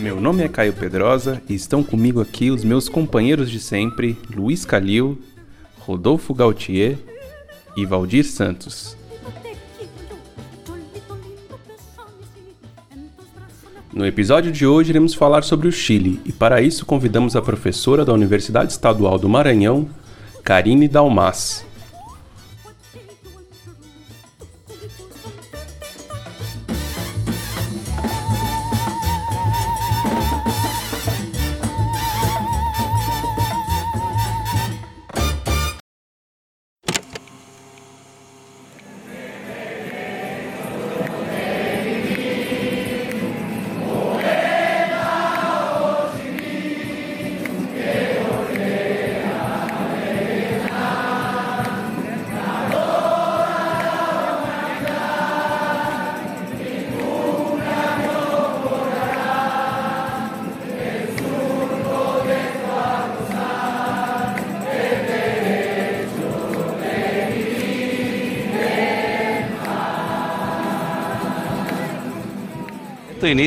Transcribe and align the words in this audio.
Meu 0.00 0.18
nome 0.18 0.42
é 0.42 0.48
Caio 0.48 0.72
Pedrosa 0.72 1.42
e 1.46 1.54
estão 1.54 1.82
comigo 1.84 2.22
aqui 2.22 2.50
os 2.50 2.64
meus 2.64 2.88
companheiros 2.88 3.50
de 3.50 3.60
sempre, 3.60 4.18
Luiz 4.34 4.64
Calil, 4.64 5.20
Rodolfo 5.80 6.32
Gautier 6.32 6.96
e 7.76 7.84
Valdir 7.84 8.24
Santos. 8.24 8.96
No 13.92 14.06
episódio 14.06 14.50
de 14.50 14.66
hoje 14.66 14.88
iremos 14.88 15.12
falar 15.12 15.42
sobre 15.42 15.68
o 15.68 15.72
Chile 15.72 16.18
e 16.24 16.32
para 16.32 16.62
isso 16.62 16.86
convidamos 16.86 17.36
a 17.36 17.42
professora 17.42 18.02
da 18.02 18.14
Universidade 18.14 18.72
Estadual 18.72 19.18
do 19.18 19.28
Maranhão, 19.28 19.86
Karine 20.42 20.88
Dalmas. 20.88 21.62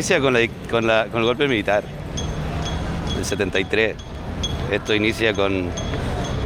Inicia 0.04 0.20
con, 0.20 0.34
la, 0.34 0.48
con, 0.70 0.86
la, 0.86 1.06
con 1.06 1.22
el 1.22 1.26
golpe 1.28 1.48
militar 1.48 1.82
del 3.16 3.24
73. 3.24 3.96
Esto 4.70 4.94
inicia 4.94 5.34
con, 5.34 5.70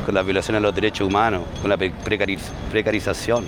con 0.05 0.13
la 0.13 0.21
violación 0.21 0.53
de 0.53 0.61
los 0.61 0.75
derechos 0.75 1.07
humanos, 1.07 1.41
con 1.59 1.71
la 1.71 1.77
precariz, 1.77 2.39
precarización 2.69 3.47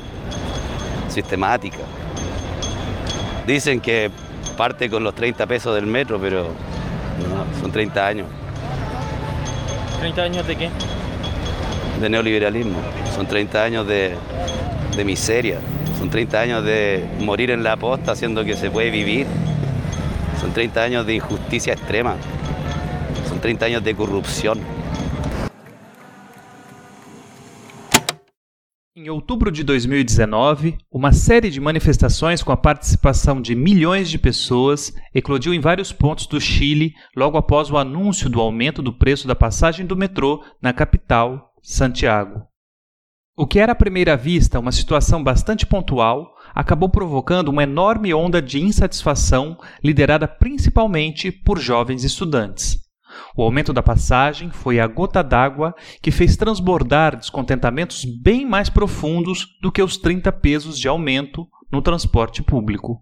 sistemática. 1.10 1.78
Dicen 3.46 3.80
que 3.80 4.10
parte 4.58 4.90
con 4.90 5.04
los 5.04 5.14
30 5.14 5.46
pesos 5.46 5.76
del 5.76 5.86
metro, 5.86 6.20
pero 6.20 6.48
no, 7.30 7.62
son 7.62 7.72
30 7.72 8.08
años. 8.08 8.28
¿30 10.02 10.20
años 10.22 10.48
de 10.48 10.56
qué? 10.56 10.70
De 12.02 12.10
neoliberalismo. 12.10 12.80
Son 13.14 13.28
30 13.28 13.64
años 13.64 13.88
de, 13.88 14.16
de 14.98 15.06
miseria. 15.06 15.60
Son 16.00 16.10
30 16.10 16.40
años 16.40 16.66
de 16.66 17.06
morir 17.20 17.52
en 17.52 17.62
la 17.62 17.78
posta 17.78 18.14
haciendo 18.14 18.44
que 18.44 18.56
se 18.56 18.72
puede 18.72 18.90
vivir. 18.90 19.28
Son 20.50 20.54
30 20.54 20.82
años 20.82 21.06
de 21.06 21.16
injusticia 21.16 21.74
extrema. 21.74 22.18
Son 23.28 23.38
30 23.38 23.66
años 23.68 23.84
de 23.84 23.94
corrupção. 23.94 24.56
Em 28.96 29.10
outubro 29.10 29.52
de 29.52 29.64
2019, 29.64 30.76
uma 30.92 31.12
série 31.12 31.52
de 31.52 31.62
manifestações 31.62 32.42
com 32.42 32.52
a 32.52 32.58
participação 32.58 33.40
de 33.40 33.54
milhões 33.54 34.10
de 34.10 34.18
pessoas 34.18 34.92
eclodiu 35.14 35.54
em 35.54 35.60
vários 35.60 35.94
pontos 35.94 36.26
do 36.26 36.42
Chile 36.42 36.96
logo 37.16 37.38
após 37.38 37.70
o 37.70 37.78
anúncio 37.78 38.28
do 38.28 38.42
aumento 38.42 38.82
do 38.82 38.92
preço 38.92 39.28
da 39.28 39.36
passagem 39.36 39.86
do 39.86 39.96
metrô 39.96 40.44
na 40.60 40.74
capital, 40.74 41.54
Santiago. 41.62 42.42
O 43.38 43.46
que 43.46 43.60
era 43.60 43.74
à 43.74 43.76
primeira 43.76 44.18
vista 44.18 44.60
uma 44.60 44.72
situação 44.72 45.24
bastante 45.24 45.66
pontual, 45.66 46.34
acabou 46.60 46.90
provocando 46.90 47.48
uma 47.48 47.64
enorme 47.64 48.14
onda 48.14 48.42
de 48.42 48.62
insatisfação 48.62 49.58
liderada 49.82 50.28
principalmente 50.28 51.32
por 51.32 51.58
jovens 51.58 52.04
estudantes. 52.04 52.78
O 53.34 53.42
aumento 53.42 53.72
da 53.72 53.82
passagem 53.82 54.52
foi 54.52 54.78
a 54.78 54.86
gota 54.86 55.24
d'água 55.24 55.74
que 56.02 56.12
fez 56.12 56.36
transbordar 56.36 57.16
descontentamentos 57.16 58.04
bem 58.04 58.46
mais 58.46 58.70
profundos 58.70 59.48
do 59.62 59.72
que 59.72 59.82
os 59.82 59.96
30 59.96 60.34
pesos 60.34 60.78
de 60.78 60.90
aumento 60.90 61.48
no 61.72 61.82
transporte 61.82 62.44
público. 62.44 63.02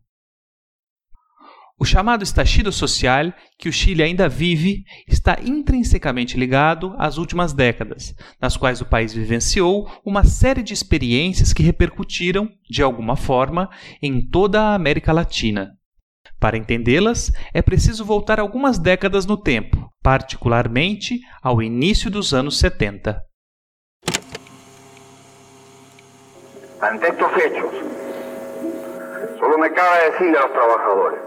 O 1.80 1.86
chamado 1.86 2.24
estallido 2.24 2.72
social, 2.72 3.32
que 3.56 3.70
o 3.70 3.72
Chile 3.72 4.02
ainda 4.02 4.28
vive, 4.28 4.84
está 5.08 5.38
intrinsecamente 5.44 6.36
ligado 6.36 6.96
às 6.98 7.20
últimas 7.20 7.54
décadas, 7.54 8.16
nas 8.42 8.58
quais 8.58 8.82
o 8.82 8.86
país 8.86 9.14
vivenciou 9.14 9.88
uma 10.04 10.24
série 10.24 10.64
de 10.64 10.74
experiências 10.74 11.54
que 11.54 11.62
repercutiram, 11.62 12.50
de 12.68 12.82
alguma 12.82 13.16
forma, 13.16 13.70
em 14.02 14.28
toda 14.28 14.60
a 14.60 14.74
América 14.74 15.14
Latina. 15.14 15.74
Para 16.40 16.58
entendê-las, 16.58 17.32
é 17.54 17.62
preciso 17.62 18.04
voltar 18.04 18.40
algumas 18.40 18.80
décadas 18.80 19.28
no 19.28 19.38
tempo, 19.38 19.88
particularmente 20.02 21.20
ao 21.44 21.62
início 21.62 22.10
dos 22.10 22.34
anos 22.34 22.58
70. 22.58 23.22
Ante 26.82 27.06
estos 27.06 27.38
hechos, 27.38 27.72
solo 29.40 29.60
me 29.60 29.70
cabe 29.70 30.12
decirle 30.12 30.38
a 30.38 30.42
los 30.42 30.52
trabajadores 30.54 31.27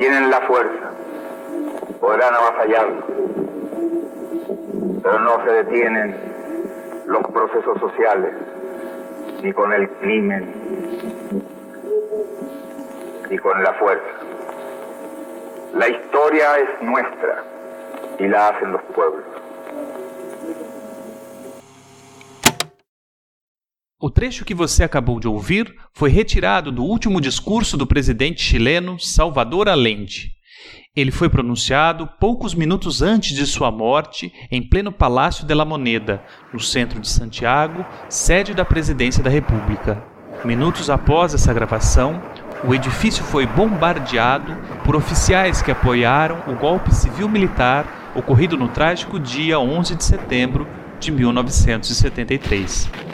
tienen 0.00 0.30
la 0.30 0.40
fuerza, 0.40 0.92
podrán 2.00 2.34
avasallarlo, 2.34 3.04
pero 5.02 5.18
no 5.18 5.44
se 5.44 5.52
detienen 5.52 6.16
los 7.04 7.22
procesos 7.30 7.78
sociales, 7.78 8.32
ni 9.42 9.52
con 9.52 9.70
el 9.74 9.90
crimen, 10.00 10.54
ni 13.28 13.36
con 13.36 13.62
la 13.62 13.74
fuerza. 13.74 14.10
La 15.74 15.86
historia 15.86 16.58
es 16.60 16.82
nuestra 16.82 17.44
y 18.20 18.26
la 18.26 18.48
hacen 18.48 18.72
los 18.72 18.82
pueblos. 18.94 19.29
O 24.02 24.08
trecho 24.08 24.46
que 24.46 24.54
você 24.54 24.82
acabou 24.82 25.20
de 25.20 25.28
ouvir 25.28 25.74
foi 25.92 26.08
retirado 26.08 26.72
do 26.72 26.82
último 26.82 27.20
discurso 27.20 27.76
do 27.76 27.86
presidente 27.86 28.40
chileno 28.40 28.98
Salvador 28.98 29.68
Allende. 29.68 30.30
Ele 30.96 31.10
foi 31.10 31.28
pronunciado 31.28 32.08
poucos 32.18 32.54
minutos 32.54 33.02
antes 33.02 33.36
de 33.36 33.44
sua 33.44 33.70
morte 33.70 34.32
em 34.50 34.66
pleno 34.66 34.90
Palácio 34.90 35.46
de 35.46 35.52
la 35.52 35.66
Moneda, 35.66 36.24
no 36.50 36.58
centro 36.58 36.98
de 36.98 37.10
Santiago, 37.10 37.84
sede 38.08 38.54
da 38.54 38.64
Presidência 38.64 39.22
da 39.22 39.28
República. 39.28 40.02
Minutos 40.46 40.88
após 40.88 41.34
essa 41.34 41.52
gravação, 41.52 42.22
o 42.64 42.74
edifício 42.74 43.22
foi 43.22 43.44
bombardeado 43.44 44.56
por 44.82 44.96
oficiais 44.96 45.60
que 45.60 45.70
apoiaram 45.70 46.42
o 46.46 46.56
golpe 46.56 46.94
civil-militar 46.94 48.12
ocorrido 48.14 48.56
no 48.56 48.68
trágico 48.68 49.20
dia 49.20 49.60
11 49.60 49.94
de 49.94 50.04
setembro 50.04 50.66
de 50.98 51.12
1973. 51.12 53.09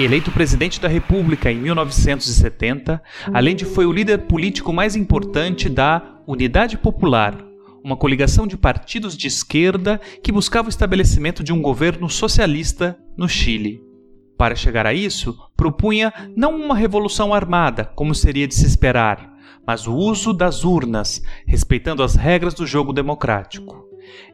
Eleito 0.00 0.30
presidente 0.30 0.80
da 0.80 0.88
República 0.88 1.52
em 1.52 1.58
1970, 1.58 3.00
Allende 3.32 3.66
foi 3.66 3.84
o 3.84 3.92
líder 3.92 4.22
político 4.22 4.72
mais 4.72 4.96
importante 4.96 5.68
da 5.68 6.16
Unidade 6.26 6.78
Popular, 6.78 7.36
uma 7.84 7.96
coligação 7.96 8.46
de 8.46 8.56
partidos 8.56 9.14
de 9.14 9.26
esquerda 9.26 10.00
que 10.22 10.32
buscava 10.32 10.68
o 10.68 10.70
estabelecimento 10.70 11.44
de 11.44 11.52
um 11.52 11.60
governo 11.60 12.08
socialista 12.08 12.98
no 13.18 13.28
Chile. 13.28 13.82
Para 14.38 14.56
chegar 14.56 14.86
a 14.86 14.94
isso, 14.94 15.36
propunha 15.54 16.10
não 16.34 16.56
uma 16.56 16.74
revolução 16.74 17.34
armada, 17.34 17.84
como 17.84 18.14
seria 18.14 18.48
de 18.48 18.54
se 18.54 18.64
esperar, 18.64 19.30
mas 19.66 19.86
o 19.86 19.94
uso 19.94 20.32
das 20.32 20.64
urnas, 20.64 21.22
respeitando 21.46 22.02
as 22.02 22.16
regras 22.16 22.54
do 22.54 22.66
jogo 22.66 22.94
democrático. 22.94 23.84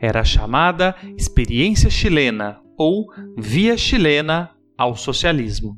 Era 0.00 0.20
a 0.20 0.24
chamada 0.24 0.94
experiência 1.16 1.90
chilena 1.90 2.60
ou 2.76 3.08
via 3.36 3.76
chilena 3.76 4.52
ao 4.78 4.94
socialismo. 4.94 5.76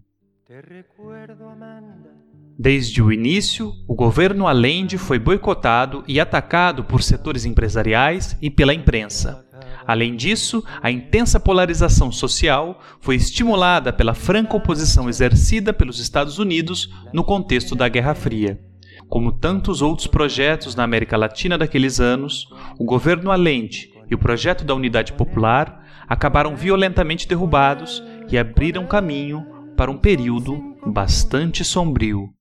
Desde 2.58 3.02
o 3.02 3.10
início, 3.10 3.72
o 3.88 3.94
governo 3.94 4.46
Allende 4.46 4.98
foi 4.98 5.18
boicotado 5.18 6.04
e 6.06 6.20
atacado 6.20 6.84
por 6.84 7.02
setores 7.02 7.46
empresariais 7.46 8.36
e 8.42 8.50
pela 8.50 8.74
imprensa. 8.74 9.46
Além 9.86 10.14
disso, 10.14 10.62
a 10.82 10.90
intensa 10.90 11.40
polarização 11.40 12.12
social 12.12 12.78
foi 13.00 13.16
estimulada 13.16 13.90
pela 13.90 14.12
franca 14.12 14.56
oposição 14.56 15.08
exercida 15.08 15.72
pelos 15.72 15.98
Estados 15.98 16.38
Unidos 16.38 16.92
no 17.14 17.24
contexto 17.24 17.74
da 17.74 17.88
Guerra 17.88 18.14
Fria. 18.14 18.60
Como 19.08 19.32
tantos 19.32 19.80
outros 19.80 20.06
projetos 20.06 20.74
na 20.76 20.84
América 20.84 21.16
Latina 21.16 21.56
daqueles 21.56 21.98
anos, 21.98 22.46
o 22.78 22.84
governo 22.84 23.30
Allende 23.30 23.90
e 24.10 24.14
o 24.14 24.18
projeto 24.18 24.64
da 24.64 24.74
Unidade 24.74 25.14
Popular 25.14 25.80
acabaram 26.06 26.56
violentamente 26.56 27.26
derrubados 27.26 28.02
e 28.30 28.38
abriram 28.38 28.86
caminho 28.86 29.44
para 29.76 29.90
um 29.90 29.98
período 29.98 30.76
bastante 30.86 31.64
sombrio. 31.64 32.32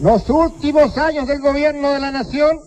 Los 0.00 0.30
últimos 0.30 0.96
años 0.96 1.26
del 1.26 1.40
gobierno 1.40 1.90
de 1.90 2.00
la 2.00 2.10
nación 2.10 2.58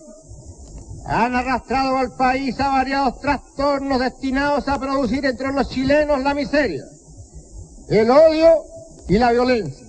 han 1.06 1.34
arrastrado 1.34 1.96
al 1.96 2.14
país 2.16 2.58
a 2.60 2.68
variados 2.68 3.20
trastornos 3.20 3.98
destinados 3.98 4.68
a 4.68 4.78
producir 4.78 5.24
entre 5.26 5.52
los 5.52 5.68
chilenos 5.68 6.22
la 6.22 6.32
miseria, 6.32 6.84
el 7.88 8.08
odio 8.08 8.48
y 9.08 9.18
la 9.18 9.32
violencia. 9.32 9.86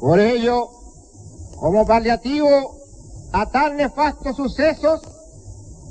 Por 0.00 0.18
ello, 0.18 0.68
como 1.60 1.86
paliativo 1.86 2.76
a 3.32 3.46
tan 3.46 3.76
nefastos 3.76 4.36
sucesos, 4.36 5.00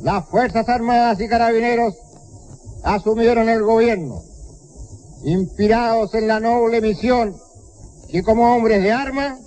las 0.01 0.27
Fuerzas 0.29 0.67
Armadas 0.69 1.19
y 1.19 1.27
Carabineros 1.27 1.95
asumieron 2.83 3.49
el 3.49 3.63
gobierno, 3.63 4.21
inspirados 5.23 6.13
en 6.13 6.27
la 6.27 6.39
noble 6.39 6.81
misión 6.81 7.35
que 8.09 8.23
como 8.23 8.55
hombres 8.55 8.81
de 8.81 8.91
armas 8.91 9.39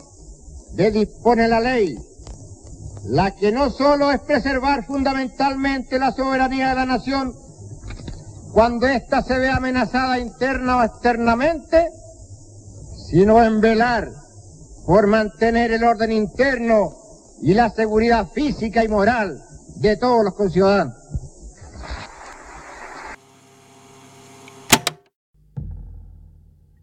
le 0.74 0.90
dispone 0.90 1.48
la 1.48 1.60
ley, 1.60 1.96
la 3.06 3.30
que 3.34 3.52
no 3.52 3.70
solo 3.70 4.10
es 4.10 4.20
preservar 4.20 4.84
fundamentalmente 4.84 5.98
la 5.98 6.12
soberanía 6.12 6.70
de 6.70 6.74
la 6.74 6.86
nación 6.86 7.34
cuando 8.52 8.86
ésta 8.88 9.22
se 9.22 9.38
ve 9.38 9.48
amenazada 9.48 10.18
interna 10.18 10.78
o 10.78 10.82
externamente, 10.82 11.88
sino 13.08 13.42
en 13.42 13.60
velar 13.60 14.10
por 14.86 15.06
mantener 15.06 15.70
el 15.72 15.84
orden 15.84 16.10
interno 16.10 16.92
y 17.40 17.54
la 17.54 17.70
seguridad 17.70 18.28
física 18.28 18.84
y 18.84 18.88
moral 18.88 19.40
de 19.80 19.96
todos 19.96 20.24
los 20.24 20.34
conciudadanos. 20.34 20.94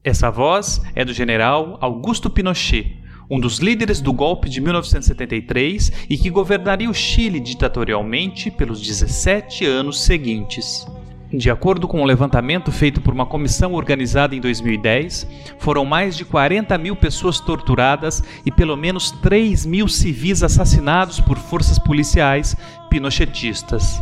Essa 0.04 0.32
voz 0.32 0.82
é 0.96 1.06
do 1.06 1.14
general 1.14 1.78
Augusto 1.80 2.30
Pinochet, 2.30 2.98
um 3.30 3.40
dos 3.40 3.60
líderes 3.60 4.02
do 4.02 4.14
golpe 4.14 4.50
de 4.50 4.62
1973 4.62 5.92
e 6.10 6.18
que 6.18 6.30
governaria 6.30 6.90
o 6.90 6.94
Chile 6.94 7.40
ditatorialmente 7.40 8.50
pelos 8.50 8.82
17 8.82 9.66
anos 9.66 10.02
seguintes. 10.02 10.88
De 11.32 11.52
acordo 11.52 11.90
com 11.90 12.02
um 12.02 12.06
levantamento 12.06 12.72
feito 12.72 13.02
por 13.02 13.14
uma 13.14 13.26
comissão 13.26 13.74
organizada 13.74 14.34
em 14.34 14.40
2010, 14.40 15.28
foram 15.60 15.84
mais 15.84 16.16
de 16.16 16.24
40 16.24 16.78
mil 16.78 16.96
pessoas 16.96 17.38
torturadas 17.42 18.24
e 18.46 18.52
pelo 18.52 18.78
menos 18.78 19.12
3 19.12 19.66
mil 19.66 19.90
civis 19.90 20.42
assassinados 20.42 21.20
por 21.20 21.38
forças 21.38 21.78
policiais 21.78 22.56
pinochetistas. 22.90 24.02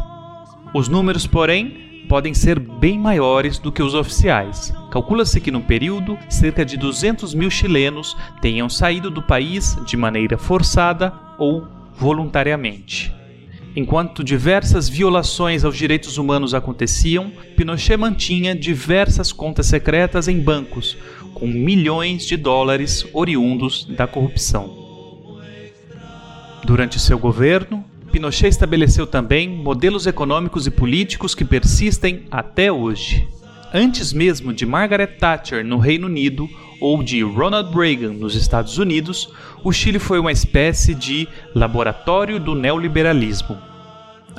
Os 0.73 0.87
números, 0.87 1.25
porém, 1.25 2.05
podem 2.07 2.33
ser 2.33 2.59
bem 2.59 2.99
maiores 2.99 3.57
do 3.59 3.71
que 3.71 3.81
os 3.81 3.93
oficiais. 3.93 4.73
Calcula-se 4.91 5.41
que 5.41 5.51
no 5.51 5.61
período, 5.61 6.17
cerca 6.29 6.63
de 6.63 6.77
200 6.77 7.33
mil 7.33 7.49
chilenos 7.49 8.15
tenham 8.41 8.69
saído 8.69 9.09
do 9.09 9.21
país 9.21 9.75
de 9.85 9.97
maneira 9.97 10.37
forçada 10.37 11.13
ou 11.37 11.67
voluntariamente. 11.95 13.13
Enquanto 13.75 14.23
diversas 14.23 14.87
violações 14.87 15.65
aos 15.65 15.75
direitos 15.75 16.17
humanos 16.17 16.53
aconteciam, 16.53 17.31
Pinochet 17.57 17.97
mantinha 17.97 18.55
diversas 18.55 19.33
contas 19.33 19.65
secretas 19.65 20.29
em 20.29 20.39
bancos, 20.39 20.97
com 21.33 21.45
milhões 21.45 22.25
de 22.25 22.37
dólares 22.37 23.05
oriundos 23.11 23.83
da 23.83 24.07
corrupção. 24.07 24.85
Durante 26.63 26.99
seu 26.99 27.19
governo, 27.19 27.83
Pinochet 28.15 28.47
estabeleceu 28.47 29.05
também 29.05 29.49
modelos 29.49 30.07
econômicos 30.07 30.65
e 30.65 30.71
políticos 30.71 31.35
que 31.35 31.43
persistem 31.43 32.23
até 32.31 32.71
hoje. 32.71 33.27
Antes 33.73 34.13
mesmo 34.13 34.53
de 34.53 34.65
Margaret 34.65 35.17
Thatcher 35.19 35.65
no 35.65 35.77
Reino 35.77 36.07
Unido 36.07 36.47
ou 36.79 37.03
de 37.03 37.21
Ronald 37.23 37.77
Reagan 37.77 38.13
nos 38.13 38.33
Estados 38.33 38.77
Unidos, 38.77 39.33
o 39.65 39.73
Chile 39.73 39.99
foi 39.99 40.17
uma 40.17 40.31
espécie 40.31 40.95
de 40.95 41.27
laboratório 41.53 42.39
do 42.39 42.55
neoliberalismo. 42.55 43.57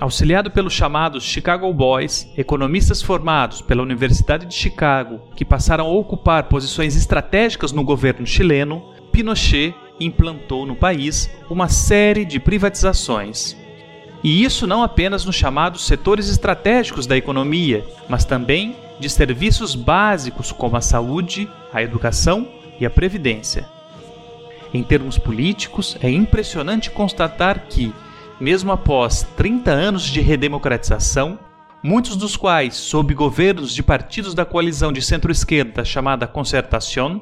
Auxiliado 0.01 0.51
pelos 0.51 0.73
chamados 0.73 1.23
Chicago 1.23 1.71
Boys, 1.71 2.33
economistas 2.35 3.03
formados 3.03 3.61
pela 3.61 3.83
Universidade 3.83 4.47
de 4.47 4.55
Chicago, 4.55 5.21
que 5.37 5.45
passaram 5.45 5.85
a 5.85 5.93
ocupar 5.93 6.45
posições 6.45 6.97
estratégicas 6.97 7.73
no 7.73 7.85
governo 7.85 8.27
chileno, 8.27 8.83
Pinochet 9.13 9.75
implantou 10.01 10.65
no 10.65 10.75
país 10.75 11.31
uma 11.51 11.69
série 11.69 12.25
de 12.25 12.41
privatizações. 12.41 13.66
E 14.27 14.43
isso 14.43 14.67
não 14.67 14.83
apenas 14.83 15.25
nos 15.25 15.37
chamados 15.37 15.87
setores 15.87 16.29
estratégicos 16.29 17.07
da 17.07 17.17
economia, 17.17 17.87
mas 18.09 18.25
também 18.25 18.75
de 18.99 19.09
serviços 19.09 19.77
básicos 19.77 20.51
como 20.51 20.77
a 20.77 20.81
saúde, 20.81 21.49
a 21.73 21.81
educação 21.81 22.49
e 22.81 22.85
a 22.85 22.91
previdência. 22.91 23.69
Em 24.75 24.83
termos 24.83 25.17
políticos, 25.17 25.97
é 26.03 26.11
impressionante 26.11 26.91
constatar 26.91 27.69
que, 27.69 27.95
mesmo 28.41 28.73
após 28.73 29.23
30 29.37 29.71
anos 29.71 30.03
de 30.03 30.21
redemocratização, 30.21 31.39
muitos 31.81 32.17
dos 32.17 32.37
quais 32.37 32.75
sob 32.75 33.15
governos 33.15 33.73
de 33.73 33.81
partidos 33.81 34.35
da 34.35 34.45
coalizão 34.45 34.93
de 34.93 35.03
centro-esquerda 35.03 35.85
chamada 35.85 36.27
Concertación, 36.27 37.21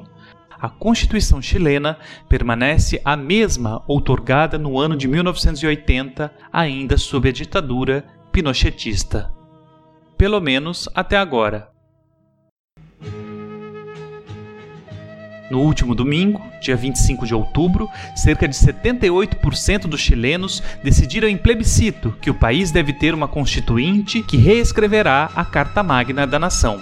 a 0.59 0.69
Constituição 0.69 1.41
chilena 1.41 1.97
permanece 2.27 3.01
a 3.03 3.15
mesma 3.15 3.83
outorgada 3.87 4.57
no 4.57 4.79
ano 4.79 4.95
de 4.95 5.07
1980, 5.07 6.31
ainda 6.51 6.97
sob 6.97 7.29
a 7.29 7.31
ditadura 7.31 8.03
pinochetista. 8.31 9.31
Pelo 10.17 10.39
menos 10.39 10.89
até 10.93 11.17
agora. 11.17 11.69
No 15.49 15.61
último 15.61 15.93
domingo, 15.93 16.41
dia 16.59 16.75
25 16.75 17.25
de 17.25 17.35
outubro, 17.35 17.87
cerca 18.15 18.47
de 18.47 18.55
78% 18.55 19.81
dos 19.87 20.01
chilenos 20.01 20.63
decidiram 20.83 21.27
em 21.27 21.37
plebiscito 21.37 22.15
que 22.19 22.31
o 22.31 22.33
país 22.33 22.71
deve 22.71 22.91
ter 22.93 23.13
uma 23.13 23.27
constituinte 23.27 24.23
que 24.23 24.37
reescreverá 24.37 25.29
a 25.35 25.45
Carta 25.45 25.83
Magna 25.83 26.25
da 26.25 26.39
nação. 26.39 26.79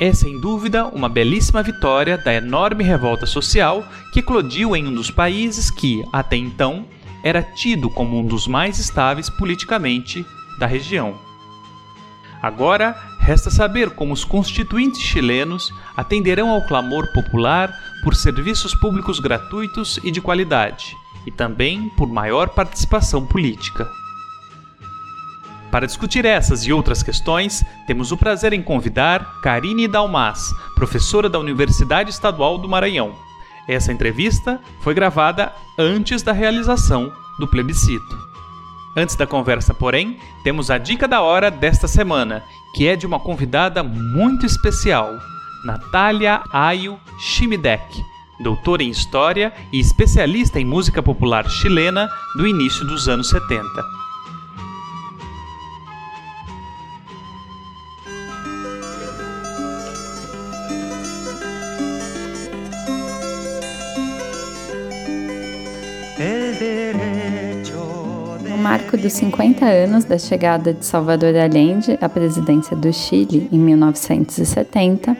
É 0.00 0.14
sem 0.14 0.40
dúvida 0.40 0.86
uma 0.86 1.10
belíssima 1.10 1.62
vitória 1.62 2.16
da 2.16 2.32
enorme 2.32 2.82
revolta 2.82 3.26
social 3.26 3.86
que 4.10 4.20
eclodiu 4.20 4.74
em 4.74 4.88
um 4.88 4.94
dos 4.94 5.10
países 5.10 5.70
que, 5.70 6.02
até 6.10 6.38
então, 6.38 6.86
era 7.22 7.42
tido 7.42 7.90
como 7.90 8.18
um 8.18 8.24
dos 8.24 8.46
mais 8.46 8.78
estáveis 8.78 9.28
politicamente 9.28 10.24
da 10.58 10.64
região. 10.64 11.18
Agora, 12.40 12.96
resta 13.18 13.50
saber 13.50 13.90
como 13.90 14.14
os 14.14 14.24
constituintes 14.24 15.02
chilenos 15.02 15.70
atenderão 15.94 16.48
ao 16.48 16.66
clamor 16.66 17.12
popular 17.12 17.70
por 18.02 18.14
serviços 18.14 18.74
públicos 18.74 19.20
gratuitos 19.20 20.00
e 20.02 20.10
de 20.10 20.22
qualidade, 20.22 20.96
e 21.26 21.30
também 21.30 21.90
por 21.90 22.08
maior 22.08 22.48
participação 22.48 23.26
política. 23.26 23.86
Para 25.70 25.86
discutir 25.86 26.24
essas 26.24 26.66
e 26.66 26.72
outras 26.72 27.02
questões, 27.02 27.64
temos 27.86 28.10
o 28.10 28.16
prazer 28.16 28.52
em 28.52 28.62
convidar 28.62 29.40
Karine 29.40 29.86
Dalmas, 29.86 30.52
professora 30.74 31.28
da 31.28 31.38
Universidade 31.38 32.10
Estadual 32.10 32.58
do 32.58 32.68
Maranhão. 32.68 33.14
Essa 33.68 33.92
entrevista 33.92 34.60
foi 34.80 34.94
gravada 34.94 35.52
antes 35.78 36.22
da 36.22 36.32
realização 36.32 37.12
do 37.38 37.46
plebiscito. 37.46 38.18
Antes 38.96 39.14
da 39.14 39.28
conversa, 39.28 39.72
porém, 39.72 40.18
temos 40.42 40.72
a 40.72 40.76
dica 40.76 41.06
da 41.06 41.20
hora 41.20 41.52
desta 41.52 41.86
semana, 41.86 42.42
que 42.74 42.88
é 42.88 42.96
de 42.96 43.06
uma 43.06 43.20
convidada 43.20 43.84
muito 43.84 44.44
especial, 44.44 45.16
Natália 45.64 46.42
Ayo 46.52 46.98
Shimidek, 47.20 48.02
doutora 48.42 48.82
em 48.82 48.90
História 48.90 49.52
e 49.72 49.78
especialista 49.78 50.58
em 50.58 50.64
música 50.64 51.00
popular 51.00 51.48
chilena 51.48 52.10
do 52.36 52.44
início 52.44 52.84
dos 52.84 53.08
anos 53.08 53.28
70. 53.28 54.00
Marco 68.70 68.96
dos 68.96 69.14
50 69.14 69.64
anos 69.64 70.04
da 70.04 70.16
chegada 70.16 70.72
de 70.72 70.86
Salvador 70.86 71.34
Allende 71.34 71.98
à 72.00 72.08
presidência 72.08 72.76
do 72.76 72.92
Chile 72.92 73.48
em 73.50 73.58
1970, 73.58 75.16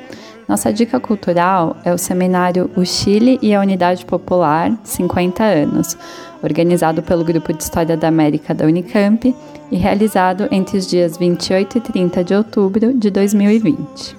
nossa 0.49 0.73
dica 0.73 1.01
cultural 1.01 1.77
é 1.85 1.93
o 1.93 1.99
seminário 1.99 2.71
O 2.77 2.87
Chile 2.87 3.41
e 3.43 3.53
a 3.53 3.61
Unidade 3.61 4.07
Popular 4.07 4.71
50 4.85 5.43
anos, 5.43 5.99
organizado 6.41 7.03
pelo 7.03 7.25
Grupo 7.25 7.53
de 7.53 7.61
História 7.61 7.97
da 7.97 8.07
América 8.07 8.55
da 8.55 8.67
Unicamp 8.67 9.35
e 9.69 9.77
realizado 9.77 10.47
entre 10.53 10.79
os 10.79 10.87
dias 10.87 11.17
28 11.17 11.79
e 11.79 11.81
30 11.81 12.23
de 12.23 12.35
outubro 12.37 12.95
de 12.95 13.11
2020. 13.11 14.17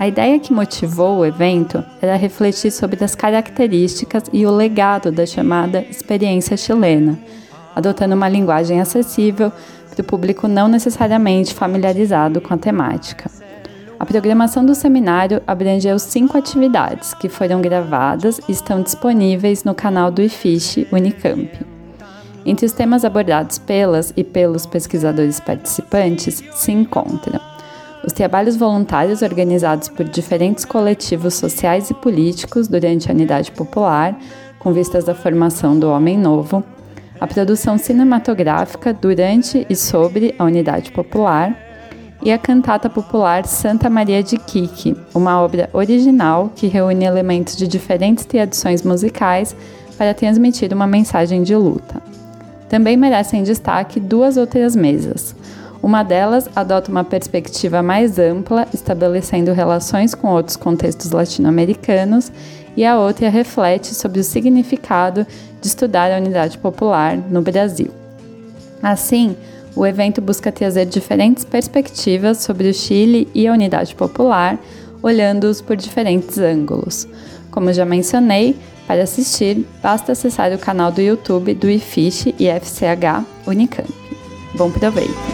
A 0.00 0.08
ideia 0.08 0.40
que 0.40 0.52
motivou 0.52 1.18
o 1.18 1.24
evento 1.24 1.84
era 2.02 2.16
refletir 2.16 2.72
sobre 2.72 3.04
as 3.04 3.14
características 3.14 4.24
e 4.32 4.44
o 4.44 4.50
legado 4.50 5.12
da 5.12 5.24
chamada 5.24 5.78
experiência 5.88 6.56
chilena, 6.56 7.16
adotando 7.74 8.14
uma 8.14 8.28
linguagem 8.28 8.80
acessível 8.80 9.52
para 9.90 10.00
o 10.00 10.04
público 10.04 10.48
não 10.48 10.68
necessariamente 10.68 11.54
familiarizado 11.54 12.40
com 12.40 12.54
a 12.54 12.58
temática. 12.58 13.30
A 13.98 14.04
programação 14.04 14.64
do 14.64 14.74
seminário 14.74 15.40
abrangeu 15.46 15.98
cinco 15.98 16.36
atividades 16.36 17.14
que 17.14 17.28
foram 17.28 17.60
gravadas 17.60 18.40
e 18.48 18.52
estão 18.52 18.82
disponíveis 18.82 19.64
no 19.64 19.74
canal 19.74 20.10
do 20.10 20.20
IFISH 20.20 20.86
Unicamp. 20.92 21.50
Entre 22.44 22.66
os 22.66 22.72
temas 22.72 23.04
abordados 23.04 23.58
pelas 23.58 24.12
e 24.16 24.22
pelos 24.22 24.66
pesquisadores 24.66 25.40
participantes 25.40 26.42
se 26.52 26.72
encontram 26.72 27.40
os 28.06 28.12
trabalhos 28.12 28.56
voluntários 28.56 29.22
organizados 29.22 29.88
por 29.88 30.04
diferentes 30.04 30.64
coletivos 30.64 31.34
sociais 31.34 31.90
e 31.90 31.94
políticos 31.94 32.68
durante 32.68 33.10
a 33.10 33.14
Unidade 33.14 33.50
Popular, 33.50 34.16
com 34.58 34.72
vistas 34.72 35.08
à 35.08 35.14
formação 35.14 35.78
do 35.78 35.88
Homem 35.88 36.18
Novo, 36.18 36.62
a 37.20 37.26
produção 37.26 37.78
cinematográfica 37.78 38.92
durante 38.92 39.66
e 39.68 39.76
sobre 39.76 40.34
a 40.38 40.44
Unidade 40.44 40.90
Popular, 40.92 41.56
e 42.22 42.32
a 42.32 42.38
cantata 42.38 42.88
popular 42.88 43.46
Santa 43.46 43.90
Maria 43.90 44.22
de 44.22 44.38
Quique, 44.38 44.96
uma 45.14 45.42
obra 45.42 45.68
original 45.72 46.50
que 46.54 46.66
reúne 46.66 47.04
elementos 47.04 47.54
de 47.54 47.68
diferentes 47.68 48.24
tradições 48.24 48.82
musicais 48.82 49.54
para 49.98 50.14
transmitir 50.14 50.72
uma 50.72 50.86
mensagem 50.86 51.42
de 51.42 51.54
luta. 51.54 52.02
Também 52.68 52.96
merecem 52.96 53.42
destaque 53.42 54.00
duas 54.00 54.38
outras 54.38 54.74
mesas. 54.74 55.36
Uma 55.82 56.02
delas 56.02 56.48
adota 56.56 56.90
uma 56.90 57.04
perspectiva 57.04 57.82
mais 57.82 58.18
ampla, 58.18 58.66
estabelecendo 58.72 59.52
relações 59.52 60.14
com 60.14 60.28
outros 60.28 60.56
contextos 60.56 61.10
latino-americanos, 61.10 62.32
e 62.76 62.84
a 62.84 62.98
outra 62.98 63.28
reflete 63.28 63.94
sobre 63.94 64.20
o 64.20 64.24
significado 64.24 65.26
de 65.64 65.68
estudar 65.68 66.12
a 66.12 66.18
unidade 66.18 66.58
popular 66.58 67.16
no 67.16 67.40
Brasil. 67.40 67.90
Assim, 68.82 69.34
o 69.74 69.86
evento 69.86 70.20
busca 70.20 70.52
trazer 70.52 70.84
diferentes 70.84 71.42
perspectivas 71.42 72.38
sobre 72.38 72.68
o 72.68 72.74
Chile 72.74 73.26
e 73.34 73.48
a 73.48 73.52
unidade 73.52 73.94
popular, 73.94 74.58
olhando-os 75.02 75.62
por 75.62 75.74
diferentes 75.74 76.36
ângulos. 76.36 77.08
Como 77.50 77.72
já 77.72 77.86
mencionei, 77.86 78.54
para 78.86 79.04
assistir, 79.04 79.66
basta 79.82 80.12
acessar 80.12 80.52
o 80.52 80.58
canal 80.58 80.92
do 80.92 81.00
YouTube 81.00 81.54
do 81.54 81.70
IFISH 81.70 82.34
e 82.38 82.46
FCH 82.46 83.24
Unicamp. 83.46 83.88
Bom 84.54 84.70
proveito! 84.70 85.33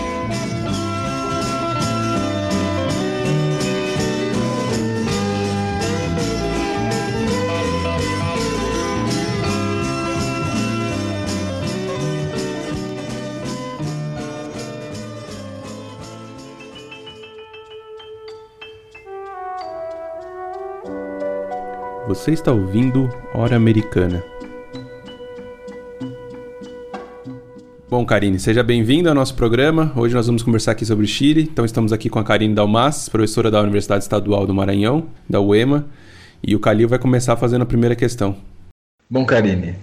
Você 22.21 22.33
está 22.33 22.53
ouvindo 22.53 23.09
Hora 23.33 23.57
Americana. 23.57 24.23
Bom, 27.89 28.05
Karine, 28.05 28.39
seja 28.39 28.63
bem-vindo 28.63 29.09
ao 29.09 29.15
nosso 29.15 29.35
programa. 29.35 29.91
Hoje 29.97 30.15
nós 30.15 30.27
vamos 30.27 30.43
conversar 30.43 30.73
aqui 30.73 30.85
sobre 30.85 31.07
Chile. 31.07 31.49
Então 31.51 31.65
estamos 31.65 31.95
aqui 31.95 32.11
com 32.11 32.19
a 32.19 32.23
Karine 32.23 32.55
Dalmas, 32.55 33.09
professora 33.09 33.51
da 33.51 33.63
Universidade 33.63 34.05
Estadual 34.05 34.47
do 34.47 34.53
Maranhão, 34.53 35.07
da 35.27 35.41
UEMA, 35.41 35.87
e 36.47 36.55
o 36.55 36.61
Calil 36.61 36.91
vai 36.91 36.99
começar 36.99 37.39
fazendo 37.39 37.63
a 37.63 37.67
primeira 37.67 37.97
questão. 37.97 38.37
Bom, 39.09 39.25
Karine, 39.25 39.77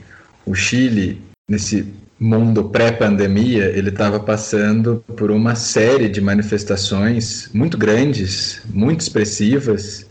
o 0.46 0.54
Chile, 0.54 1.20
nesse 1.50 1.92
mundo 2.20 2.66
pré-pandemia, 2.66 3.66
ele 3.76 3.90
estava 3.90 4.20
passando 4.20 5.04
por 5.16 5.32
uma 5.32 5.56
série 5.56 6.08
de 6.08 6.22
manifestações 6.22 7.50
muito 7.52 7.80
grandes, 7.80 8.62
muito 8.72 9.02
expressivas, 9.02 10.07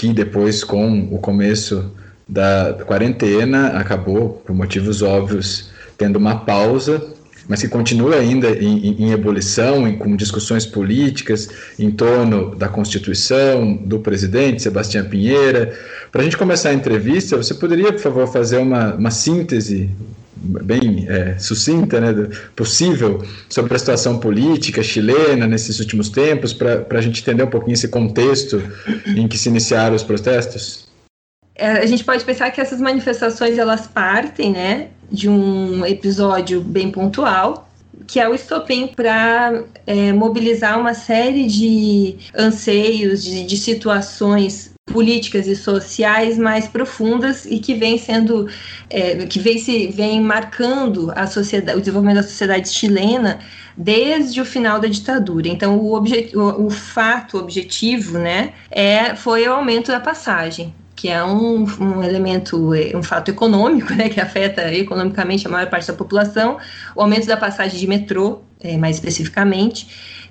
que 0.00 0.14
depois, 0.14 0.64
com 0.64 1.08
o 1.12 1.18
começo 1.18 1.92
da 2.26 2.74
quarentena, 2.86 3.78
acabou, 3.78 4.42
por 4.46 4.56
motivos 4.56 5.02
óbvios, 5.02 5.68
tendo 5.98 6.16
uma 6.16 6.36
pausa, 6.36 7.06
mas 7.46 7.60
que 7.60 7.68
continua 7.68 8.16
ainda 8.16 8.48
em, 8.48 8.96
em 8.98 9.12
ebulição, 9.12 9.86
em, 9.86 9.98
com 9.98 10.16
discussões 10.16 10.64
políticas 10.64 11.50
em 11.78 11.90
torno 11.90 12.54
da 12.54 12.66
Constituição, 12.66 13.76
do 13.76 13.98
presidente 13.98 14.62
Sebastião 14.62 15.04
Pinheira. 15.04 15.78
Para 16.10 16.22
a 16.22 16.24
gente 16.24 16.38
começar 16.38 16.70
a 16.70 16.74
entrevista, 16.74 17.36
você 17.36 17.52
poderia, 17.52 17.92
por 17.92 18.00
favor, 18.00 18.26
fazer 18.26 18.56
uma, 18.56 18.94
uma 18.94 19.10
síntese 19.10 19.90
bem 20.40 21.06
é, 21.08 21.38
sucinta, 21.38 22.00
né, 22.00 22.28
possível, 22.56 23.24
sobre 23.48 23.74
a 23.74 23.78
situação 23.78 24.18
política 24.18 24.82
chilena 24.82 25.46
nesses 25.46 25.78
últimos 25.78 26.08
tempos, 26.08 26.52
para 26.52 26.86
a 26.90 27.00
gente 27.00 27.20
entender 27.20 27.42
um 27.42 27.50
pouquinho 27.50 27.74
esse 27.74 27.88
contexto 27.88 28.62
em 29.06 29.28
que 29.28 29.36
se 29.36 29.48
iniciaram 29.48 29.94
os 29.94 30.02
protestos? 30.02 30.88
É, 31.54 31.72
a 31.72 31.86
gente 31.86 32.02
pode 32.04 32.24
pensar 32.24 32.50
que 32.50 32.60
essas 32.60 32.80
manifestações 32.80 33.58
elas 33.58 33.86
partem, 33.86 34.52
né, 34.52 34.88
de 35.12 35.28
um 35.28 35.84
episódio 35.84 36.60
bem 36.62 36.90
pontual, 36.90 37.68
que 38.06 38.18
é 38.18 38.28
o 38.28 38.34
estopim 38.34 38.86
para 38.88 39.62
é, 39.86 40.12
mobilizar 40.12 40.80
uma 40.80 40.94
série 40.94 41.46
de 41.46 42.16
anseios, 42.34 43.22
de, 43.22 43.44
de 43.44 43.56
situações 43.56 44.69
políticas 44.86 45.46
e 45.46 45.54
sociais 45.54 46.36
mais 46.36 46.66
profundas 46.66 47.44
e 47.46 47.58
que 47.58 47.74
vem 47.74 47.96
sendo 47.96 48.48
é, 48.88 49.26
que 49.26 49.38
vem 49.38 49.58
se 49.58 49.88
vem 49.88 50.20
marcando 50.20 51.12
a 51.14 51.26
sociedade 51.26 51.78
o 51.78 51.80
desenvolvimento 51.80 52.16
da 52.16 52.22
sociedade 52.22 52.68
chilena 52.68 53.38
desde 53.76 54.40
o 54.40 54.44
final 54.44 54.80
da 54.80 54.88
ditadura. 54.88 55.48
Então 55.48 55.78
o, 55.78 55.94
obje, 55.94 56.30
o, 56.34 56.68
fato 56.68 57.38
objetivo 57.38 58.18
né 58.18 58.52
é 58.70 59.14
foi 59.14 59.46
o 59.46 59.52
aumento 59.52 59.92
da 59.92 60.00
passagem 60.00 60.74
que 60.96 61.08
é 61.08 61.24
um, 61.24 61.64
um 61.80 62.02
elemento, 62.02 62.74
é, 62.74 62.94
um 62.94 63.02
fato 63.02 63.30
econômico, 63.30 63.90
né, 63.96 64.10
que 64.10 64.20
afeta 64.20 64.70
economicamente 64.74 65.46
a 65.46 65.50
maior 65.50 65.70
parte 65.70 65.86
da 65.86 65.94
população, 65.94 66.58
o 66.94 67.00
aumento 67.00 67.26
da 67.26 67.38
passagem 67.38 67.80
de 67.80 67.86
metrô, 67.86 68.42
é, 68.60 68.76
mais 68.76 68.96
especificamente, 68.96 69.88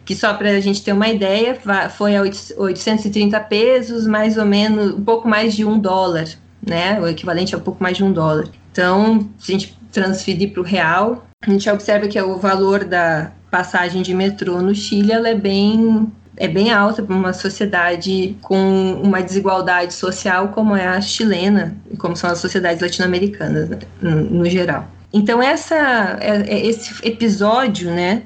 que 0.10 0.16
só 0.16 0.34
para 0.34 0.50
a 0.50 0.60
gente 0.60 0.82
ter 0.82 0.92
uma 0.92 1.08
ideia, 1.08 1.56
foi 1.96 2.16
a 2.16 2.24
830 2.24 3.40
pesos, 3.42 4.08
mais 4.08 4.40
ou 4.40 4.46
menos, 4.46 4.96
um 4.96 5.04
pouco 5.04 5.28
mais 5.28 5.54
de 5.54 5.64
um 5.64 5.78
dólar, 5.78 6.28
né? 6.66 7.00
O 7.00 7.08
equivalente 7.08 7.54
a 7.54 7.60
um 7.60 7.62
pouco 7.62 7.84
mais 7.84 7.96
de 7.96 8.04
um 8.04 8.12
dólar. 8.12 8.48
Então, 8.72 9.30
se 9.38 9.52
a 9.52 9.60
gente 9.60 9.78
transferir 9.92 10.52
para 10.52 10.62
o 10.62 10.64
real, 10.64 11.28
a 11.46 11.52
gente 11.52 11.70
observa 11.70 12.08
que 12.08 12.20
o 12.20 12.40
valor 12.40 12.86
da 12.86 13.32
passagem 13.52 14.02
de 14.02 14.16
metrô 14.16 14.60
no 14.64 14.74
Chile 14.74 15.12
é 15.12 15.36
bem 15.36 16.12
é 16.38 16.48
bem 16.48 16.72
alta 16.72 17.04
para 17.04 17.16
uma 17.16 17.32
sociedade 17.32 18.36
com 18.42 19.00
uma 19.04 19.22
desigualdade 19.22 19.94
social 19.94 20.48
como 20.48 20.76
é 20.76 20.88
a 20.88 21.00
chilena 21.02 21.78
e 21.92 21.96
como 21.96 22.16
são 22.16 22.32
as 22.32 22.40
sociedades 22.40 22.82
latino-americanas 22.82 23.70
né, 23.70 23.78
no, 24.02 24.16
no, 24.24 24.46
geral. 24.50 24.88
Então 25.14 25.44
essa 25.44 26.18
é, 26.20 26.42
é 26.48 26.66
esse 26.66 26.96
episódio, 27.06 27.92
né, 27.92 28.24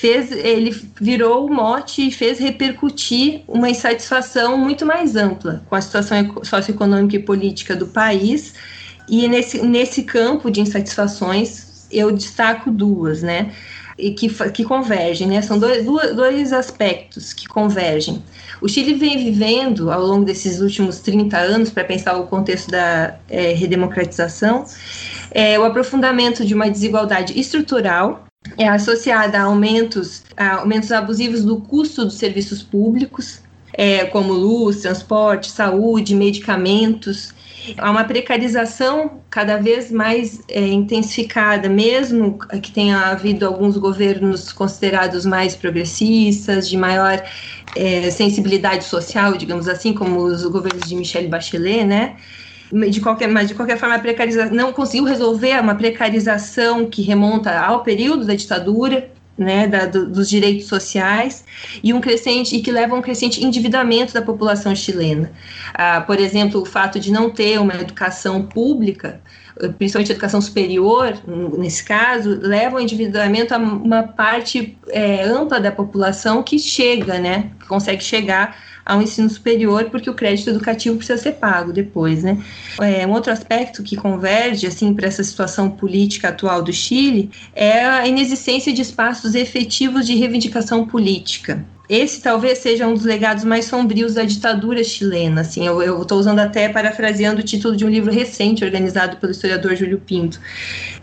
fez 0.00 0.32
ele 0.32 0.74
virou 0.98 1.46
o 1.46 1.52
mote 1.52 2.08
e 2.08 2.10
fez 2.10 2.38
repercutir 2.38 3.42
uma 3.46 3.68
insatisfação 3.68 4.56
muito 4.56 4.86
mais 4.86 5.14
ampla 5.14 5.62
com 5.68 5.76
a 5.76 5.80
situação 5.80 6.42
socioeconômica 6.42 7.16
e 7.16 7.18
política 7.18 7.76
do 7.76 7.86
país 7.86 8.54
e 9.06 9.28
nesse, 9.28 9.60
nesse 9.60 10.04
campo 10.04 10.50
de 10.50 10.62
insatisfações 10.62 11.86
eu 11.92 12.10
destaco 12.10 12.70
duas, 12.70 13.22
né? 13.22 13.52
E 13.98 14.12
que, 14.12 14.30
que 14.52 14.64
convergem, 14.64 15.26
né? 15.26 15.42
São 15.42 15.58
dois, 15.58 15.84
dois 15.84 16.52
aspectos 16.52 17.34
que 17.34 17.46
convergem. 17.46 18.22
O 18.62 18.68
Chile 18.68 18.94
vem 18.94 19.18
vivendo, 19.18 19.90
ao 19.90 20.00
longo 20.00 20.24
desses 20.24 20.60
últimos 20.60 21.00
30 21.00 21.36
anos, 21.36 21.70
para 21.70 21.84
pensar 21.84 22.16
o 22.16 22.26
contexto 22.26 22.70
da 22.70 23.16
é, 23.28 23.52
redemocratização, 23.52 24.64
é, 25.32 25.58
o 25.58 25.64
aprofundamento 25.64 26.46
de 26.46 26.54
uma 26.54 26.70
desigualdade 26.70 27.38
estrutural 27.38 28.29
é 28.56 28.68
associada 28.68 29.38
a 29.38 29.42
aumentos, 29.42 30.22
a 30.36 30.56
aumentos 30.56 30.90
abusivos 30.92 31.44
do 31.44 31.60
custo 31.60 32.04
dos 32.04 32.14
serviços 32.14 32.62
públicos, 32.62 33.42
é, 33.72 34.04
como 34.06 34.32
luz, 34.32 34.80
transporte, 34.80 35.50
saúde, 35.50 36.14
medicamentos. 36.14 37.32
Há 37.76 37.90
uma 37.90 38.04
precarização 38.04 39.20
cada 39.28 39.58
vez 39.58 39.90
mais 39.92 40.40
é, 40.48 40.66
intensificada, 40.66 41.68
mesmo 41.68 42.38
que 42.62 42.72
tenha 42.72 42.98
havido 42.98 43.46
alguns 43.46 43.76
governos 43.76 44.52
considerados 44.52 45.26
mais 45.26 45.54
progressistas, 45.54 46.68
de 46.68 46.76
maior 46.76 47.22
é, 47.76 48.10
sensibilidade 48.10 48.84
social, 48.84 49.36
digamos 49.36 49.68
assim, 49.68 49.92
como 49.92 50.22
os 50.24 50.42
governos 50.44 50.88
de 50.88 50.96
Michelle 50.96 51.28
Bachelet, 51.28 51.84
né? 51.84 52.16
De 52.72 53.00
qualquer, 53.00 53.28
mas 53.28 53.48
de 53.48 53.54
qualquer 53.54 53.78
forma 53.78 53.94
a 53.94 53.98
precarização 53.98 54.54
não 54.54 54.72
conseguiu 54.72 55.04
resolver 55.04 55.60
uma 55.60 55.74
precarização 55.74 56.86
que 56.86 57.02
remonta 57.02 57.58
ao 57.58 57.82
período 57.82 58.24
da 58.24 58.34
ditadura, 58.34 59.10
né, 59.36 59.66
da, 59.66 59.86
do, 59.86 60.06
dos 60.06 60.28
direitos 60.28 60.66
sociais 60.66 61.44
e 61.82 61.94
um 61.94 62.00
crescente 62.00 62.54
e 62.54 62.60
que 62.60 62.70
leva 62.70 62.94
a 62.94 62.98
um 62.98 63.02
crescente 63.02 63.42
endividamento 63.42 64.12
da 64.12 64.20
população 64.20 64.76
chilena. 64.76 65.32
Ah, 65.72 66.02
por 66.02 66.20
exemplo, 66.20 66.60
o 66.60 66.66
fato 66.66 67.00
de 67.00 67.10
não 67.10 67.30
ter 67.30 67.58
uma 67.58 67.74
educação 67.74 68.42
pública, 68.42 69.20
principalmente 69.78 70.12
educação 70.12 70.40
superior, 70.42 71.14
nesse 71.56 71.82
caso, 71.82 72.38
leva 72.40 72.76
ao 72.76 72.82
endividamento 72.82 73.54
a 73.54 73.58
uma 73.58 74.02
parte 74.02 74.76
é, 74.88 75.24
ampla 75.24 75.58
da 75.58 75.72
população 75.72 76.42
que 76.42 76.58
chega, 76.58 77.18
né, 77.18 77.50
que 77.60 77.66
consegue 77.66 78.04
chegar 78.04 78.56
ao 78.90 79.00
ensino 79.00 79.30
superior, 79.30 79.84
porque 79.84 80.10
o 80.10 80.14
crédito 80.14 80.50
educativo 80.50 80.96
precisa 80.96 81.16
ser 81.16 81.32
pago 81.32 81.72
depois, 81.72 82.24
né? 82.24 82.36
É, 82.80 83.06
um 83.06 83.12
outro 83.12 83.32
aspecto 83.32 83.84
que 83.84 83.96
converge, 83.96 84.66
assim, 84.66 84.92
para 84.92 85.06
essa 85.06 85.22
situação 85.22 85.70
política 85.70 86.28
atual 86.28 86.60
do 86.60 86.72
Chile 86.72 87.30
é 87.54 87.84
a 87.84 88.06
inexistência 88.08 88.72
de 88.72 88.82
espaços 88.82 89.36
efetivos 89.36 90.04
de 90.04 90.16
reivindicação 90.16 90.84
política. 90.84 91.64
Esse 91.88 92.20
talvez 92.20 92.58
seja 92.58 92.86
um 92.86 92.94
dos 92.94 93.04
legados 93.04 93.42
mais 93.44 93.64
sombrios 93.64 94.14
da 94.14 94.24
ditadura 94.24 94.82
chilena. 94.82 95.40
Assim, 95.40 95.66
eu 95.66 96.02
estou 96.02 96.18
usando 96.18 96.38
até 96.38 96.68
parafraseando 96.68 97.40
o 97.40 97.44
título 97.44 97.76
de 97.76 97.84
um 97.84 97.88
livro 97.88 98.12
recente 98.12 98.64
organizado 98.64 99.16
pelo 99.16 99.32
historiador 99.32 99.74
Júlio 99.74 100.00
Pinto 100.00 100.40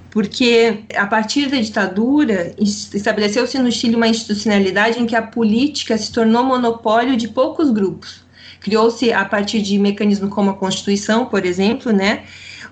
porque 0.09 0.83
a 0.95 1.05
partir 1.05 1.47
da 1.47 1.57
ditadura 1.57 2.53
estabeleceu-se 2.57 3.57
no 3.59 3.71
Chile 3.71 3.95
uma 3.95 4.07
institucionalidade 4.07 4.99
em 4.99 5.05
que 5.05 5.15
a 5.15 5.21
política 5.21 5.97
se 5.97 6.11
tornou 6.11 6.43
monopólio 6.43 7.17
de 7.17 7.27
poucos 7.27 7.69
grupos. 7.71 8.25
Criou-se 8.59 9.11
a 9.11 9.23
partir 9.25 9.61
de 9.61 9.77
mecanismos 9.77 10.33
como 10.33 10.51
a 10.51 10.53
Constituição, 10.53 11.25
por 11.25 11.45
exemplo, 11.45 11.91
né, 11.91 12.23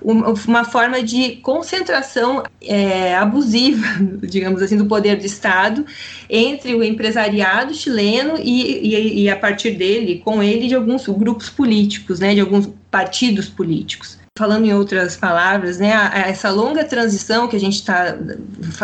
uma 0.01 0.63
forma 0.65 1.01
de 1.01 1.37
concentração 1.37 2.43
é, 2.61 3.15
abusiva, 3.15 3.87
digamos 4.23 4.61
assim, 4.61 4.77
do 4.77 4.85
poder 4.85 5.17
do 5.17 5.25
Estado 5.25 5.85
entre 6.29 6.75
o 6.75 6.83
empresariado 6.83 7.73
chileno 7.73 8.35
e, 8.37 8.93
e, 8.93 9.23
e, 9.23 9.29
a 9.29 9.35
partir 9.35 9.71
dele, 9.71 10.21
com 10.23 10.43
ele, 10.43 10.67
de 10.67 10.75
alguns 10.75 11.07
grupos 11.07 11.49
políticos, 11.49 12.19
né, 12.19 12.33
de 12.33 12.41
alguns 12.41 12.69
partidos 12.91 13.47
políticos 13.47 14.14
falando 14.37 14.65
em 14.65 14.73
outras 14.73 15.15
palavras, 15.15 15.79
né, 15.79 15.93
essa 16.27 16.49
longa 16.49 16.83
transição 16.83 17.47
que 17.47 17.55
a 17.55 17.59
gente 17.59 17.75
está, 17.75 18.17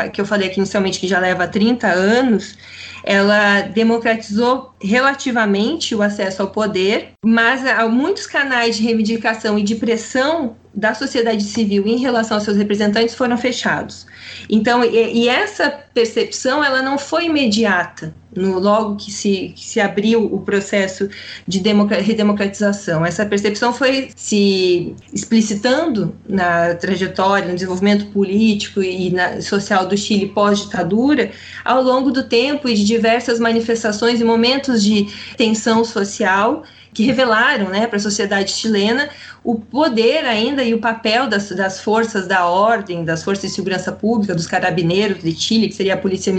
que 0.10 0.22
eu 0.22 0.25
falei 0.25 0.48
aqui 0.48 0.60
inicialmente, 0.60 0.98
que 0.98 1.10
já 1.10 1.20
leva 1.20 1.46
30 1.46 1.88
anos, 1.88 2.58
ela 3.03 3.62
democratizou 3.63 4.71
relativamente 4.81 5.94
o 5.94 6.01
acesso 6.01 6.41
ao 6.41 6.50
poder, 6.50 7.13
mas 7.24 7.65
há 7.65 7.87
muitos 7.87 8.25
canais 8.25 8.77
de 8.77 8.83
reivindicação 8.83 9.57
e 9.57 9.63
de 9.63 9.75
pressão 9.75 10.55
da 10.74 10.94
sociedade 10.94 11.44
civil 11.44 11.85
em 11.85 11.98
relação 11.98 12.37
aos 12.37 12.44
seus 12.44 12.57
representantes 12.57 13.13
foram 13.13 13.37
fechados. 13.37 14.07
Então, 14.50 14.83
e, 14.83 15.24
e 15.24 15.29
essa 15.29 15.70
percepção 15.70 16.63
ela 16.63 16.81
não 16.81 16.98
foi 16.98 17.25
imediata 17.25 18.13
no 18.33 18.59
logo 18.59 18.96
que 18.96 19.11
se, 19.11 19.53
que 19.55 19.65
se 19.65 19.79
abriu 19.81 20.24
o 20.24 20.39
processo 20.39 21.09
de 21.46 21.59
redemocratização. 21.59 23.05
Essa 23.05 23.25
percepção 23.25 23.74
foi 23.74 24.09
se 24.15 24.96
explicitando 25.13 26.15
na 26.27 26.74
trajetória, 26.75 27.50
no 27.50 27.55
desenvolvimento 27.55 28.05
político 28.07 28.81
e 28.81 29.09
na, 29.09 29.41
social 29.41 29.85
do 29.85 29.98
Chile 29.98 30.27
pós-ditadura 30.27 31.31
ao 31.65 31.83
longo 31.83 32.09
do 32.09 32.24
tempo 32.24 32.70
e 32.70 32.74
de 32.74 32.85
diversas 32.85 33.37
manifestações 33.37 34.22
e 34.22 34.24
momentos 34.24 34.71
de 34.79 35.07
tensão 35.36 35.84
social 35.84 36.64
que 36.94 37.03
revelaram 37.03 37.70
né, 37.70 37.88
para 37.88 37.98
a 37.98 38.01
sociedade 38.01 38.51
chilena 38.51 39.10
o 39.44 39.55
poder 39.55 40.25
ainda 40.25 40.64
e 40.64 40.74
o 40.74 40.79
papel 40.79 41.27
das, 41.27 41.50
das 41.50 41.79
forças 41.79 42.27
da 42.27 42.46
ordem, 42.46 43.03
das 43.03 43.24
forças 43.24 43.50
de 43.50 43.55
segurança 43.55 43.92
pública, 43.92 44.36
dos 44.36 44.46
carabineiros 44.46 45.24
de 45.24 45.31
Chile, 45.31 45.70
que 45.70 45.75
seria 45.75 45.96
a 45.96 45.98
polícia 45.98 46.34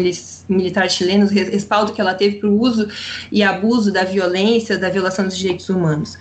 militar 0.48 0.88
chilena, 0.88 1.24
o 1.24 1.28
respaldo 1.28 1.92
que 1.92 2.00
ela 2.00 2.14
teve 2.14 2.36
para 2.36 2.48
o 2.48 2.60
uso 2.60 2.88
e 3.30 3.42
abuso 3.42 3.90
da 3.90 4.04
violência, 4.04 4.78
da 4.78 4.88
violação 4.88 5.24
dos 5.24 5.36
direitos 5.36 5.68
humanos. 5.68 6.16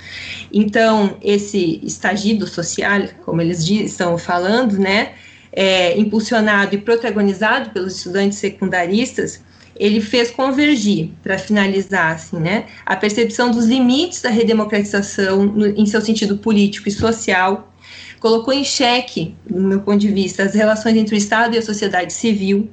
Então, 0.52 1.18
esse 1.22 1.80
estagido 1.84 2.48
social, 2.48 3.02
como 3.24 3.42
eles 3.42 3.68
estão 3.70 4.18
falando, 4.18 4.80
né, 4.80 5.12
é, 5.52 5.98
impulsionado 6.00 6.74
e 6.74 6.78
protagonizado 6.78 7.72
pelos 7.72 7.98
estudantes 7.98 8.40
secundaristas, 8.40 9.44
ele 9.82 10.00
fez 10.00 10.30
convergir, 10.30 11.10
para 11.24 11.40
finalizar, 11.40 12.14
assim, 12.14 12.38
né, 12.38 12.66
a 12.86 12.96
percepção 12.96 13.50
dos 13.50 13.66
limites 13.66 14.22
da 14.22 14.30
redemocratização 14.30 15.44
no, 15.44 15.66
em 15.66 15.88
seu 15.88 16.00
sentido 16.00 16.38
político 16.38 16.88
e 16.88 16.92
social, 16.92 17.74
colocou 18.20 18.54
em 18.54 18.64
xeque, 18.64 19.34
no 19.50 19.68
meu 19.68 19.82
ponto 19.82 19.98
de 19.98 20.10
vista, 20.10 20.44
as 20.44 20.54
relações 20.54 20.96
entre 20.96 21.16
o 21.16 21.18
Estado 21.18 21.56
e 21.56 21.58
a 21.58 21.64
sociedade 21.64 22.14
civil, 22.14 22.70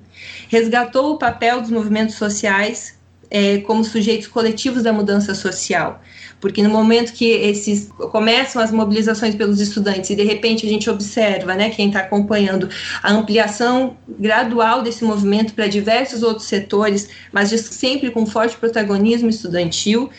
resgatou 0.49 1.15
o 1.15 1.19
papel 1.19 1.63
dos 1.63 1.71
movimentos 1.71 2.17
sociais 2.17 2.98
é, 3.31 3.59
como 3.59 3.85
sujeitos 3.85 4.27
coletivos 4.27 4.83
da 4.83 4.93
mudança 4.93 5.35
social, 5.35 6.01
porque 6.41 6.63
no 6.63 6.71
momento 6.71 7.13
que 7.13 7.27
esses 7.27 7.91
começam 8.13 8.63
as 8.63 8.71
mobilizações 8.71 9.35
pelos 9.35 9.61
estudantes 9.61 10.11
e 10.11 10.17
de 10.17 10.25
repente 10.25 10.67
a 10.67 10.69
gente 10.69 10.89
observa, 10.89 11.55
né, 11.55 11.71
quem 11.71 11.89
está 11.89 12.01
acompanhando 12.01 12.69
a 13.03 13.13
ampliação 13.13 13.97
gradual 14.09 14.83
desse 14.83 15.05
movimento 15.05 15.53
para 15.55 15.67
diversos 15.67 16.23
outros 16.23 16.47
setores, 16.47 17.09
mas 17.33 17.51
sempre 17.51 18.11
com 18.11 18.25
forte 18.25 18.57
protagonismo 18.57 19.29
estudantil, 19.29 20.11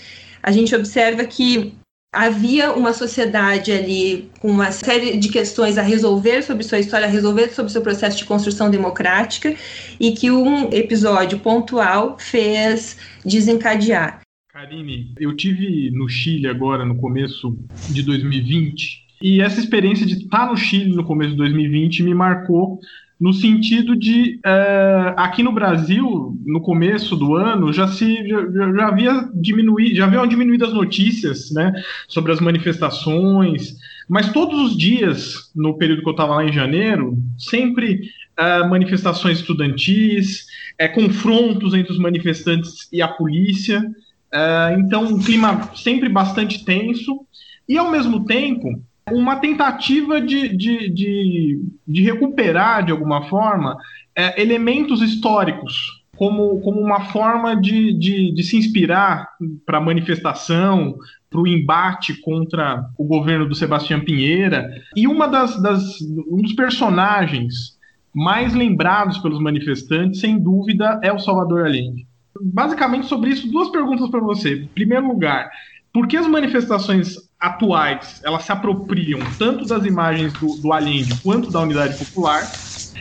a 0.42 0.52
gente 0.52 0.76
observa 0.76 1.24
que 1.26 1.74
havia 2.12 2.74
uma 2.74 2.92
sociedade 2.92 3.72
ali 3.72 4.30
com 4.40 4.50
uma 4.50 4.72
série 4.72 5.18
de 5.18 5.30
questões 5.30 5.78
a 5.78 5.82
resolver 5.82 6.42
sobre 6.42 6.64
sua 6.64 6.80
história, 6.80 7.06
a 7.06 7.10
resolver 7.10 7.50
sobre 7.50 7.72
seu 7.72 7.82
processo 7.82 8.18
de 8.18 8.26
construção 8.26 8.70
democrática 8.70 9.56
e 10.00 10.12
que 10.12 10.32
um 10.32 10.72
episódio 10.74 11.40
pontual 11.40 12.18
fez 12.20 12.98
desencadear. 13.24 14.22
Karine, 14.52 15.14
eu 15.20 15.36
tive 15.36 15.92
no 15.92 16.10
Chile 16.10 16.48
agora 16.48 16.84
no 16.84 16.96
começo 16.98 17.58
de 17.90 18.02
2020 18.02 19.08
e 19.22 19.42
essa 19.42 19.60
experiência 19.60 20.06
de 20.06 20.14
estar 20.14 20.48
no 20.48 20.58
Chile 20.58 20.96
no 20.96 21.04
começo 21.04 21.32
de 21.32 21.38
2020 21.38 22.04
me 22.04 22.16
marcou 22.16 22.80
no 23.20 23.34
sentido 23.34 23.96
de 23.96 24.40
uh, 24.46 25.14
aqui 25.18 25.44
no 25.44 25.52
Brasil 25.52 26.38
no 26.46 26.62
começo 26.62 27.16
do 27.16 27.36
ano 27.36 27.74
já 27.74 27.88
se 27.88 28.28
já, 28.28 28.74
já 28.74 28.88
havia 28.88 29.30
diminuído 29.34 29.96
já 29.96 30.06
haviam 30.06 30.26
diminuído 30.26 30.66
as 30.66 30.74
notícias 30.74 31.52
né 31.52 31.74
sobre 32.08 32.32
as 32.32 32.40
manifestações 32.40 33.76
mas 34.08 34.32
todos 34.32 34.60
os 34.72 34.78
dias 34.78 35.52
no 35.56 35.78
período 35.78 36.02
que 36.02 36.10
eu 36.10 36.14
estava 36.14 36.36
lá 36.36 36.46
em 36.46 36.54
janeiro 36.54 37.18
sempre 37.38 38.10
uh, 38.40 38.70
manifestações 38.70 39.40
estudantis 39.40 40.46
uh, 40.82 40.94
confrontos 40.94 41.74
entre 41.74 41.92
os 41.92 42.00
manifestantes 42.00 42.88
e 42.92 43.02
a 43.02 43.08
polícia 43.08 43.84
é, 44.32 44.76
então, 44.80 45.04
um 45.06 45.20
clima 45.20 45.72
sempre 45.76 46.08
bastante 46.08 46.64
tenso 46.64 47.26
e, 47.68 47.78
ao 47.78 47.90
mesmo 47.90 48.26
tempo, 48.26 48.82
uma 49.14 49.38
tentativa 49.38 50.22
de, 50.22 50.50
de, 50.50 50.90
de, 50.90 51.62
de 51.88 52.04
recuperar, 52.04 52.86
de 52.86 52.92
alguma 52.92 53.24
forma, 53.30 53.78
é, 54.16 54.42
elementos 54.42 55.02
históricos 55.02 56.04
como, 56.16 56.60
como 56.62 56.82
uma 56.82 57.06
forma 57.06 57.56
de, 57.56 57.98
de, 57.98 58.34
de 58.34 58.44
se 58.44 58.58
inspirar 58.58 59.30
para 59.66 59.78
a 59.78 59.82
manifestação, 59.82 60.96
para 61.30 61.40
o 61.40 61.48
embate 61.48 62.20
contra 62.22 62.86
o 62.98 63.06
governo 63.06 63.48
do 63.48 63.56
Sebastião 63.56 64.02
Pinheira. 64.02 64.70
E 64.96 65.08
uma 65.08 65.28
das, 65.28 65.62
das, 65.62 66.02
um 66.30 66.42
dos 66.42 66.54
personagens 66.54 67.78
mais 68.14 68.54
lembrados 68.54 69.18
pelos 69.20 69.40
manifestantes, 69.40 70.20
sem 70.20 70.38
dúvida, 70.38 71.00
é 71.04 71.14
o 71.14 71.20
Salvador 71.20 71.66
Allende 71.66 72.10
basicamente 72.42 73.08
sobre 73.08 73.32
isso, 73.32 73.52
duas 73.52 73.70
perguntas 73.70 74.10
para 74.10 74.20
você. 74.20 74.62
Em 74.62 74.68
primeiro 74.68 75.08
lugar, 75.08 75.50
por 75.92 76.08
que 76.08 76.18
as 76.18 76.28
manifestações 76.28 77.29
atuais 77.40 78.22
elas 78.24 78.44
se 78.44 78.52
apropriam 78.52 79.20
tanto 79.38 79.66
das 79.66 79.86
imagens 79.86 80.34
do, 80.34 80.56
do 80.58 80.74
Allende 80.74 81.16
quanto 81.22 81.50
da 81.50 81.62
Unidade 81.62 81.98
Popular? 81.98 82.44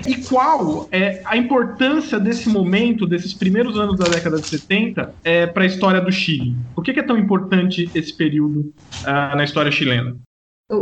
E 0.06 0.16
qual 0.24 0.88
é 0.92 1.20
a 1.24 1.36
importância 1.36 2.20
desse 2.20 2.48
momento, 2.48 3.06
desses 3.06 3.34
primeiros 3.34 3.76
anos 3.76 3.98
da 3.98 4.04
década 4.04 4.40
de 4.40 4.46
70, 4.46 5.12
é, 5.24 5.46
para 5.46 5.64
a 5.64 5.66
história 5.66 6.00
do 6.00 6.12
Chile? 6.12 6.54
Por 6.74 6.84
que, 6.84 6.92
que, 6.92 7.00
é 7.00 7.02
tão 7.02 7.18
importante 7.18 7.90
esse 7.94 8.14
período 8.14 8.72
uh, 9.02 9.36
na 9.36 9.42
história 9.42 9.72
chilena? 9.72 10.16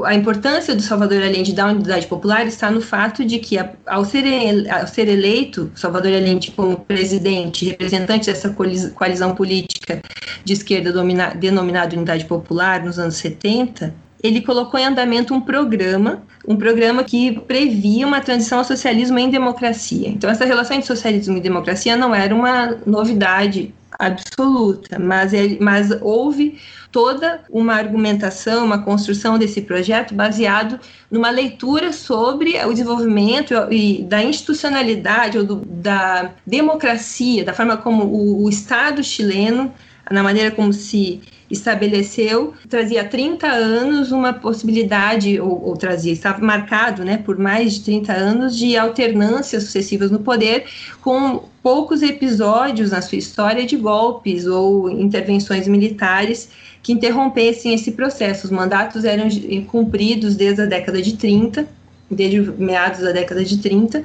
A 0.04 0.14
importância 0.14 0.74
do 0.74 0.82
Salvador 0.82 1.22
Allende 1.22 1.52
da 1.52 1.68
unidade 1.68 2.08
popular 2.08 2.44
está 2.44 2.70
no 2.72 2.80
fato 2.80 3.24
de 3.24 3.38
que, 3.38 3.56
ao 3.86 4.04
ser, 4.04 4.24
ao 4.68 4.86
ser 4.86 5.08
eleito, 5.08 5.70
Salvador 5.76 6.12
Allende 6.12 6.50
como 6.50 6.80
presidente, 6.80 7.68
representante 7.68 8.26
dessa 8.26 8.52
coalizão 8.94 9.32
política 9.34 10.02
de 10.46 10.52
esquerda 10.52 10.92
denominada 11.34 11.96
Unidade 11.96 12.24
Popular 12.24 12.80
nos 12.84 13.00
anos 13.00 13.16
70, 13.16 13.92
ele 14.22 14.40
colocou 14.40 14.78
em 14.78 14.86
andamento 14.86 15.34
um 15.34 15.40
programa, 15.40 16.22
um 16.46 16.54
programa 16.54 17.02
que 17.02 17.32
previa 17.40 18.06
uma 18.06 18.20
transição 18.20 18.58
ao 18.58 18.64
socialismo 18.64 19.18
em 19.18 19.28
democracia. 19.28 20.08
Então, 20.08 20.30
essa 20.30 20.44
relação 20.44 20.76
entre 20.76 20.86
socialismo 20.86 21.36
e 21.36 21.40
democracia 21.40 21.96
não 21.96 22.14
era 22.14 22.32
uma 22.32 22.76
novidade 22.86 23.74
absoluta, 23.98 25.00
mas, 25.00 25.32
ele, 25.32 25.58
mas 25.60 25.90
houve 26.00 26.60
toda 26.92 27.40
uma 27.50 27.74
argumentação, 27.74 28.64
uma 28.64 28.82
construção 28.82 29.38
desse 29.38 29.62
projeto 29.62 30.14
baseado 30.14 30.78
numa 31.10 31.30
leitura 31.30 31.92
sobre 31.92 32.56
o 32.64 32.72
desenvolvimento 32.72 33.52
e 33.70 34.02
da 34.04 34.22
institucionalidade 34.22 35.38
ou 35.38 35.44
do, 35.44 35.56
da 35.56 36.30
democracia, 36.46 37.44
da 37.44 37.52
forma 37.52 37.76
como 37.76 38.04
o, 38.04 38.44
o 38.44 38.48
Estado 38.48 39.02
chileno, 39.02 39.74
na 40.10 40.22
maneira 40.22 40.50
como 40.50 40.72
se 40.72 41.20
estabeleceu, 41.50 42.54
trazia 42.68 43.04
30 43.04 43.46
anos 43.46 44.10
uma 44.10 44.32
possibilidade, 44.32 45.40
ou, 45.40 45.64
ou, 45.64 45.76
trazia, 45.76 46.12
estava 46.12 46.44
marcado 46.44 47.04
né, 47.04 47.18
por 47.18 47.38
mais 47.38 47.74
de 47.74 47.82
30 47.82 48.12
anos 48.12 48.56
de 48.56 48.76
alternâncias 48.76 49.64
sucessivas 49.64 50.10
no 50.10 50.20
poder, 50.20 50.64
com 51.00 51.44
poucos 51.62 52.02
episódios 52.02 52.90
na 52.90 53.00
sua 53.00 53.18
história 53.18 53.64
de 53.64 53.76
golpes 53.76 54.46
ou 54.46 54.90
intervenções 54.90 55.68
militares 55.68 56.48
que 56.82 56.92
interrompessem 56.92 57.74
esse 57.74 57.92
processo. 57.92 58.46
Os 58.46 58.50
mandatos 58.50 59.04
eram 59.04 59.28
cumpridos 59.66 60.36
desde 60.36 60.62
a 60.62 60.66
década 60.66 61.02
de 61.02 61.16
30, 61.16 61.66
desde 62.10 62.40
meados 62.52 63.00
da 63.00 63.12
década 63.12 63.44
de 63.44 63.58
30, 63.58 64.02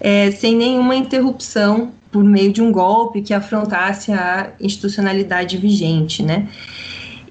é, 0.00 0.30
sem 0.30 0.56
nenhuma 0.56 0.94
interrupção 0.94 1.92
por 2.10 2.22
meio 2.22 2.52
de 2.52 2.62
um 2.62 2.70
golpe 2.70 3.22
que 3.22 3.34
afrontasse 3.34 4.12
a 4.12 4.52
institucionalidade 4.60 5.56
vigente, 5.56 6.22
né? 6.22 6.48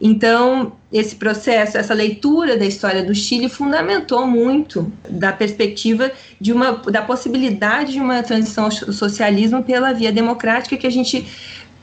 Então, 0.05 0.73
esse 0.91 1.15
processo, 1.15 1.77
essa 1.77 1.93
leitura 1.93 2.57
da 2.57 2.65
história 2.65 3.01
do 3.01 3.15
Chile 3.15 3.47
fundamentou 3.47 4.27
muito 4.27 4.91
da 5.09 5.31
perspectiva 5.31 6.11
de 6.41 6.51
uma 6.51 6.73
da 6.73 7.01
possibilidade 7.01 7.93
de 7.93 8.01
uma 8.01 8.21
transição 8.21 8.65
ao 8.65 8.71
socialismo 8.71 9.63
pela 9.63 9.93
via 9.93 10.11
democrática 10.11 10.75
que 10.75 10.85
a 10.85 10.91
gente 10.91 11.25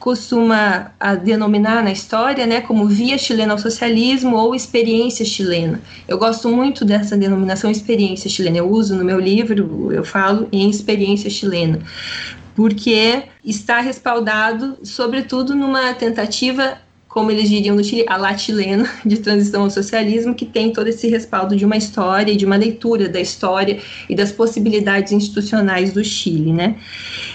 costuma 0.01 0.93
denominar 1.23 1.85
na 1.85 1.93
história, 1.93 2.47
né, 2.47 2.63
como 2.63 2.87
via 2.87 3.19
chilena 3.19 3.53
ao 3.53 3.59
socialismo 3.59 4.35
ou 4.35 4.55
experiência 4.55 5.25
chilena. 5.25 5.81
Eu 6.09 6.19
gosto 6.19 6.49
muito 6.49 6.85
dessa 6.85 7.17
denominação 7.17 7.71
experiência 7.71 8.29
chilena. 8.29 8.57
Eu 8.57 8.69
uso 8.69 8.97
no 8.97 9.05
meu 9.05 9.21
livro, 9.21 9.93
eu 9.93 10.03
falo 10.03 10.49
em 10.51 10.69
experiência 10.71 11.29
chilena, 11.29 11.81
porque 12.57 13.25
está 13.45 13.81
respaldado, 13.81 14.79
sobretudo, 14.83 15.55
numa 15.55 15.93
tentativa 15.93 16.79
como 17.11 17.29
eles 17.33 17.49
diriam 17.49 17.75
no 17.75 17.83
Chile, 17.83 18.05
a 18.09 18.17
lá 18.17 18.39
chilena 18.39 18.89
de 19.05 19.19
transição 19.19 19.65
ao 19.65 19.71
socialismo, 19.71 20.33
que 20.33 20.47
tem 20.47 20.73
todo 20.73 20.87
esse 20.87 21.09
respaldo 21.09 21.57
de 21.57 21.65
uma 21.65 21.77
história 21.77 22.33
e 22.33 22.37
de 22.37 22.47
uma 22.47 22.57
leitura 22.57 23.09
da 23.09 23.21
história 23.21 23.81
e 24.09 24.15
das 24.15 24.31
possibilidades 24.31 25.13
institucionais 25.13 25.93
do 25.93 26.05
Chile, 26.05 26.53
né? 26.53 26.77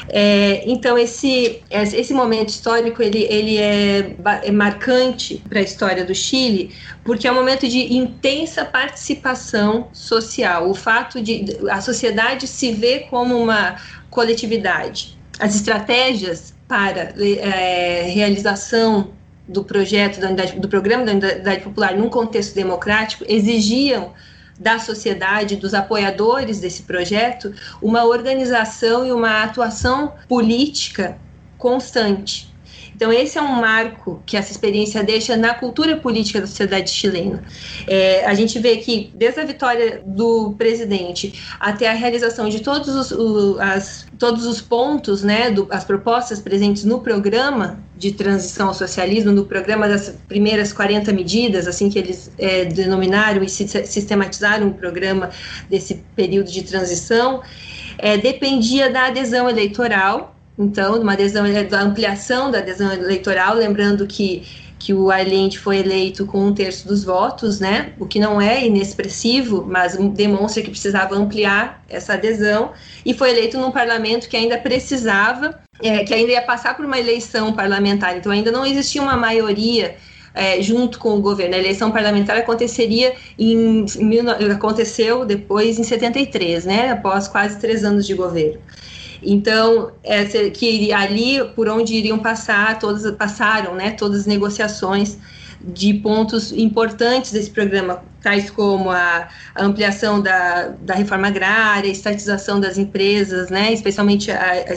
É, 0.07 0.63
então 0.65 0.97
esse 0.97 1.61
esse 1.69 2.13
momento 2.13 2.49
histórico 2.49 3.03
ele, 3.03 3.23
ele 3.29 3.57
é, 3.57 4.15
é 4.43 4.51
marcante 4.51 5.41
para 5.49 5.59
a 5.59 5.63
história 5.63 6.05
do 6.05 6.15
Chile 6.15 6.71
porque 7.03 7.27
é 7.27 7.31
um 7.31 7.35
momento 7.35 7.67
de 7.67 7.93
intensa 7.93 8.63
participação 8.63 9.89
social, 9.91 10.69
o 10.69 10.73
fato 10.73 11.21
de 11.21 11.45
a 11.69 11.81
sociedade 11.81 12.47
se 12.47 12.71
ver 12.71 13.07
como 13.09 13.35
uma 13.35 13.75
coletividade, 14.09 15.17
as 15.37 15.53
estratégias 15.53 16.53
para 16.67 17.13
é, 17.19 18.03
realização 18.03 19.13
do 19.47 19.63
projeto 19.63 20.19
da 20.19 20.27
unidade, 20.27 20.59
do 20.59 20.67
programa 20.67 21.05
da 21.05 21.11
unidade 21.11 21.61
popular 21.61 21.95
num 21.95 22.09
contexto 22.09 22.55
democrático 22.55 23.23
exigiam 23.27 24.13
da 24.59 24.79
sociedade, 24.79 25.57
dos 25.57 25.73
apoiadores 25.73 26.59
desse 26.59 26.83
projeto, 26.83 27.53
uma 27.81 28.05
organização 28.05 29.05
e 29.05 29.11
uma 29.11 29.43
atuação 29.43 30.13
política 30.27 31.17
constante. 31.57 32.54
Então, 32.95 33.11
esse 33.11 33.37
é 33.37 33.41
um 33.41 33.59
marco 33.59 34.23
que 34.25 34.37
essa 34.37 34.51
experiência 34.51 35.03
deixa 35.03 35.35
na 35.35 35.53
cultura 35.53 35.97
política 35.97 36.39
da 36.39 36.47
sociedade 36.47 36.89
chilena. 36.89 37.43
É, 37.85 38.25
a 38.25 38.33
gente 38.33 38.57
vê 38.57 38.77
que, 38.77 39.11
desde 39.13 39.41
a 39.41 39.43
vitória 39.43 40.01
do 40.05 40.53
presidente 40.57 41.43
até 41.59 41.89
a 41.89 41.93
realização 41.93 42.47
de 42.47 42.61
todos 42.61 42.87
os, 42.87 43.11
o, 43.11 43.57
as, 43.59 44.07
todos 44.17 44.45
os 44.45 44.61
pontos, 44.61 45.23
né, 45.23 45.51
do, 45.51 45.67
as 45.69 45.83
propostas 45.83 46.39
presentes 46.39 46.85
no 46.85 47.01
programa 47.01 47.83
de 47.97 48.13
transição 48.13 48.69
ao 48.69 48.73
socialismo, 48.73 49.31
no 49.33 49.45
programa 49.45 49.89
das 49.89 50.15
primeiras 50.27 50.71
40 50.71 51.11
medidas, 51.11 51.67
assim 51.67 51.89
que 51.89 51.99
eles 51.99 52.31
é, 52.37 52.63
denominaram 52.63 53.43
e 53.43 53.49
sistematizaram 53.49 54.69
o 54.69 54.73
programa 54.73 55.31
desse 55.69 56.01
período 56.15 56.49
de 56.49 56.63
transição, 56.63 57.41
é, 57.97 58.17
dependia 58.17 58.89
da 58.89 59.07
adesão 59.07 59.49
eleitoral 59.49 60.34
então, 60.57 61.01
uma 61.01 61.13
adesão, 61.13 61.43
da 61.69 61.81
ampliação 61.81 62.49
da 62.49 62.59
adesão 62.59 62.91
eleitoral, 62.93 63.55
lembrando 63.55 64.07
que, 64.07 64.43
que 64.79 64.93
o 64.93 65.11
Allende 65.11 65.59
foi 65.59 65.79
eleito 65.79 66.25
com 66.25 66.47
um 66.47 66.53
terço 66.53 66.87
dos 66.87 67.03
votos, 67.03 67.59
né? 67.59 67.93
O 67.99 68.05
que 68.05 68.19
não 68.19 68.39
é 68.39 68.65
inexpressivo, 68.65 69.65
mas 69.67 69.97
demonstra 70.13 70.63
que 70.63 70.69
precisava 70.69 71.15
ampliar 71.15 71.83
essa 71.89 72.13
adesão, 72.13 72.71
e 73.05 73.13
foi 73.13 73.31
eleito 73.31 73.57
num 73.59 73.71
parlamento 73.71 74.29
que 74.29 74.37
ainda 74.37 74.57
precisava, 74.57 75.59
é, 75.83 76.05
que 76.05 76.13
ainda 76.13 76.31
ia 76.31 76.41
passar 76.41 76.75
por 76.77 76.85
uma 76.85 76.97
eleição 76.97 77.51
parlamentar, 77.51 78.15
então 78.15 78.31
ainda 78.31 78.51
não 78.51 78.65
existia 78.65 79.01
uma 79.01 79.17
maioria 79.17 79.97
é, 80.33 80.61
junto 80.61 80.99
com 80.99 81.17
o 81.17 81.21
governo. 81.21 81.55
A 81.55 81.57
eleição 81.57 81.91
parlamentar 81.91 82.37
aconteceria 82.37 83.13
em, 83.37 83.85
aconteceu 84.53 85.25
depois 85.25 85.77
em 85.79 85.83
73, 85.83 86.65
né, 86.65 86.91
após 86.91 87.27
quase 87.27 87.59
três 87.59 87.83
anos 87.83 88.05
de 88.07 88.13
governo. 88.13 88.59
Então, 89.25 89.91
essa, 90.03 90.49
que 90.51 90.93
ali 90.93 91.43
por 91.55 91.67
onde 91.67 91.95
iriam 91.95 92.19
passar, 92.19 92.77
todas 92.79 93.09
passaram, 93.15 93.75
né, 93.75 93.91
todas 93.91 94.21
as 94.21 94.25
negociações 94.25 95.17
de 95.67 95.95
pontos 95.95 96.51
importantes 96.51 97.31
desse 97.31 97.49
programa, 97.49 98.03
tais 98.21 98.51
como 98.51 98.91
a, 98.91 99.27
a 99.55 99.63
ampliação 99.63 100.21
da, 100.21 100.67
da, 100.81 100.93
reforma 100.93 101.27
agrária, 101.27 101.89
a 101.89 101.91
estatização 101.91 102.59
das 102.59 102.77
empresas, 102.77 103.49
né, 103.49 103.73
especialmente 103.73 104.29
a, 104.31 104.51
a 104.51 104.73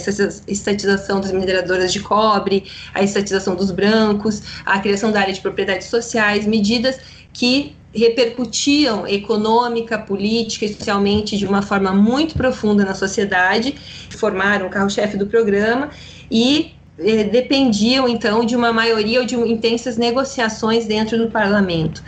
estatização 0.50 1.20
das 1.20 1.30
mineradoras 1.30 1.92
de 1.92 2.00
cobre, 2.00 2.64
a 2.94 3.02
estatização 3.02 3.54
dos 3.54 3.70
brancos, 3.70 4.42
a 4.64 4.78
criação 4.78 5.12
da 5.12 5.20
área 5.20 5.34
de 5.34 5.40
propriedades 5.40 5.88
sociais, 5.88 6.46
medidas 6.46 6.98
que 7.34 7.76
repercutiam 7.94 9.06
econômica, 9.06 9.98
política 9.98 10.68
socialmente 10.68 11.36
de 11.36 11.46
uma 11.46 11.62
forma 11.62 11.92
muito 11.92 12.34
profunda 12.34 12.84
na 12.84 12.94
sociedade, 12.94 13.74
formaram 14.10 14.66
o 14.66 14.70
carro-chefe 14.70 15.16
do 15.16 15.26
programa 15.26 15.90
e 16.30 16.74
eh, 16.98 17.24
dependiam 17.24 18.08
então 18.08 18.44
de 18.44 18.54
uma 18.54 18.72
maioria 18.72 19.20
ou 19.20 19.26
de 19.26 19.34
intensas 19.36 19.96
negociações 19.96 20.86
dentro 20.86 21.16
do 21.16 21.30
parlamento. 21.30 22.02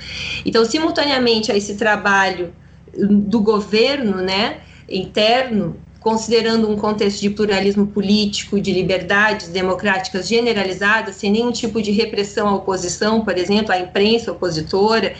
Então, 0.44 0.64
simultaneamente 0.64 1.50
a 1.50 1.56
esse 1.56 1.76
trabalho 1.76 2.52
do 2.92 3.40
governo, 3.40 4.16
né, 4.16 4.58
interno, 4.88 5.76
considerando 6.00 6.68
um 6.68 6.76
contexto 6.76 7.20
de 7.20 7.30
pluralismo 7.30 7.86
político, 7.86 8.58
de 8.58 8.72
liberdades 8.72 9.48
democráticas 9.48 10.26
generalizadas, 10.26 11.16
sem 11.16 11.30
nenhum 11.30 11.52
tipo 11.52 11.80
de 11.82 11.90
repressão 11.90 12.48
à 12.48 12.54
oposição, 12.54 13.22
por 13.22 13.36
exemplo, 13.36 13.70
à 13.70 13.78
imprensa 13.78 14.32
opositora, 14.32 15.14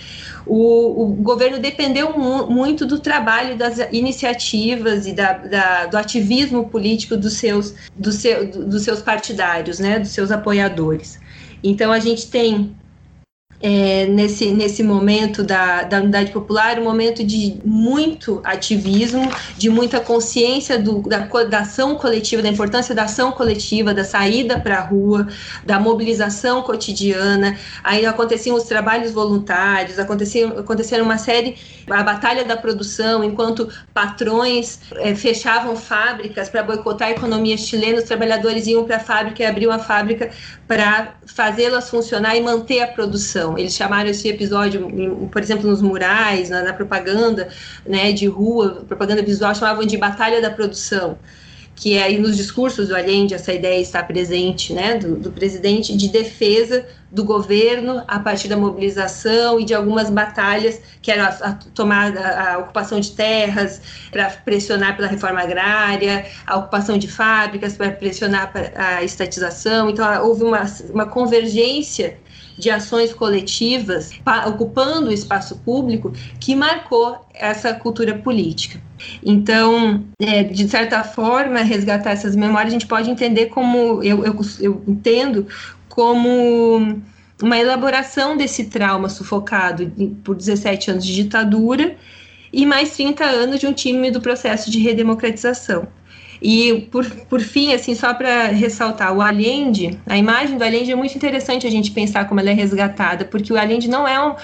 o, 0.47 1.05
o 1.05 1.07
governo 1.17 1.59
dependeu 1.59 2.19
mu 2.19 2.47
muito 2.47 2.87
do 2.87 2.99
trabalho 2.99 3.57
das 3.57 3.79
iniciativas 3.93 5.07
e 5.07 5.13
da, 5.13 5.35
da, 5.35 5.87
do 5.87 5.99
ativismo 5.99 6.67
político 6.69 7.15
dos 7.15 7.35
seus, 7.35 7.75
do 7.95 8.11
seu, 8.11 8.51
dos 8.51 8.83
seus 8.83 9.03
partidários, 9.03 9.79
né, 9.79 9.99
dos 9.99 10.11
seus 10.11 10.31
apoiadores. 10.31 11.21
Então 11.63 11.93
a 11.93 11.99
gente 11.99 12.27
tem 12.29 12.75
é, 13.63 14.07
nesse, 14.07 14.51
nesse 14.53 14.83
momento 14.83 15.43
da, 15.43 15.83
da 15.83 15.99
unidade 15.99 16.33
popular, 16.33 16.79
um 16.79 16.85
momento 16.85 17.23
de 17.23 17.59
muito 17.65 18.41
ativismo, 18.43 19.31
de 19.57 19.69
muita 19.69 20.01
consciência 20.01 20.79
do, 20.79 21.03
da, 21.03 21.19
da 21.45 21.59
ação 21.61 21.97
coletiva, 21.97 22.43
da 22.43 22.49
importância 22.49 22.95
da 22.95 23.05
ação 23.05 23.33
coletiva, 23.33 23.93
da 23.93 24.03
saída 24.03 24.59
para 24.59 24.79
a 24.79 24.81
rua, 24.81 25.29
da 25.65 25.79
mobilização 25.79 26.63
cotidiana. 26.63 27.59
Aí 27.85 28.07
aconteciam 28.07 28.57
os 28.57 28.65
trabalhos 28.65 29.13
voluntários, 29.13 29.99
aconteciam, 29.99 30.59
aconteceram 30.59 31.05
uma 31.05 31.19
série, 31.19 31.57
a 31.91 32.03
batalha 32.03 32.45
da 32.45 32.57
produção, 32.57 33.23
enquanto 33.23 33.69
patrões 33.93 34.81
é, 34.97 35.15
fechavam 35.15 35.77
fábricas 35.77 36.49
para 36.49 36.63
boicotar 36.63 37.09
a 37.09 37.11
economia 37.11 37.59
chilena, 37.59 37.99
os 37.99 38.05
trabalhadores 38.05 38.67
iam 38.67 38.85
para 38.85 38.97
a 38.97 39.01
fábrica 39.01 39.43
e 39.43 39.47
abriam 39.47 39.71
a 39.71 39.79
fábrica 39.79 40.31
para 40.67 41.15
fazê-las 41.27 41.91
funcionar 41.91 42.37
e 42.37 42.41
manter 42.41 42.81
a 42.81 42.87
produção. 42.87 43.50
Eles 43.59 43.75
chamaram 43.75 44.11
esse 44.11 44.29
episódio, 44.29 44.89
por 45.31 45.43
exemplo, 45.43 45.69
nos 45.69 45.83
murais, 45.83 46.51
na, 46.51 46.63
na 46.63 46.73
propaganda 46.73 47.49
né, 47.87 48.13
de 48.13 48.27
rua, 48.27 48.85
propaganda 48.87 49.23
visual, 49.23 49.55
chamavam 49.55 49.85
de 49.85 49.97
Batalha 49.97 50.41
da 50.41 50.51
Produção 50.51 51.19
que 51.81 51.97
é 51.97 52.03
aí 52.03 52.19
nos 52.19 52.37
discursos 52.37 52.89
do 52.89 52.95
Allende 52.95 53.33
essa 53.33 53.55
ideia 53.55 53.81
está 53.81 54.03
presente, 54.03 54.75
né, 54.75 54.99
do, 54.99 55.17
do, 55.17 55.33
presidente 55.33 55.97
de 55.97 56.09
defesa 56.09 56.87
do 57.11 57.25
governo 57.25 58.05
a 58.07 58.21
partir 58.21 58.49
da 58.49 58.57
mobilização 58.57 59.59
e 59.59 59.65
de 59.65 59.73
algumas 59.73 60.11
batalhas 60.11 60.79
que 61.01 61.11
eram 61.11 61.25
a, 61.25 61.29
a 61.29 61.53
tomada, 61.75 62.21
a 62.21 62.59
ocupação 62.59 63.01
de 63.01 63.13
terras 63.13 63.81
para 64.13 64.29
pressionar 64.29 64.95
pela 64.95 65.09
reforma 65.09 65.41
agrária, 65.41 66.27
a 66.47 66.59
ocupação 66.59 66.99
de 66.99 67.09
fábricas 67.09 67.79
para 67.79 67.91
pressionar 67.93 68.53
a 68.77 69.03
estatização. 69.03 69.89
Então 69.89 70.27
houve 70.27 70.45
uma, 70.45 70.63
uma 70.93 71.07
convergência 71.07 72.19
de 72.61 72.71
ações 72.71 73.13
coletivas 73.13 74.13
ocupando 74.47 75.09
o 75.09 75.13
espaço 75.13 75.59
público 75.59 76.13
que 76.39 76.55
marcou 76.55 77.19
essa 77.35 77.75
cultura 77.75 78.15
política. 78.15 78.81
Então, 79.25 80.05
é, 80.21 80.45
de 80.45 80.69
certa 80.69 81.03
forma, 81.03 81.61
resgatar 81.61 82.11
essas 82.11 82.37
memórias, 82.37 82.69
a 82.69 82.79
gente 82.79 82.87
pode 82.87 83.11
entender 83.11 83.47
como, 83.47 84.03
eu, 84.03 84.25
eu, 84.25 84.39
eu 84.61 84.85
entendo 84.87 85.47
como 85.89 87.01
uma 87.43 87.59
elaboração 87.59 88.37
desse 88.37 88.67
trauma 88.67 89.09
sufocado 89.09 89.91
por 90.23 90.37
17 90.37 90.91
anos 90.91 91.07
de 91.07 91.15
ditadura 91.15 91.97
e 92.53 92.67
mais 92.67 92.91
30 92.91 93.25
anos 93.25 93.61
de 93.61 93.67
um 93.67 93.73
time 93.73 94.11
do 94.11 94.21
processo 94.21 94.71
de 94.71 94.79
redemocratização. 94.79 95.89
E 96.43 96.89
por, 96.91 97.05
por 97.29 97.41
fim, 97.41 97.75
assim, 97.75 97.95
só 97.95 98.15
para 98.15 98.47
ressaltar, 98.47 99.15
o 99.15 99.21
Allende, 99.21 99.99
a 100.07 100.17
imagem 100.17 100.57
do 100.57 100.65
Allende 100.65 100.91
é 100.91 100.95
muito 100.95 101.15
interessante 101.15 101.67
a 101.67 101.71
gente 101.71 101.91
pensar 101.91 102.27
como 102.27 102.41
ela 102.41 102.51
é 102.51 102.55
resgatada, 102.55 103.27
porque 103.27 103.53
o 103.53 103.59
Allende 103.59 103.89
não 103.89 104.09
é 104.09 104.19
um, 104.25 104.35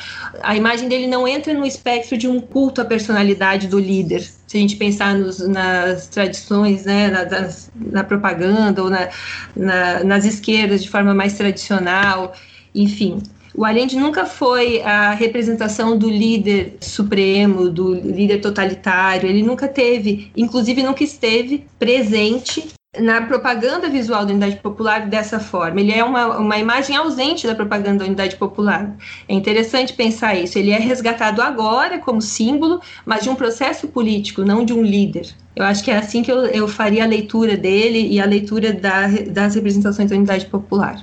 a 0.42 0.54
imagem 0.54 0.88
dele 0.88 1.06
não 1.06 1.26
entra 1.26 1.54
no 1.54 1.64
espectro 1.64 2.18
de 2.18 2.28
um 2.28 2.38
culto 2.38 2.82
à 2.82 2.85
personalidade 2.85 3.66
do 3.66 3.78
líder. 3.78 4.20
Se 4.46 4.59
a 4.59 4.61
gente 4.61 4.76
pensar 4.76 5.14
nos, 5.14 5.38
nas 5.48 6.06
tradições, 6.09 6.85
né, 6.85 7.09
na, 7.09 7.24
das, 7.24 7.70
na 7.74 8.04
propaganda 8.04 8.82
ou 8.82 8.90
na, 8.90 9.09
na, 9.56 10.04
nas 10.04 10.24
esquerdas 10.26 10.82
de 10.82 10.90
forma 10.90 11.14
mais 11.14 11.32
tradicional, 11.32 12.35
enfim, 12.74 13.22
o 13.57 13.64
Allende 13.64 13.97
nunca 13.97 14.27
foi 14.27 14.83
a 14.83 15.12
representação 15.12 15.97
do 15.97 16.11
líder 16.11 16.77
supremo, 16.81 17.71
do 17.71 17.95
líder 17.95 18.40
totalitário. 18.40 19.29
Ele 19.29 19.42
nunca 19.42 19.66
teve, 19.66 20.31
inclusive 20.37 20.83
nunca 20.83 21.03
esteve 21.03 21.66
presente 21.79 22.69
na 22.99 23.23
propaganda 23.23 23.88
visual 23.88 24.25
da 24.25 24.33
unidade 24.33 24.57
popular 24.57 25.07
dessa 25.07 25.40
forma. 25.40 25.81
Ele 25.81 25.92
é 25.92 26.05
uma, 26.05 26.38
uma 26.38 26.59
imagem 26.59 26.97
ausente 26.97 27.47
da 27.47 27.55
propaganda 27.55 28.01
da 28.01 28.05
unidade 28.05 28.37
popular. 28.37 28.95
É 29.27 29.35
interessante 29.35 29.95
pensar 29.95 30.35
isso. 30.35 30.59
Ele 30.59 30.71
é 30.71 30.79
resgatado 30.79 31.40
agora 31.40 31.99
como 31.99 32.21
símbolo, 32.21 32.81
mas 33.07 33.23
de 33.23 33.31
um 33.31 33.35
processo 33.35 33.88
político, 33.88 34.42
não 34.42 34.64
de 34.64 34.75
um 34.75 34.83
líder. 34.83 35.29
Eu 35.55 35.64
acho 35.64 35.83
que 35.83 35.90
é 35.90 35.97
assim 35.97 36.23
que 36.23 36.31
eu, 36.31 36.45
eu 36.47 36.69
faria 36.69 37.05
a 37.05 37.07
leitura 37.07 37.57
dele 37.57 38.07
e 38.07 38.21
a 38.21 38.27
leitura 38.27 38.73
da, 38.73 39.07
das 39.31 39.55
representações 39.55 40.11
da 40.11 40.16
unidade 40.16 40.45
popular. 40.47 41.03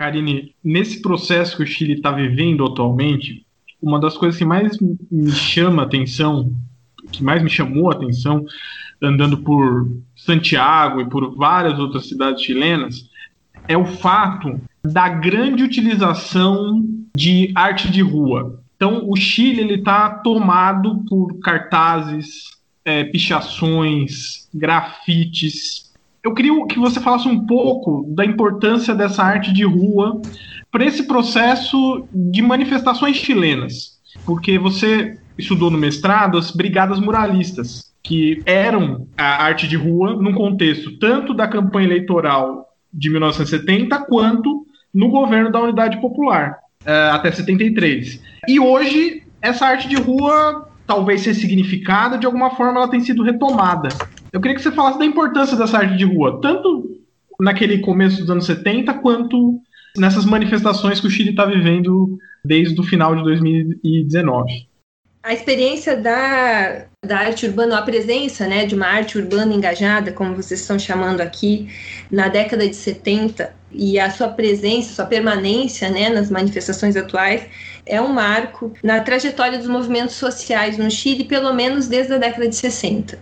Karine, 0.00 0.54
nesse 0.64 1.02
processo 1.02 1.58
que 1.58 1.62
o 1.62 1.66
Chile 1.66 1.92
está 1.92 2.10
vivendo 2.10 2.64
atualmente, 2.64 3.44
uma 3.82 4.00
das 4.00 4.16
coisas 4.16 4.38
que 4.38 4.46
mais 4.46 4.78
me 5.10 5.30
chama 5.30 5.82
atenção, 5.82 6.54
que 7.12 7.22
mais 7.22 7.42
me 7.42 7.50
chamou 7.50 7.90
a 7.90 7.92
atenção, 7.92 8.46
andando 9.02 9.36
por 9.36 9.94
Santiago 10.16 11.02
e 11.02 11.04
por 11.10 11.36
várias 11.36 11.78
outras 11.78 12.08
cidades 12.08 12.42
chilenas, 12.42 13.10
é 13.68 13.76
o 13.76 13.84
fato 13.84 14.58
da 14.82 15.06
grande 15.06 15.62
utilização 15.62 16.82
de 17.14 17.52
arte 17.54 17.92
de 17.92 18.00
rua. 18.00 18.58
Então, 18.76 19.06
o 19.06 19.14
Chile 19.14 19.60
ele 19.60 19.74
está 19.74 20.08
tomado 20.08 21.04
por 21.10 21.40
cartazes, 21.40 22.44
é, 22.86 23.04
pichações, 23.04 24.48
grafites, 24.54 25.89
eu 26.22 26.34
queria 26.34 26.66
que 26.66 26.78
você 26.78 27.00
falasse 27.00 27.26
um 27.26 27.46
pouco 27.46 28.04
da 28.08 28.24
importância 28.24 28.94
dessa 28.94 29.22
arte 29.22 29.52
de 29.52 29.64
rua 29.64 30.20
para 30.70 30.84
esse 30.84 31.04
processo 31.04 32.06
de 32.12 32.42
manifestações 32.42 33.16
chilenas, 33.16 33.98
porque 34.24 34.58
você 34.58 35.18
estudou 35.36 35.70
no 35.70 35.78
mestrado 35.78 36.36
as 36.36 36.50
brigadas 36.50 37.00
muralistas, 37.00 37.90
que 38.02 38.42
eram 38.44 39.06
a 39.16 39.44
arte 39.44 39.66
de 39.66 39.76
rua 39.76 40.14
num 40.14 40.32
contexto 40.32 40.98
tanto 40.98 41.34
da 41.34 41.48
campanha 41.48 41.86
eleitoral 41.86 42.68
de 42.92 43.08
1970 43.10 43.98
quanto 44.06 44.66
no 44.92 45.08
governo 45.08 45.50
da 45.50 45.60
Unidade 45.60 46.00
Popular, 46.00 46.58
uh, 46.82 47.14
até 47.14 47.30
73. 47.30 48.20
E 48.48 48.58
hoje, 48.58 49.22
essa 49.40 49.66
arte 49.66 49.88
de 49.88 49.96
rua, 49.96 50.68
talvez 50.86 51.22
ser 51.22 51.34
significada, 51.34 52.18
de 52.18 52.26
alguma 52.26 52.50
forma 52.50 52.78
ela 52.78 52.88
tem 52.88 53.00
sido 53.00 53.22
retomada. 53.22 53.88
Eu 54.32 54.40
queria 54.40 54.56
que 54.56 54.62
você 54.62 54.70
falasse 54.70 54.98
da 54.98 55.04
importância 55.04 55.56
dessa 55.56 55.78
arte 55.78 55.96
de 55.96 56.04
rua, 56.04 56.40
tanto 56.40 57.00
naquele 57.40 57.78
começo 57.78 58.20
dos 58.20 58.30
anos 58.30 58.46
70, 58.46 58.94
quanto 58.94 59.60
nessas 59.96 60.24
manifestações 60.24 61.00
que 61.00 61.06
o 61.06 61.10
Chile 61.10 61.30
está 61.30 61.44
vivendo 61.44 62.18
desde 62.44 62.80
o 62.80 62.84
final 62.84 63.16
de 63.16 63.22
2019. 63.22 64.68
A 65.22 65.34
experiência 65.34 65.96
da, 65.96 66.86
da 67.04 67.18
arte 67.18 67.46
urbana, 67.46 67.78
a 67.78 67.82
presença 67.82 68.46
né, 68.46 68.64
de 68.64 68.74
uma 68.74 68.86
arte 68.86 69.18
urbana 69.18 69.52
engajada, 69.52 70.12
como 70.12 70.34
vocês 70.34 70.60
estão 70.60 70.78
chamando 70.78 71.20
aqui, 71.20 71.68
na 72.10 72.28
década 72.28 72.66
de 72.66 72.74
70, 72.74 73.52
e 73.72 74.00
a 74.00 74.10
sua 74.10 74.28
presença, 74.28 74.94
sua 74.94 75.06
permanência 75.06 75.90
né, 75.90 76.08
nas 76.08 76.30
manifestações 76.30 76.96
atuais, 76.96 77.42
é 77.90 78.00
um 78.00 78.12
marco 78.12 78.72
na 78.82 79.00
trajetória 79.00 79.58
dos 79.58 79.66
movimentos 79.66 80.14
sociais 80.14 80.78
no 80.78 80.90
Chile, 80.90 81.24
pelo 81.24 81.52
menos 81.52 81.88
desde 81.88 82.14
a 82.14 82.18
década 82.18 82.48
de 82.48 82.54
60. 82.54 83.18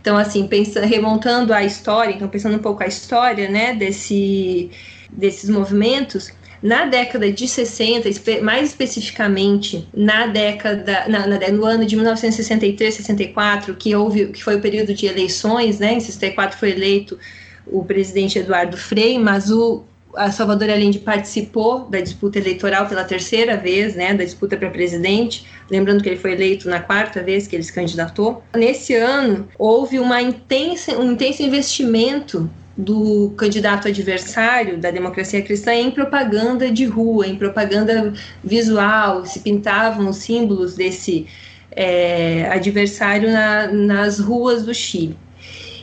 Então, 0.00 0.16
assim, 0.16 0.46
pensa, 0.46 0.86
remontando 0.86 1.52
a 1.52 1.64
história, 1.64 2.14
então 2.14 2.28
pensando 2.28 2.56
um 2.56 2.60
pouco 2.60 2.82
a 2.82 2.86
história, 2.86 3.48
né, 3.48 3.74
desse, 3.74 4.70
desses 5.10 5.50
movimentos, 5.50 6.32
na 6.62 6.84
década 6.84 7.30
de 7.32 7.48
60, 7.48 8.08
mais 8.40 8.68
especificamente 8.68 9.88
na 9.92 10.28
década, 10.28 11.06
na, 11.08 11.26
na, 11.26 11.48
no 11.48 11.64
ano 11.64 11.84
de 11.84 11.96
1963, 11.96 12.94
64, 12.94 13.74
que 13.74 13.96
houve, 13.96 14.26
que 14.26 14.44
foi 14.44 14.54
o 14.54 14.60
período 14.60 14.94
de 14.94 15.06
eleições, 15.06 15.80
né? 15.80 15.94
Em 15.94 16.00
64 16.00 16.56
foi 16.56 16.70
eleito 16.70 17.18
o 17.66 17.84
presidente 17.84 18.38
Eduardo 18.38 18.76
Frei, 18.76 19.18
mas 19.18 19.50
o 19.50 19.82
a 20.16 20.30
Salvador 20.30 20.70
Allende 20.70 20.98
participou 20.98 21.80
da 21.88 22.00
disputa 22.00 22.38
eleitoral 22.38 22.86
pela 22.86 23.04
terceira 23.04 23.56
vez, 23.56 23.94
né, 23.94 24.14
da 24.14 24.24
disputa 24.24 24.56
para 24.56 24.70
presidente, 24.70 25.46
lembrando 25.70 26.02
que 26.02 26.08
ele 26.08 26.18
foi 26.18 26.32
eleito 26.32 26.68
na 26.68 26.80
quarta 26.80 27.22
vez 27.22 27.46
que 27.46 27.56
ele 27.56 27.62
se 27.62 27.72
candidatou. 27.72 28.42
Nesse 28.54 28.94
ano, 28.94 29.48
houve 29.58 29.98
uma 29.98 30.20
intensa, 30.20 30.98
um 30.98 31.12
intenso 31.12 31.42
investimento 31.42 32.50
do 32.76 33.32
candidato 33.36 33.88
adversário 33.88 34.78
da 34.78 34.90
democracia 34.90 35.42
cristã 35.42 35.74
em 35.74 35.90
propaganda 35.90 36.70
de 36.70 36.84
rua, 36.84 37.26
em 37.26 37.36
propaganda 37.36 38.12
visual, 38.42 39.26
se 39.26 39.40
pintavam 39.40 40.08
os 40.08 40.16
símbolos 40.16 40.74
desse 40.74 41.26
é, 41.70 42.48
adversário 42.50 43.30
na, 43.30 43.66
nas 43.66 44.18
ruas 44.18 44.64
do 44.64 44.74
Chile. 44.74 45.16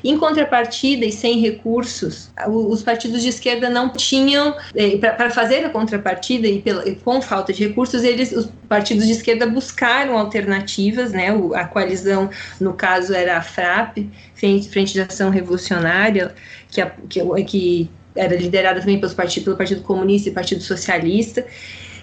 Em 0.03 0.17
contrapartida 0.17 1.05
e 1.05 1.11
sem 1.11 1.39
recursos, 1.39 2.29
os 2.47 2.81
partidos 2.81 3.21
de 3.21 3.29
esquerda 3.29 3.69
não 3.69 3.89
tinham, 3.89 4.55
é, 4.75 4.97
para 4.97 5.29
fazer 5.29 5.65
a 5.65 5.69
contrapartida 5.69 6.47
e, 6.47 6.61
com 7.03 7.21
falta 7.21 7.51
de 7.51 7.67
recursos, 7.67 8.03
eles, 8.03 8.31
os 8.31 8.49
partidos 8.67 9.05
de 9.05 9.11
esquerda 9.11 9.45
buscaram 9.45 10.17
alternativas, 10.17 11.11
né? 11.11 11.27
A 11.55 11.65
coalizão, 11.65 12.29
no 12.59 12.73
caso, 12.73 13.13
era 13.13 13.37
a 13.37 13.41
FRAP, 13.41 14.09
Frente, 14.35 14.93
de 14.93 15.01
Ação 15.01 15.29
Revolucionária, 15.29 16.33
que, 16.69 16.85
que, 17.09 17.43
que 17.43 17.89
era 18.15 18.35
liderada 18.35 18.79
também 18.79 18.99
pelo 18.99 19.13
Partido 19.13 19.81
Comunista 19.83 20.29
e 20.29 20.31
Partido 20.31 20.61
Socialista, 20.61 21.45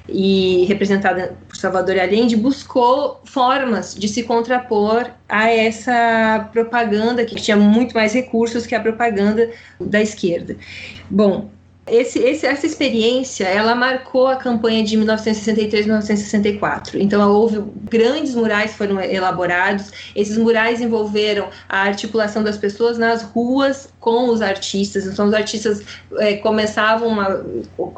e 0.09 0.65
representada 0.67 1.37
por 1.49 1.57
Salvador 1.57 1.99
Allende, 1.99 2.37
buscou 2.37 3.21
formas 3.25 3.95
de 3.95 4.09
se 4.09 4.23
contrapor 4.23 5.11
a 5.29 5.51
essa 5.51 6.49
propaganda 6.53 7.25
que 7.25 7.35
tinha 7.37 7.57
muito 7.57 7.95
mais 7.95 8.13
recursos 8.13 8.67
que 8.67 8.75
a 8.75 8.81
propaganda 8.81 9.51
da 9.81 10.01
esquerda. 10.01 10.57
Bom, 11.11 11.51
Esse, 11.89 12.19
esse, 12.19 12.45
essa 12.45 12.67
experiência, 12.67 13.45
ela 13.45 13.73
marcou 13.73 14.27
a 14.27 14.35
campanha 14.35 14.83
de 14.83 14.99
1963-1964. 14.99 16.97
Então, 16.97 17.31
houve 17.31 17.63
grandes 17.89 18.35
murais 18.35 18.73
foram 18.75 19.01
elaborados. 19.01 19.93
Esses 20.15 20.37
murais 20.37 20.81
envolveram 20.81 21.49
a 21.69 21.83
articulação 21.83 22.43
das 22.43 22.59
pessoas 22.59 22.99
nas 22.99 23.23
ruas 23.23 23.89
com 24.01 24.31
os 24.31 24.43
artistas. 24.43 25.07
Então, 25.07 25.29
os 25.29 25.35
artistas 25.35 25.81
é, 26.19 26.35
começavam 26.39 27.21
a, 27.21 27.41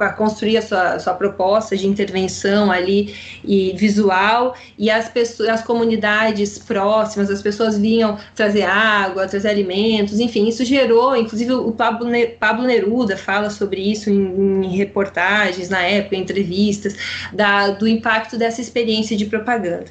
a, 0.01 0.09
construir 0.11 0.59
a 0.59 0.63
sua, 0.63 0.99
sua 0.99 1.15
proposta 1.15 1.75
de 1.75 1.87
intervenção 1.87 2.71
ali 2.71 3.15
e 3.43 3.73
visual, 3.75 4.55
e 4.79 4.91
as 4.91 5.09
pessoas, 5.09 5.49
as 5.49 5.63
comunidades 5.63 6.59
próximas, 6.59 7.31
as 7.31 7.41
pessoas 7.41 7.79
vinham 7.79 8.19
trazer 8.35 8.65
água, 8.65 9.27
trazer 9.27 9.49
alimentos, 9.49 10.21
enfim, 10.21 10.47
isso 10.47 10.63
gerou, 10.65 11.17
inclusive 11.17 11.53
o 11.53 11.73
Pablo, 11.73 12.11
Pablo 12.39 12.67
Neruda 12.67 13.17
fala 13.17 13.49
sobre 13.49 13.78
sobre 13.79 13.83
isso 13.83 14.11
em, 14.11 14.65
em 14.65 14.77
reportagens 14.77 15.69
na 15.69 15.83
época, 15.83 16.17
em 16.17 16.21
entrevistas, 16.21 16.95
da, 17.33 17.71
do 17.71 17.87
impacto 17.87 18.37
dessa 18.37 18.61
experiência 18.61 19.17
de 19.17 19.27
propaganda. 19.27 19.87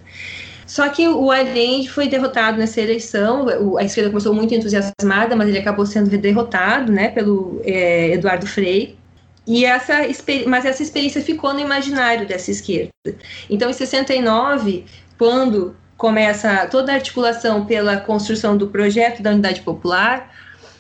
Só 0.66 0.90
que 0.90 1.08
o 1.08 1.32
Allende 1.32 1.90
foi 1.90 2.10
derrotado 2.10 2.58
nessa 2.58 2.82
eleição. 2.82 3.48
A 3.78 3.84
esquerda 3.86 4.10
começou 4.10 4.34
muito 4.34 4.54
entusiasmada, 4.54 5.34
mas 5.34 5.48
ele 5.48 5.60
acabou 5.60 5.86
sendo 5.86 6.10
derrotado, 6.18 6.92
né, 6.92 7.08
pelo 7.08 7.62
é, 7.64 8.12
Eduardo 8.12 8.46
Frei. 8.46 8.98
E 9.48 9.64
essa, 9.64 9.94
mas 10.46 10.66
essa 10.66 10.84
experiência 10.84 11.22
ficou 11.22 11.54
no 11.54 11.62
imaginário 11.62 12.28
dessa 12.28 12.52
esquerda. 12.52 12.90
Então, 13.50 13.70
em 13.70 13.74
69, 13.74 14.84
quando 15.18 15.74
começa 15.96 16.68
toda 16.68 16.92
a 16.92 16.96
articulação 16.96 17.66
pela 17.66 17.96
construção 17.96 18.58
do 18.58 18.68
projeto 18.68 19.24
da 19.24 19.32
Unidade 19.32 19.62
Popular, 19.62 20.30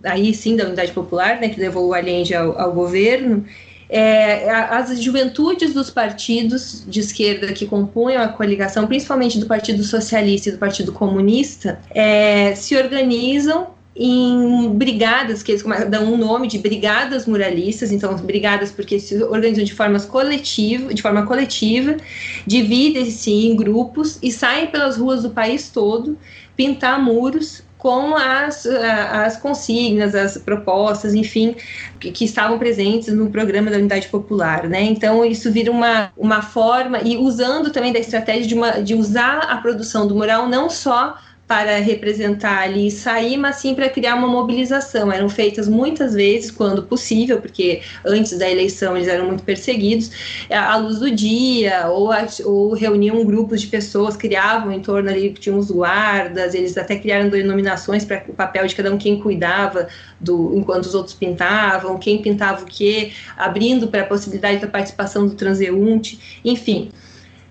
aí 0.03 0.33
sim 0.33 0.55
da 0.55 0.65
Unidade 0.65 0.91
Popular, 0.91 1.39
né, 1.39 1.49
que 1.49 1.59
levou 1.59 1.87
o 1.87 1.93
Allende 1.93 2.33
ao, 2.33 2.59
ao 2.59 2.71
governo, 2.71 3.45
é, 3.89 4.49
as 4.49 5.01
juventudes 5.01 5.73
dos 5.73 5.89
partidos 5.89 6.83
de 6.87 6.99
esquerda 6.99 7.53
que 7.53 7.65
compunham 7.65 8.21
a 8.21 8.27
coligação, 8.27 8.85
principalmente 8.85 9.39
do 9.39 9.45
Partido 9.45 9.83
Socialista 9.83 10.49
e 10.49 10.51
do 10.51 10.57
Partido 10.57 10.91
Comunista, 10.91 11.79
é, 11.91 12.53
se 12.55 12.75
organizam 12.75 13.77
em 13.99 14.69
brigadas, 14.69 15.41
que 15.41 15.51
eles 15.51 15.63
dão 15.89 16.13
um 16.13 16.17
nome 16.17 16.47
de 16.47 16.59
brigadas 16.59 17.25
muralistas, 17.25 17.91
então 17.91 18.15
brigadas 18.17 18.71
porque 18.71 18.99
se 18.99 19.23
organizam 19.23 19.63
de 19.63 19.73
forma 19.73 19.99
coletiva, 20.01 20.93
de 20.93 21.01
forma 21.01 21.25
coletiva, 21.25 21.97
dividem-se 22.45 23.31
em 23.31 23.55
grupos 23.55 24.19
e 24.21 24.31
saem 24.31 24.67
pelas 24.67 24.97
ruas 24.97 25.23
do 25.23 25.31
país 25.31 25.69
todo 25.69 26.17
pintar 26.55 27.03
muros 27.03 27.63
com 27.77 28.15
as, 28.15 28.65
as 28.65 29.37
consignas, 29.37 30.15
as 30.15 30.37
propostas, 30.37 31.13
enfim, 31.13 31.55
que, 31.99 32.11
que, 32.11 32.25
estavam 32.25 32.57
presentes 32.57 33.13
no 33.13 33.29
programa 33.29 33.69
da 33.69 33.77
Unidade 33.77 34.07
Popular, 34.07 34.67
né? 34.67 34.81
Então 34.81 35.23
isso 35.23 35.51
vira 35.51 35.71
uma, 35.71 36.11
uma 36.17 36.41
forma 36.41 36.99
e 37.03 37.17
usando 37.17 37.71
também 37.71 37.93
da 37.93 37.99
estratégia 37.99 38.47
de, 38.47 38.55
uma, 38.55 38.71
de 38.81 38.95
usar 38.95 39.39
a 39.39 39.57
produção 39.57 40.07
do 40.07 40.15
mural 40.15 40.47
não 40.47 40.69
só 40.69 41.17
para 41.47 41.77
representar 41.77 42.63
ali 42.63 42.87
e 42.87 42.91
sair, 42.91 43.37
mas 43.37 43.55
sim 43.55 43.73
para 43.73 43.89
criar 43.89 44.15
uma 44.15 44.27
mobilização. 44.27 45.09
Eram 45.09 45.29
feitas 45.29 45.67
muitas 45.67 46.13
vezes, 46.13 46.51
quando 46.51 46.83
possível, 46.83 47.39
porque 47.39 47.81
antes 48.05 48.37
da 48.37 48.49
eleição 48.49 48.97
eles 48.97 49.07
eram 49.07 49.27
muito 49.27 49.43
perseguidos, 49.43 50.11
à 50.51 50.75
luz 50.75 50.99
do 50.99 51.09
dia, 51.09 51.87
ou, 51.87 52.09
ou 52.43 52.73
reuniam 52.73 53.23
grupos 53.23 53.61
de 53.61 53.67
pessoas, 53.67 54.17
criavam 54.17 54.73
em 54.73 54.81
torno 54.81 55.09
ali, 55.09 55.31
tinham 55.31 55.57
os 55.57 55.71
guardas, 55.71 56.53
eles 56.53 56.77
até 56.77 56.97
criaram 56.97 57.29
denominações 57.29 58.03
para 58.03 58.25
o 58.27 58.33
papel 58.33 58.67
de 58.67 58.75
cada 58.75 58.93
um, 58.93 58.97
quem 58.97 59.17
cuidava 59.17 59.87
do 60.19 60.53
enquanto 60.53 60.85
os 60.85 60.95
outros 60.95 61.15
pintavam, 61.15 61.97
quem 61.97 62.21
pintava 62.21 62.63
o 62.63 62.65
quê, 62.65 63.13
abrindo 63.37 63.87
para 63.87 64.01
a 64.01 64.05
possibilidade 64.05 64.59
da 64.59 64.67
participação 64.67 65.25
do 65.25 65.35
transeunte, 65.35 66.41
enfim. 66.43 66.89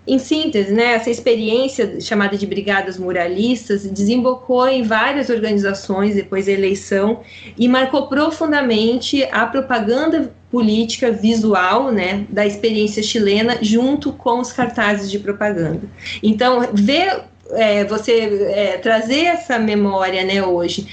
Em 0.07 0.19
síntese, 0.19 0.73
né, 0.73 0.93
essa 0.93 1.11
experiência 1.11 2.01
chamada 2.01 2.37
de 2.37 2.47
Brigadas 2.47 2.97
Muralistas 2.97 3.85
desembocou 3.85 4.69
em 4.69 4.85
várias 4.85 5.29
organizações 5.29 6.15
depois 6.15 6.47
da 6.47 6.53
eleição 6.53 7.23
e 7.59 7.67
marcou 7.67 8.07
profundamente 8.07 9.25
a 9.33 9.45
propaganda 9.47 10.33
política 10.51 11.11
visual 11.11 11.91
né, 11.91 12.25
da 12.29 12.47
experiência 12.47 13.03
chilena 13.03 13.59
junto 13.61 14.13
com 14.13 14.39
os 14.39 14.53
cartazes 14.53 15.11
de 15.11 15.19
propaganda. 15.19 15.83
Então, 16.23 16.69
ver 16.73 17.25
é, 17.51 17.85
você 17.85 18.49
é, 18.55 18.79
trazer 18.79 19.25
essa 19.25 19.59
memória 19.59 20.25
né, 20.25 20.43
hoje, 20.43 20.87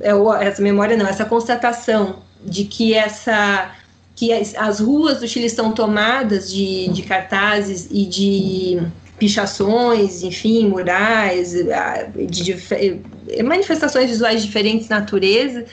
é, 0.00 0.12
essa 0.46 0.62
memória 0.62 0.96
não, 0.96 1.06
essa 1.06 1.24
constatação 1.24 2.22
de 2.44 2.64
que 2.64 2.94
essa 2.94 3.72
que 4.20 4.34
as, 4.34 4.54
as 4.54 4.80
ruas 4.80 5.20
do 5.20 5.26
Chile 5.26 5.46
estão 5.46 5.72
tomadas 5.72 6.52
de, 6.52 6.88
de 6.88 7.02
cartazes 7.04 7.88
e 7.90 8.04
de 8.04 8.78
pichações, 9.18 10.22
enfim, 10.22 10.68
murais, 10.68 11.52
de, 11.52 12.52
de, 12.52 13.42
manifestações 13.42 14.10
visuais 14.10 14.42
diferentes 14.42 14.90
natureza, 14.90 15.64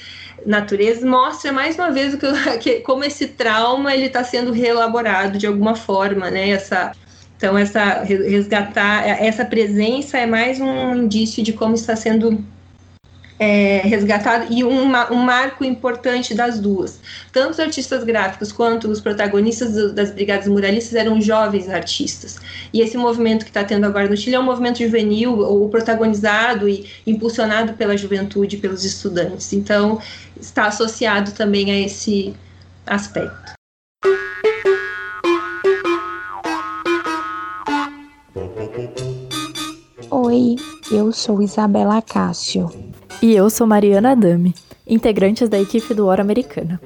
natureza 0.46 1.06
mostra 1.06 1.52
mais 1.52 1.76
uma 1.76 1.92
vez 1.92 2.14
o 2.14 2.18
que, 2.18 2.28
que 2.60 2.80
como 2.80 3.04
esse 3.04 3.28
trauma 3.28 3.94
ele 3.94 4.06
está 4.06 4.24
sendo 4.24 4.54
reelaborado 4.54 5.38
de 5.38 5.46
alguma 5.46 5.76
forma, 5.76 6.32
né? 6.32 6.52
Essa 6.52 6.94
então 7.36 7.58
essa 7.58 8.02
resgatar 8.02 9.06
essa 9.06 9.44
presença 9.44 10.18
é 10.18 10.26
mais 10.26 10.62
um 10.62 10.96
indício 10.96 11.44
de 11.44 11.52
como 11.52 11.76
está 11.76 11.98
sendo 11.98 12.44
é, 13.40 13.82
resgatado 13.84 14.52
e 14.52 14.64
uma, 14.64 15.12
um 15.12 15.18
marco 15.18 15.64
importante 15.64 16.34
das 16.34 16.60
duas. 16.60 17.00
Tanto 17.32 17.52
os 17.52 17.60
artistas 17.60 18.04
gráficos 18.04 18.52
quanto 18.52 18.88
os 18.88 19.00
protagonistas 19.00 19.74
do, 19.74 19.94
das 19.94 20.12
Brigadas 20.12 20.48
Muralistas 20.48 20.96
eram 20.96 21.22
jovens 21.22 21.70
artistas. 21.70 22.38
E 22.74 22.82
esse 22.82 22.98
movimento 22.98 23.44
que 23.44 23.52
está 23.52 23.64
tendo 23.64 23.86
agora 23.86 24.10
no 24.10 24.18
Chile 24.18 24.36
é 24.36 24.40
um 24.40 24.44
movimento 24.44 24.80
juvenil, 24.80 25.40
ou 25.40 25.70
protagonizado 25.70 26.68
e 26.68 26.88
impulsionado 27.06 27.74
pela 27.74 27.96
juventude, 27.96 28.58
pelos 28.58 28.84
estudantes. 28.84 29.54
Então, 29.54 30.00
está 30.40 30.68
associado 30.68 31.32
também 31.32 31.72
a 31.72 31.80
esse 31.80 32.34
aspecto. 32.86 33.58
Oi, 40.10 40.56
eu 40.92 41.12
sou 41.12 41.42
Isabela 41.42 42.02
Cássio. 42.02 42.87
E 43.20 43.34
eu 43.34 43.50
sou 43.50 43.66
Mariana 43.66 44.12
Adami, 44.12 44.54
integrantes 44.86 45.50
da 45.50 45.60
equipe 45.60 45.92
do 45.92 46.06
Hora 46.06 46.22
Americana. 46.22 46.80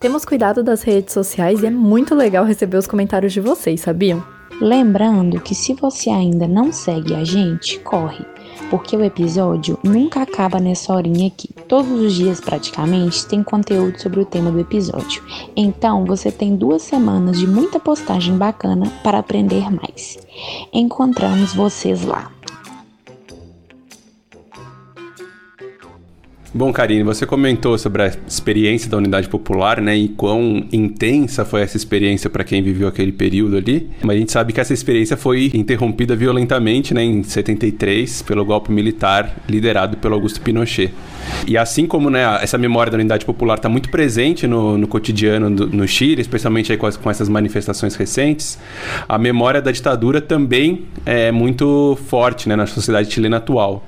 Temos 0.00 0.24
cuidado 0.24 0.60
das 0.60 0.82
redes 0.82 1.14
sociais 1.14 1.62
e 1.62 1.66
é 1.66 1.70
muito 1.70 2.16
legal 2.16 2.44
receber 2.44 2.76
os 2.76 2.86
comentários 2.88 3.32
de 3.32 3.40
vocês, 3.40 3.80
sabiam? 3.82 4.20
Lembrando 4.60 5.40
que 5.40 5.54
se 5.54 5.74
você 5.74 6.10
ainda 6.10 6.48
não 6.48 6.72
segue 6.72 7.14
a 7.14 7.22
gente, 7.22 7.78
corre, 7.78 8.24
porque 8.70 8.96
o 8.96 9.04
episódio 9.04 9.78
nunca 9.84 10.22
acaba 10.22 10.58
nessa 10.58 10.92
horinha 10.92 11.28
aqui. 11.28 11.48
Todos 11.68 11.92
os 11.92 12.12
dias, 12.12 12.40
praticamente, 12.40 13.24
tem 13.26 13.40
conteúdo 13.44 14.00
sobre 14.00 14.18
o 14.18 14.26
tema 14.26 14.50
do 14.50 14.58
episódio. 14.58 15.22
Então, 15.54 16.04
você 16.04 16.32
tem 16.32 16.56
duas 16.56 16.82
semanas 16.82 17.38
de 17.38 17.46
muita 17.46 17.78
postagem 17.78 18.36
bacana 18.36 18.90
para 19.04 19.18
aprender 19.18 19.70
mais. 19.70 20.18
Encontramos 20.72 21.54
vocês 21.54 22.02
lá. 22.04 22.32
Bom, 26.54 26.72
Karine, 26.72 27.02
você 27.02 27.26
comentou 27.26 27.76
sobre 27.76 28.02
a 28.02 28.06
experiência 28.26 28.88
da 28.88 28.96
unidade 28.96 29.28
popular, 29.28 29.82
né? 29.82 29.94
E 29.94 30.08
quão 30.08 30.64
intensa 30.72 31.44
foi 31.44 31.60
essa 31.60 31.76
experiência 31.76 32.30
para 32.30 32.42
quem 32.42 32.62
viveu 32.62 32.88
aquele 32.88 33.12
período 33.12 33.58
ali. 33.58 33.90
Mas 34.02 34.16
a 34.16 34.18
gente 34.18 34.32
sabe 34.32 34.54
que 34.54 34.60
essa 34.60 34.72
experiência 34.72 35.14
foi 35.14 35.50
interrompida 35.52 36.16
violentamente, 36.16 36.94
né? 36.94 37.04
Em 37.04 37.22
73, 37.22 38.22
pelo 38.22 38.46
golpe 38.46 38.72
militar 38.72 39.36
liderado 39.46 39.98
pelo 39.98 40.14
Augusto 40.14 40.40
Pinochet. 40.40 40.90
E 41.46 41.58
assim 41.58 41.86
como 41.86 42.08
né, 42.08 42.38
essa 42.40 42.56
memória 42.56 42.90
da 42.90 42.96
unidade 42.96 43.26
popular 43.26 43.56
está 43.56 43.68
muito 43.68 43.90
presente 43.90 44.46
no, 44.46 44.78
no 44.78 44.86
cotidiano 44.86 45.50
do, 45.50 45.66
no 45.66 45.86
Chile, 45.86 46.22
especialmente 46.22 46.72
aí 46.72 46.78
com, 46.78 46.86
as, 46.86 46.96
com 46.96 47.10
essas 47.10 47.28
manifestações 47.28 47.94
recentes, 47.94 48.58
a 49.06 49.18
memória 49.18 49.60
da 49.60 49.70
ditadura 49.70 50.20
também 50.20 50.86
é 51.04 51.30
muito 51.30 51.98
forte 52.06 52.48
né, 52.48 52.56
na 52.56 52.66
sociedade 52.66 53.12
chilena 53.12 53.36
atual. 53.36 53.84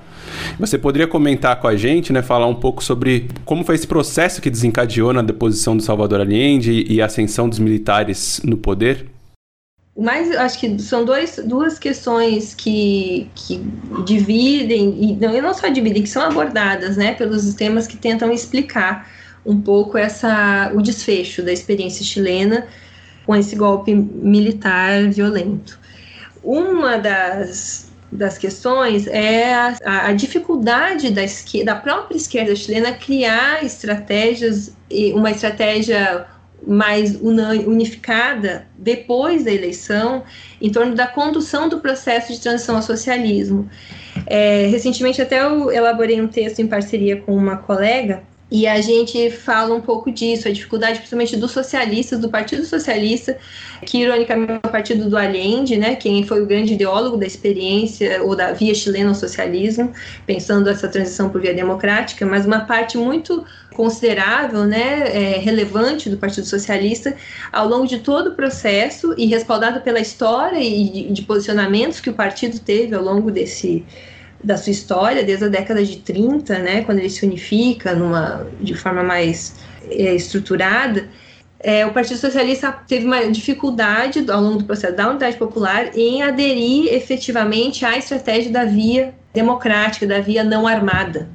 Você 0.58 0.78
poderia 0.78 1.06
comentar 1.06 1.60
com 1.60 1.68
a 1.68 1.76
gente, 1.76 2.12
né, 2.12 2.22
falar 2.22 2.46
um 2.46 2.54
pouco 2.54 2.82
sobre 2.82 3.28
como 3.44 3.64
foi 3.64 3.74
esse 3.74 3.86
processo 3.86 4.40
que 4.40 4.50
desencadeou 4.50 5.12
na 5.12 5.22
deposição 5.22 5.76
do 5.76 5.82
Salvador 5.82 6.20
Allende 6.20 6.84
e 6.88 7.00
a 7.00 7.06
ascensão 7.06 7.48
dos 7.48 7.58
militares 7.58 8.40
no 8.44 8.56
poder? 8.56 9.06
Mas 9.96 10.30
acho 10.30 10.58
que 10.58 10.78
são 10.78 11.04
dois, 11.04 11.38
duas 11.44 11.78
questões 11.78 12.54
que, 12.54 13.28
que 13.34 13.60
dividem, 14.06 14.96
e 14.98 15.16
não, 15.16 15.36
e 15.36 15.40
não 15.40 15.52
só 15.52 15.68
dividem, 15.68 16.02
que 16.02 16.08
são 16.08 16.22
abordadas 16.22 16.96
né, 16.96 17.12
pelos 17.12 17.52
temas 17.54 17.86
que 17.86 17.96
tentam 17.96 18.32
explicar 18.32 19.10
um 19.44 19.60
pouco 19.60 19.98
essa, 19.98 20.72
o 20.74 20.80
desfecho 20.80 21.42
da 21.42 21.52
experiência 21.52 22.04
chilena 22.04 22.66
com 23.26 23.34
esse 23.34 23.56
golpe 23.56 23.94
militar 23.94 25.10
violento. 25.10 25.78
Uma 26.42 26.96
das, 26.96 27.89
das 28.10 28.36
questões 28.36 29.06
é 29.06 29.54
a, 29.54 29.76
a 30.06 30.12
dificuldade 30.12 31.10
da, 31.10 31.22
esquerda, 31.22 31.74
da 31.74 31.80
própria 31.80 32.16
esquerda 32.16 32.54
chilena 32.56 32.92
criar 32.92 33.64
estratégias, 33.64 34.74
uma 35.14 35.30
estratégia 35.30 36.26
mais 36.66 37.16
unificada 37.16 38.66
depois 38.76 39.44
da 39.44 39.52
eleição 39.52 40.22
em 40.60 40.70
torno 40.70 40.94
da 40.94 41.06
condução 41.06 41.68
do 41.68 41.80
processo 41.80 42.32
de 42.32 42.40
transição 42.40 42.76
ao 42.76 42.82
socialismo. 42.82 43.68
É, 44.26 44.66
recentemente 44.66 45.22
até 45.22 45.40
eu 45.40 45.70
elaborei 45.70 46.20
um 46.20 46.28
texto 46.28 46.60
em 46.60 46.66
parceria 46.66 47.16
com 47.16 47.34
uma 47.34 47.56
colega 47.56 48.22
e 48.50 48.66
a 48.66 48.80
gente 48.80 49.30
fala 49.30 49.74
um 49.74 49.80
pouco 49.80 50.10
disso, 50.10 50.48
a 50.48 50.50
dificuldade 50.50 50.98
principalmente 50.98 51.36
dos 51.36 51.52
socialistas, 51.52 52.18
do 52.18 52.28
Partido 52.28 52.64
Socialista, 52.64 53.38
que 53.86 53.98
ironicamente 53.98 54.52
é 54.52 54.66
o 54.66 54.70
partido 54.70 55.08
do 55.08 55.16
Allende, 55.16 55.76
né, 55.76 55.94
quem 55.94 56.24
foi 56.24 56.42
o 56.42 56.46
grande 56.46 56.74
ideólogo 56.74 57.16
da 57.16 57.26
experiência 57.26 58.22
ou 58.22 58.34
da 58.34 58.52
via 58.52 58.74
chilena 58.74 59.10
ao 59.10 59.14
socialismo, 59.14 59.92
pensando 60.26 60.68
essa 60.68 60.88
transição 60.88 61.30
por 61.30 61.40
via 61.40 61.54
democrática, 61.54 62.26
mas 62.26 62.44
uma 62.44 62.60
parte 62.60 62.98
muito 62.98 63.44
considerável, 63.74 64.64
né, 64.64 65.08
é, 65.08 65.38
relevante 65.38 66.10
do 66.10 66.16
Partido 66.16 66.46
Socialista 66.46 67.14
ao 67.52 67.68
longo 67.68 67.86
de 67.86 68.00
todo 68.00 68.30
o 68.30 68.34
processo 68.34 69.14
e 69.16 69.26
respaldada 69.26 69.80
pela 69.80 70.00
história 70.00 70.58
e 70.58 70.90
de, 70.90 71.12
de 71.12 71.22
posicionamentos 71.22 72.00
que 72.00 72.10
o 72.10 72.14
partido 72.14 72.58
teve 72.58 72.94
ao 72.94 73.02
longo 73.02 73.30
desse 73.30 73.84
da 74.42 74.56
sua 74.56 74.70
história, 74.70 75.22
desde 75.22 75.44
a 75.44 75.48
década 75.48 75.84
de 75.84 75.96
30, 75.98 76.58
né, 76.58 76.82
quando 76.82 76.98
ele 76.98 77.10
se 77.10 77.24
unifica 77.24 77.94
numa, 77.94 78.46
de 78.60 78.74
forma 78.74 79.02
mais 79.02 79.56
é, 79.90 80.14
estruturada, 80.14 81.08
é, 81.62 81.84
o 81.84 81.92
Partido 81.92 82.18
Socialista 82.18 82.72
teve 82.72 83.04
uma 83.04 83.30
dificuldade 83.30 84.24
ao 84.30 84.40
longo 84.40 84.58
do 84.58 84.64
processo 84.64 84.96
da 84.96 85.10
unidade 85.10 85.36
popular 85.36 85.90
em 85.94 86.22
aderir 86.22 86.92
efetivamente 86.92 87.84
à 87.84 87.98
estratégia 87.98 88.50
da 88.50 88.64
via 88.64 89.14
democrática, 89.34 90.06
da 90.06 90.20
via 90.20 90.42
não 90.42 90.66
armada. 90.66 91.28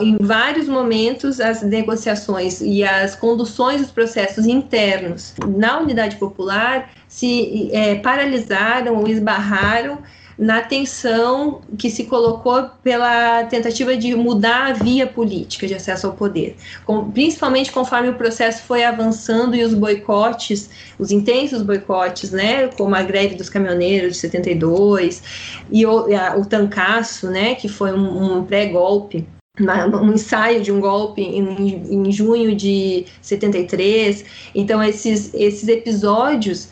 Em 0.00 0.16
vários 0.20 0.68
momentos, 0.68 1.40
as 1.40 1.62
negociações 1.62 2.60
e 2.60 2.84
as 2.84 3.16
conduções 3.16 3.80
dos 3.80 3.90
processos 3.90 4.46
internos 4.46 5.34
na 5.48 5.80
unidade 5.80 6.14
popular 6.16 6.90
se 7.08 7.70
é, 7.72 7.96
paralisaram 7.96 8.96
ou 8.96 9.08
esbarraram 9.08 9.98
na 10.38 10.60
tensão 10.60 11.60
que 11.78 11.88
se 11.90 12.04
colocou 12.04 12.68
pela 12.82 13.44
tentativa 13.44 13.96
de 13.96 14.14
mudar 14.14 14.66
a 14.66 14.72
via 14.72 15.06
política 15.06 15.66
de 15.66 15.74
acesso 15.74 16.06
ao 16.06 16.12
poder, 16.14 16.56
com, 16.84 17.10
principalmente 17.10 17.70
conforme 17.70 18.08
o 18.08 18.14
processo 18.14 18.62
foi 18.64 18.84
avançando 18.84 19.54
e 19.54 19.62
os 19.62 19.74
boicotes, 19.74 20.70
os 20.98 21.10
intensos 21.10 21.62
boicotes, 21.62 22.30
né, 22.30 22.68
como 22.68 22.94
a 22.94 23.02
greve 23.02 23.34
dos 23.34 23.48
caminhoneiros 23.48 24.14
de 24.14 24.18
72 24.18 25.22
e 25.70 25.86
o, 25.86 26.14
a, 26.14 26.36
o 26.36 26.44
tancaço, 26.44 27.30
né, 27.30 27.54
que 27.54 27.68
foi 27.68 27.92
um, 27.92 28.38
um 28.38 28.44
pré-golpe 28.44 29.26
um 29.60 30.12
ensaio 30.12 30.60
de 30.60 30.72
um 30.72 30.80
golpe 30.80 31.22
em, 31.22 31.86
em, 31.88 32.10
junho 32.10 32.56
de 32.56 33.06
73. 33.22 34.24
Então, 34.52 34.82
esses, 34.82 35.32
esses 35.32 35.68
episódios 35.68 36.68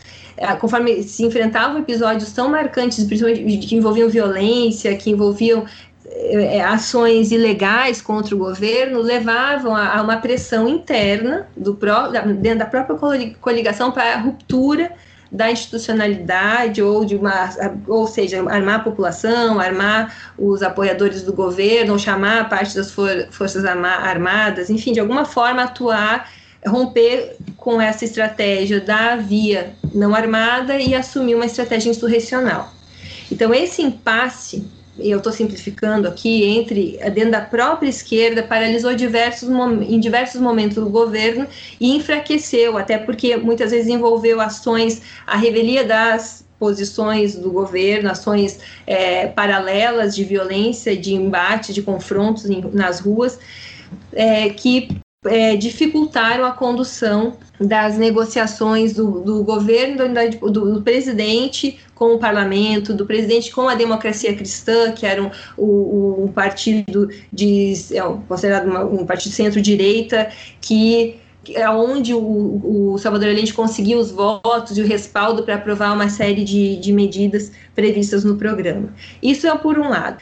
conforme 0.61 1.03
se 1.03 1.25
enfrentavam 1.25 1.79
episódios 1.79 2.33
tão 2.33 2.49
marcantes, 2.49 3.05
principalmente 3.05 3.67
que 3.67 3.77
envolviam 3.77 4.09
violência, 4.09 4.97
que 4.97 5.11
envolviam 5.11 5.65
é, 6.15 6.63
ações 6.63 7.33
ilegais 7.33 8.03
contra 8.03 8.35
o 8.35 8.39
governo 8.39 9.01
levavam 9.01 9.75
a, 9.75 9.99
a 9.99 10.03
uma 10.03 10.19
pressão 10.19 10.69
interna 10.69 11.47
do 11.57 11.75
pró, 11.75 12.09
dentro 12.09 12.59
da 12.59 12.67
própria 12.67 12.99
coligação 13.41 13.91
para 13.91 14.15
a 14.15 14.19
ruptura 14.19 14.93
da 15.33 15.51
institucionalidade 15.51 16.83
ou 16.83 17.07
de 17.07 17.17
uma, 17.17 17.49
ou 17.89 18.07
seja, 18.07 18.39
armar 18.51 18.75
a 18.77 18.79
população, 18.81 19.59
armar 19.59 20.15
os 20.37 20.63
apoiadores 20.63 21.23
do 21.23 21.33
governo, 21.33 21.95
ou 21.95 21.99
chamar 21.99 22.51
parte 22.51 22.77
das 22.77 22.91
for, 22.91 23.09
forças 23.31 23.65
armadas, 23.65 24.69
enfim, 24.69 24.93
de 24.93 25.01
alguma 25.01 25.25
forma 25.25 25.63
atuar 25.63 26.31
romper 26.67 27.37
com 27.57 27.81
essa 27.81 28.05
estratégia 28.05 28.81
da 28.81 29.17
via 29.17 29.75
não 29.95 30.15
armada 30.15 30.81
e 30.81 30.95
assumir 30.95 31.35
uma 31.35 31.47
estratégia 31.47 31.91
insurrecional. 31.91 32.73
Então, 33.31 33.53
esse 33.53 33.83
impasse, 33.83 34.65
eu 34.99 35.19
estou 35.19 35.33
simplificando 35.33 36.07
aqui, 36.07 36.45
entre 36.45 36.99
dentro 37.11 37.31
da 37.31 37.41
própria 37.41 37.89
esquerda, 37.89 38.43
paralisou 38.43 38.95
diversos, 38.95 39.49
em 39.49 39.99
diversos 39.99 40.41
momentos 40.41 40.77
o 40.77 40.89
governo 40.89 41.47
e 41.81 41.97
enfraqueceu, 41.97 42.77
até 42.77 42.99
porque 42.99 43.37
muitas 43.37 43.71
vezes 43.71 43.89
envolveu 43.89 44.41
ações, 44.41 45.03
a 45.27 45.37
revelia 45.37 45.85
das 45.85 46.45
posições 46.59 47.35
do 47.35 47.51
governo, 47.51 48.11
ações 48.11 48.61
é, 48.87 49.27
paralelas 49.27 50.15
de 50.15 50.23
violência, 50.23 50.97
de 50.97 51.15
embate, 51.15 51.73
de 51.73 51.83
confrontos 51.83 52.49
em, 52.49 52.61
nas 52.73 53.01
ruas, 53.01 53.39
é, 54.13 54.49
que 54.51 54.89
é, 55.25 55.57
dificultaram 55.57 56.45
a 56.45 56.53
condução 56.53 57.37
das 57.61 57.97
negociações 57.97 58.93
do, 58.93 59.21
do 59.21 59.45
governo, 59.45 59.97
do, 59.97 60.51
do, 60.51 60.75
do, 60.75 60.83
presidente 60.83 61.79
com 61.95 62.15
o 62.15 62.19
parlamento, 62.19 62.93
do 62.93 63.07
presidente 63.07 63.53
com 63.53 63.69
a 63.69 63.75
democracia 63.75 64.35
cristã, 64.35 64.91
que 64.93 65.07
era 65.07 65.23
um, 65.23 65.31
o 65.57 66.33
partido 66.35 67.09
de, 67.33 67.73
é, 67.93 68.01
considerado 68.27 68.67
uma, 68.67 68.85
um 68.85 69.07
partido 69.07 69.33
centro-direita, 69.33 70.31
que 70.61 71.21
é 71.51 71.69
onde 71.71 72.15
o, 72.15 72.93
o 72.93 72.99
Salvador 72.99 73.29
Allende 73.29 73.55
conseguiu 73.55 73.99
os 73.99 74.11
votos 74.11 74.77
e 74.77 74.81
o 74.81 74.87
respaldo 74.87 75.43
para 75.43 75.57
aprovar 75.57 75.93
uma 75.93 76.09
série 76.09 76.45
de, 76.45 76.77
de 76.77 76.93
medidas 76.93 77.53
previstas 77.75 78.25
no 78.25 78.37
programa. 78.37 78.93
Isso 79.23 79.47
é 79.47 79.57
por 79.57 79.79
um 79.79 79.89
lado. 79.89 80.19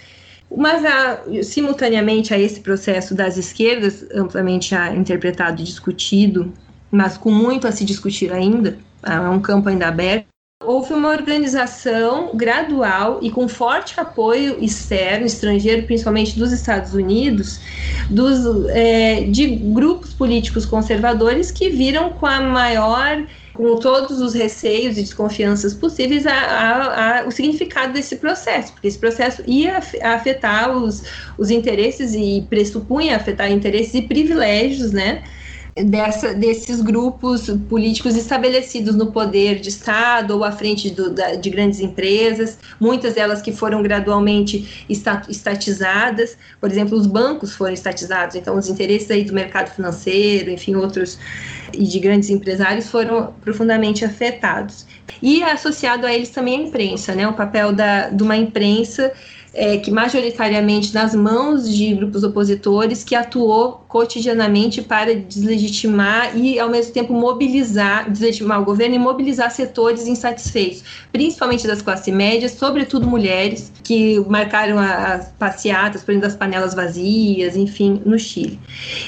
Mas, 0.57 0.85
a, 0.85 1.21
simultaneamente 1.43 2.35
a 2.35 2.39
esse 2.39 2.61
processo 2.61 3.15
das 3.15 3.37
esquerdas, 3.37 4.05
amplamente 4.13 4.75
interpretado 4.97 5.61
e 5.61 5.65
discutido, 5.65 6.53
mas 6.91 7.17
com 7.17 7.31
muito 7.31 7.69
a 7.69 7.73
se 7.73 7.85
discutir 7.85 8.33
ainda, 8.33 8.77
é 9.03 9.21
um 9.21 9.41
campo 9.41 9.69
ainda 9.69 9.87
aberto, 9.87 10.27
houve 10.63 10.93
uma 10.93 11.09
organização 11.09 12.33
gradual 12.35 13.19
e 13.23 13.31
com 13.31 13.49
forte 13.49 13.99
apoio 13.99 14.63
externo, 14.63 15.25
estrangeiro, 15.25 15.87
principalmente 15.87 16.39
dos 16.39 16.53
Estados 16.53 16.93
Unidos, 16.93 17.59
dos, 18.11 18.69
é, 18.69 19.23
de 19.23 19.47
grupos 19.47 20.13
políticos 20.13 20.67
conservadores 20.67 21.51
que 21.51 21.71
viram 21.71 22.11
com 22.11 22.27
a 22.27 22.43
maior 22.43 23.27
com 23.55 23.77
todos 23.79 24.21
os 24.21 24.35
receios 24.35 24.99
e 24.99 25.01
desconfianças 25.01 25.73
possíveis 25.73 26.27
a, 26.27 26.35
a, 26.35 27.21
a, 27.21 27.27
o 27.27 27.31
significado 27.31 27.95
desse 27.95 28.17
processo, 28.17 28.75
porque 28.75 28.89
esse 28.89 28.99
processo 28.99 29.43
ia 29.47 29.79
afetar 30.03 30.77
os, 30.77 31.03
os 31.39 31.51
interesses 31.51 32.15
e 32.15 32.47
pressupunha 32.51 33.17
afetar 33.17 33.51
interesses 33.51 33.95
e 33.95 34.03
privilégios, 34.03 34.93
né? 34.93 35.25
Dessa, 35.85 36.35
desses 36.35 36.81
grupos 36.81 37.49
políticos 37.69 38.17
estabelecidos 38.17 38.95
no 38.95 39.13
poder 39.13 39.61
de 39.61 39.69
Estado 39.69 40.37
ou 40.37 40.45
à 40.45 40.53
frente 40.53 40.91
do, 40.91 41.11
da, 41.11 41.35
de 41.35 41.49
grandes 41.49 41.81
empresas, 41.81 42.59
muitas 42.79 43.15
delas 43.15 43.41
que 43.41 43.53
foram 43.53 43.83
gradualmente 43.83 44.87
estatizadas, 45.29 46.37
por 46.61 46.71
exemplo, 46.71 46.99
os 46.99 47.07
bancos 47.07 47.55
foram 47.55 47.73
estatizados, 47.73 48.37
então 48.37 48.57
os 48.57 48.69
interesses 48.69 49.11
aí 49.11 49.25
do 49.25 49.33
mercado 49.33 49.71
financeiro, 49.75 50.51
enfim, 50.51 50.75
outros 50.75 51.19
e 51.73 51.85
de 51.85 51.99
grandes 51.99 52.31
empresários 52.31 52.89
foram 52.89 53.33
profundamente 53.41 54.05
afetados. 54.05 54.87
E 55.23 55.43
associado 55.43 56.07
a 56.07 56.13
eles 56.13 56.31
também 56.31 56.61
a 56.61 56.63
imprensa, 56.65 57.15
né, 57.15 57.27
o 57.27 57.33
papel 57.33 57.73
da, 57.73 58.09
de 58.09 58.23
uma 58.23 58.37
imprensa 58.37 59.13
é, 59.53 59.79
que 59.79 59.91
majoritariamente 59.91 60.95
nas 60.95 61.15
mãos 61.15 61.69
de 61.69 61.95
grupos 61.95 62.23
opositores 62.23 63.03
que 63.03 63.15
atuou 63.15 63.85
cotidianamente 63.89 64.81
para 64.81 65.15
deslegitimar 65.15 66.37
e 66.37 66.61
ao 66.61 66.69
mesmo 66.69 66.93
tempo 66.93 67.13
mobilizar, 67.13 68.09
deslegitimar 68.09 68.63
o 68.63 68.65
governo 68.65 68.95
e 68.95 68.99
mobilizar 68.99 69.51
setores 69.51 70.07
insatisfeitos, 70.07 70.85
principalmente 71.11 71.67
das 71.67 71.83
classes 71.83 72.15
médias, 72.15 72.53
sobretudo 72.53 73.07
mulheres 73.07 73.73
que 73.83 74.21
marcaram 74.29 74.79
as 74.79 75.33
passeatas 75.33 76.05
por 76.05 76.17
das 76.21 76.37
panelas 76.37 76.75
vazias, 76.75 77.57
enfim, 77.57 78.01
no 78.05 78.19
Chile. 78.19 78.59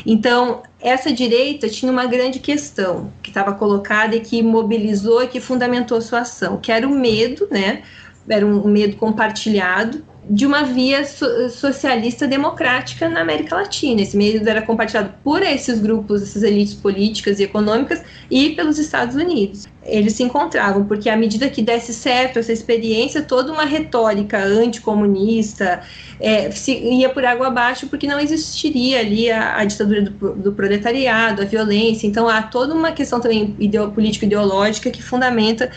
Então, 0.06 0.62
essa 0.80 1.12
direita 1.12 1.68
tinha 1.68 1.92
uma 1.92 2.06
grande 2.06 2.38
questão 2.38 3.12
que 3.22 3.30
estava 3.30 3.52
colocada 3.52 4.16
e 4.16 4.20
que 4.20 4.42
mobilizou 4.42 5.22
e 5.22 5.28
que 5.28 5.40
fundamentou 5.40 6.00
sua 6.00 6.20
ação, 6.20 6.56
que 6.56 6.72
era 6.72 6.86
o 6.86 6.90
medo, 6.90 7.46
né? 7.50 7.82
Era 8.28 8.46
um 8.46 8.68
medo 8.68 8.96
compartilhado 8.96 10.04
de 10.30 10.46
uma 10.46 10.62
via 10.62 11.04
so 11.04 11.26
socialista 11.50 12.28
democrática 12.28 13.08
na 13.08 13.20
América 13.20 13.56
Latina. 13.56 14.02
Esse 14.02 14.16
medo 14.16 14.48
era 14.48 14.62
compartilhado 14.62 15.12
por 15.24 15.42
esses 15.42 15.80
grupos, 15.80 16.22
essas 16.22 16.44
elites 16.44 16.74
políticas 16.74 17.40
e 17.40 17.42
econômicas 17.42 18.02
e 18.30 18.50
pelos 18.50 18.78
Estados 18.78 19.16
Unidos. 19.16 19.66
Eles 19.84 20.12
se 20.12 20.22
encontravam, 20.22 20.84
porque 20.84 21.10
à 21.10 21.16
medida 21.16 21.48
que 21.48 21.60
desse 21.60 21.92
certo 21.92 22.38
essa 22.38 22.52
experiência, 22.52 23.20
toda 23.20 23.52
uma 23.52 23.64
retórica 23.64 24.38
anticomunista 24.38 25.80
é, 26.20 26.50
se, 26.52 26.72
ia 26.72 27.08
por 27.08 27.24
água 27.24 27.48
abaixo, 27.48 27.88
porque 27.88 28.06
não 28.06 28.20
existiria 28.20 29.00
ali 29.00 29.28
a, 29.28 29.56
a 29.56 29.64
ditadura 29.64 30.02
do, 30.02 30.34
do, 30.34 30.52
proletariado, 30.52 31.42
a 31.42 31.44
violência. 31.44 32.06
Então 32.06 32.28
há 32.28 32.42
toda 32.42 32.72
uma 32.72 32.92
questão 32.92 33.20
também 33.20 33.56
ideo, 33.58 33.90
político-ideológica 33.90 34.88
que 34.88 35.02
fundamenta 35.02 35.68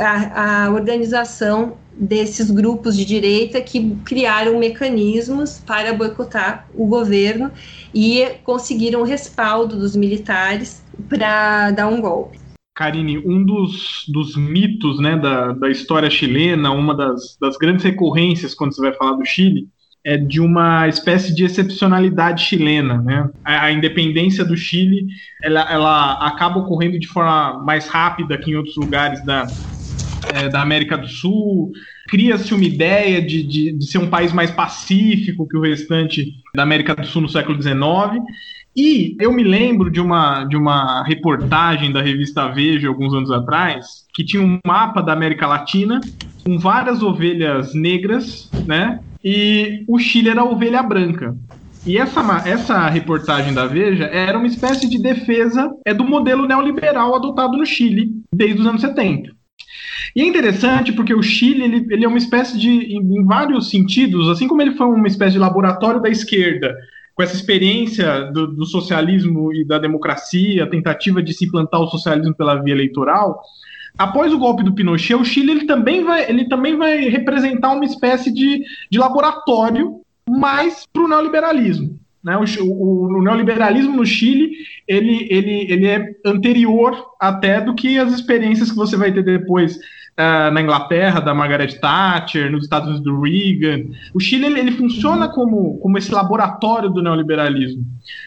a, 0.00 0.64
a 0.64 0.70
organização 0.70 1.76
desses 1.98 2.50
grupos 2.50 2.96
de 2.96 3.04
direita 3.04 3.60
que 3.60 3.96
criaram 4.04 4.58
mecanismos 4.58 5.62
para 5.66 5.94
boicotar 5.94 6.68
o 6.74 6.86
governo 6.86 7.50
e 7.94 8.26
conseguiram 8.44 9.02
respaldo 9.02 9.76
dos 9.76 9.96
militares 9.96 10.84
para 11.08 11.70
dar 11.70 11.88
um 11.88 12.00
golpe. 12.00 12.38
Karine, 12.74 13.16
um 13.18 13.42
dos, 13.42 14.04
dos 14.08 14.36
mitos 14.36 15.00
né, 15.00 15.16
da, 15.16 15.52
da 15.52 15.70
história 15.70 16.10
chilena, 16.10 16.70
uma 16.70 16.94
das, 16.94 17.38
das 17.40 17.56
grandes 17.56 17.82
recorrências 17.82 18.54
quando 18.54 18.74
você 18.74 18.82
vai 18.82 18.92
falar 18.92 19.12
do 19.12 19.24
Chile, 19.24 19.66
é 20.04 20.16
de 20.16 20.40
uma 20.40 20.86
espécie 20.86 21.34
de 21.34 21.44
excepcionalidade 21.44 22.44
chilena, 22.44 23.02
né? 23.02 23.28
A, 23.44 23.64
a, 23.64 23.72
independência 23.72 24.44
do 24.44 24.56
Chile, 24.56 25.06
ela, 25.42 25.68
ela 25.68 26.12
acaba 26.28 26.60
ocorrendo 26.60 26.96
de 26.96 27.08
forma 27.08 27.60
mais 27.64 27.88
rápida 27.88 28.38
que 28.38 28.52
em 28.52 28.54
outros 28.54 28.76
lugares 28.76 29.24
da, 29.24 29.48
é, 30.34 30.48
da 30.48 30.62
América 30.62 30.96
do 30.96 31.08
Sul. 31.08 31.72
Cria-se 32.08 32.54
uma 32.54 32.64
ideia 32.64 33.20
de, 33.20 33.42
de, 33.42 33.72
de 33.72 33.86
ser 33.86 33.98
um 33.98 34.08
país 34.08 34.32
mais 34.32 34.50
pacífico 34.50 35.48
que 35.48 35.56
o 35.56 35.62
restante 35.62 36.32
da 36.54 36.62
América 36.62 36.94
do 36.94 37.06
Sul 37.06 37.22
no 37.22 37.28
século 37.28 37.60
XIX. 37.60 38.22
E 38.76 39.16
eu 39.18 39.32
me 39.32 39.42
lembro 39.42 39.90
de 39.90 40.00
uma, 40.00 40.44
de 40.44 40.56
uma 40.56 41.02
reportagem 41.02 41.90
da 41.90 42.02
revista 42.02 42.48
Veja, 42.48 42.88
alguns 42.88 43.14
anos 43.14 43.30
atrás, 43.30 44.04
que 44.12 44.22
tinha 44.22 44.42
um 44.42 44.58
mapa 44.66 45.00
da 45.00 45.14
América 45.14 45.46
Latina 45.46 45.98
com 46.44 46.58
várias 46.58 47.02
ovelhas 47.02 47.74
negras, 47.74 48.50
né? 48.66 49.00
E 49.24 49.82
o 49.88 49.98
Chile 49.98 50.28
era 50.28 50.42
a 50.42 50.44
ovelha 50.44 50.82
branca. 50.82 51.34
E 51.86 51.96
essa, 51.96 52.20
essa 52.46 52.88
reportagem 52.88 53.54
da 53.54 53.64
Veja 53.64 54.04
era 54.06 54.36
uma 54.36 54.46
espécie 54.46 54.88
de 54.88 55.00
defesa 55.00 55.70
é 55.84 55.94
do 55.94 56.04
modelo 56.04 56.46
neoliberal 56.46 57.14
adotado 57.14 57.56
no 57.56 57.64
Chile 57.64 58.10
desde 58.32 58.60
os 58.60 58.66
anos 58.66 58.80
70. 58.80 59.30
E 60.16 60.22
é 60.22 60.26
interessante 60.26 60.94
porque 60.94 61.14
o 61.14 61.22
Chile 61.22 61.62
ele, 61.62 61.86
ele 61.90 62.04
é 62.06 62.08
uma 62.08 62.16
espécie 62.16 62.58
de, 62.58 62.70
em, 62.70 63.18
em 63.18 63.22
vários 63.22 63.68
sentidos, 63.68 64.30
assim 64.30 64.48
como 64.48 64.62
ele 64.62 64.74
foi 64.74 64.86
uma 64.86 65.06
espécie 65.06 65.32
de 65.32 65.38
laboratório 65.38 66.00
da 66.00 66.08
esquerda 66.08 66.74
com 67.14 67.22
essa 67.22 67.34
experiência 67.34 68.30
do, 68.32 68.46
do, 68.46 68.64
socialismo 68.64 69.52
e 69.52 69.62
da 69.62 69.78
democracia, 69.78 70.64
a 70.64 70.66
tentativa 70.66 71.22
de 71.22 71.34
se 71.34 71.44
implantar 71.44 71.80
o 71.82 71.88
socialismo 71.88 72.34
pela 72.34 72.62
via 72.62 72.72
eleitoral, 72.72 73.42
após 73.98 74.32
o 74.32 74.38
golpe 74.38 74.62
do 74.62 74.74
Pinochet, 74.74 75.14
o 75.14 75.24
Chile 75.24 75.52
ele 75.52 75.66
também 75.66 76.02
vai, 76.02 76.28
ele 76.28 76.48
também 76.48 76.76
vai 76.76 77.08
representar 77.08 77.72
uma 77.72 77.84
espécie 77.84 78.32
de, 78.32 78.62
de 78.90 78.98
laboratório 78.98 80.00
mais 80.28 80.86
para 80.90 81.02
o 81.02 81.08
neoliberalismo. 81.08 81.98
Né? 82.24 82.36
O, 82.36 82.64
o, 82.64 83.18
o, 83.18 83.22
neoliberalismo 83.22 83.96
no 83.96 84.04
Chile 84.04 84.50
ele, 84.88 85.26
ele, 85.30 85.72
ele 85.72 85.86
é 85.86 86.04
anterior 86.24 87.06
até 87.20 87.60
do 87.60 87.74
que 87.74 87.98
as 87.98 88.12
experiências 88.12 88.70
que 88.70 88.76
você 88.76 88.96
vai 88.96 89.12
ter 89.12 89.22
depois 89.22 89.78
uh, 90.18 90.50
na 90.50 90.60
Inglaterra, 90.60 91.20
da 91.20 91.34
Margaret 91.34 91.78
Thatcher, 91.78 92.50
nos 92.50 92.64
Estados 92.64 92.88
Unidos 92.88 93.04
do 93.04 93.20
Reagan. 93.20 93.84
O 94.14 94.20
Chile 94.20 94.46
ele, 94.46 94.60
ele 94.60 94.72
funciona 94.72 95.28
como, 95.28 95.78
como 95.78 95.98
esse 95.98 96.12
laboratório 96.12 96.90
do 96.90 97.02
neoliberalismo. 97.02 97.84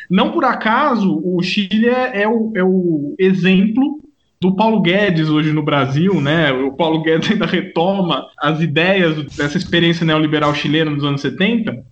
Não 0.09 0.31
por 0.31 0.45
acaso, 0.45 1.21
o 1.23 1.41
Chile 1.41 1.87
é, 1.87 2.23
é, 2.23 2.27
o, 2.27 2.51
é 2.55 2.63
o 2.63 3.15
exemplo 3.17 3.99
do 4.39 4.55
Paulo 4.55 4.81
Guedes 4.81 5.29
hoje 5.29 5.51
no 5.51 5.61
Brasil, 5.61 6.21
né? 6.21 6.51
O 6.51 6.71
Paulo 6.71 7.01
Guedes 7.01 7.31
ainda 7.31 7.45
retoma 7.45 8.27
as 8.37 8.61
ideias 8.61 9.35
dessa 9.35 9.57
experiência 9.57 10.05
neoliberal 10.05 10.55
chilena 10.55 10.89
nos 10.89 11.03
anos 11.03 11.21
70. 11.21 11.83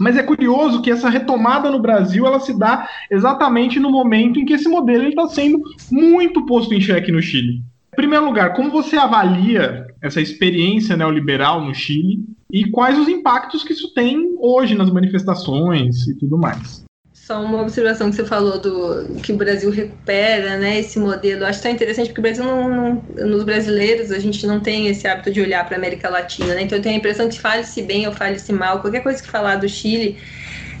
Mas 0.00 0.16
é 0.16 0.22
curioso 0.22 0.82
que 0.82 0.90
essa 0.90 1.08
retomada 1.08 1.70
no 1.70 1.78
Brasil 1.78 2.26
ela 2.26 2.40
se 2.40 2.58
dá 2.58 2.88
exatamente 3.10 3.78
no 3.78 3.90
momento 3.90 4.40
em 4.40 4.44
que 4.44 4.54
esse 4.54 4.68
modelo 4.68 5.06
está 5.06 5.28
sendo 5.28 5.62
muito 5.92 6.44
posto 6.44 6.74
em 6.74 6.80
xeque 6.80 7.12
no 7.12 7.22
Chile. 7.22 7.62
Em 7.94 7.96
primeiro 7.96 8.24
lugar, 8.24 8.54
como 8.54 8.70
você 8.70 8.96
avalia 8.96 9.86
essa 10.00 10.18
experiência 10.18 10.96
neoliberal 10.96 11.62
no 11.62 11.74
Chile 11.74 12.24
e 12.50 12.70
quais 12.70 12.98
os 12.98 13.06
impactos 13.06 13.62
que 13.62 13.74
isso 13.74 13.92
tem 13.92 14.34
hoje 14.38 14.74
nas 14.74 14.90
manifestações 14.90 16.06
e 16.08 16.14
tudo 16.16 16.38
mais? 16.38 16.84
Só 17.12 17.44
uma 17.44 17.60
observação 17.60 18.08
que 18.08 18.16
você 18.16 18.24
falou 18.24 18.58
do 18.58 19.20
que 19.22 19.30
o 19.30 19.36
Brasil 19.36 19.70
recupera, 19.70 20.56
né, 20.56 20.80
esse 20.80 20.98
modelo. 20.98 21.44
Acho 21.44 21.62
tão 21.62 21.70
interessante 21.70 22.08
porque 22.08 22.20
o 22.20 22.22
Brasil 22.22 22.44
não, 22.44 22.68
não, 22.68 23.26
nos 23.26 23.44
brasileiros 23.44 24.10
a 24.10 24.18
gente 24.18 24.46
não 24.46 24.58
tem 24.58 24.88
esse 24.88 25.06
hábito 25.06 25.30
de 25.30 25.42
olhar 25.42 25.62
para 25.66 25.76
a 25.76 25.78
América 25.78 26.08
Latina, 26.08 26.54
né? 26.54 26.62
Então 26.62 26.78
eu 26.78 26.82
tenho 26.82 26.94
a 26.94 26.98
impressão 26.98 27.28
que 27.28 27.38
fale-se 27.38 27.82
bem 27.82 28.06
ou 28.06 28.14
fale-se 28.14 28.54
mal, 28.54 28.80
qualquer 28.80 29.02
coisa 29.02 29.22
que 29.22 29.30
falar 29.30 29.56
do 29.56 29.68
Chile 29.68 30.16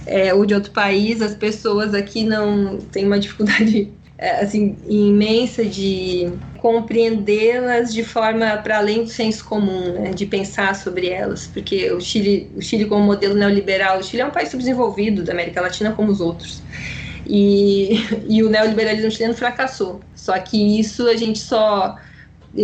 é, 0.06 0.32
ou 0.32 0.46
de 0.46 0.54
outro 0.54 0.72
país, 0.72 1.20
as 1.20 1.34
pessoas 1.34 1.92
aqui 1.92 2.24
não 2.24 2.78
têm 2.78 3.06
uma 3.06 3.20
dificuldade 3.20 3.92
assim 4.40 4.76
imensa 4.88 5.64
de 5.64 6.32
compreendê-las 6.58 7.92
de 7.92 8.04
forma 8.04 8.56
para 8.58 8.78
além 8.78 9.02
do 9.02 9.08
senso 9.08 9.44
comum, 9.44 9.94
né, 9.94 10.10
de 10.10 10.26
pensar 10.26 10.76
sobre 10.76 11.08
elas, 11.08 11.48
porque 11.48 11.90
o 11.90 12.00
Chile, 12.00 12.52
o 12.54 12.62
Chile 12.62 12.84
como 12.84 13.04
modelo 13.04 13.34
neoliberal, 13.34 13.98
o 13.98 14.02
Chile 14.02 14.22
é 14.22 14.26
um 14.26 14.30
país 14.30 14.48
subdesenvolvido 14.48 15.24
da 15.24 15.32
América 15.32 15.60
Latina 15.60 15.92
como 15.92 16.12
os 16.12 16.20
outros. 16.20 16.62
E, 17.26 17.98
e 18.28 18.42
o 18.42 18.48
neoliberalismo 18.48 19.10
chileno 19.10 19.34
fracassou. 19.34 20.00
Só 20.14 20.38
que 20.38 20.78
isso 20.78 21.08
a 21.08 21.16
gente 21.16 21.38
só 21.38 21.96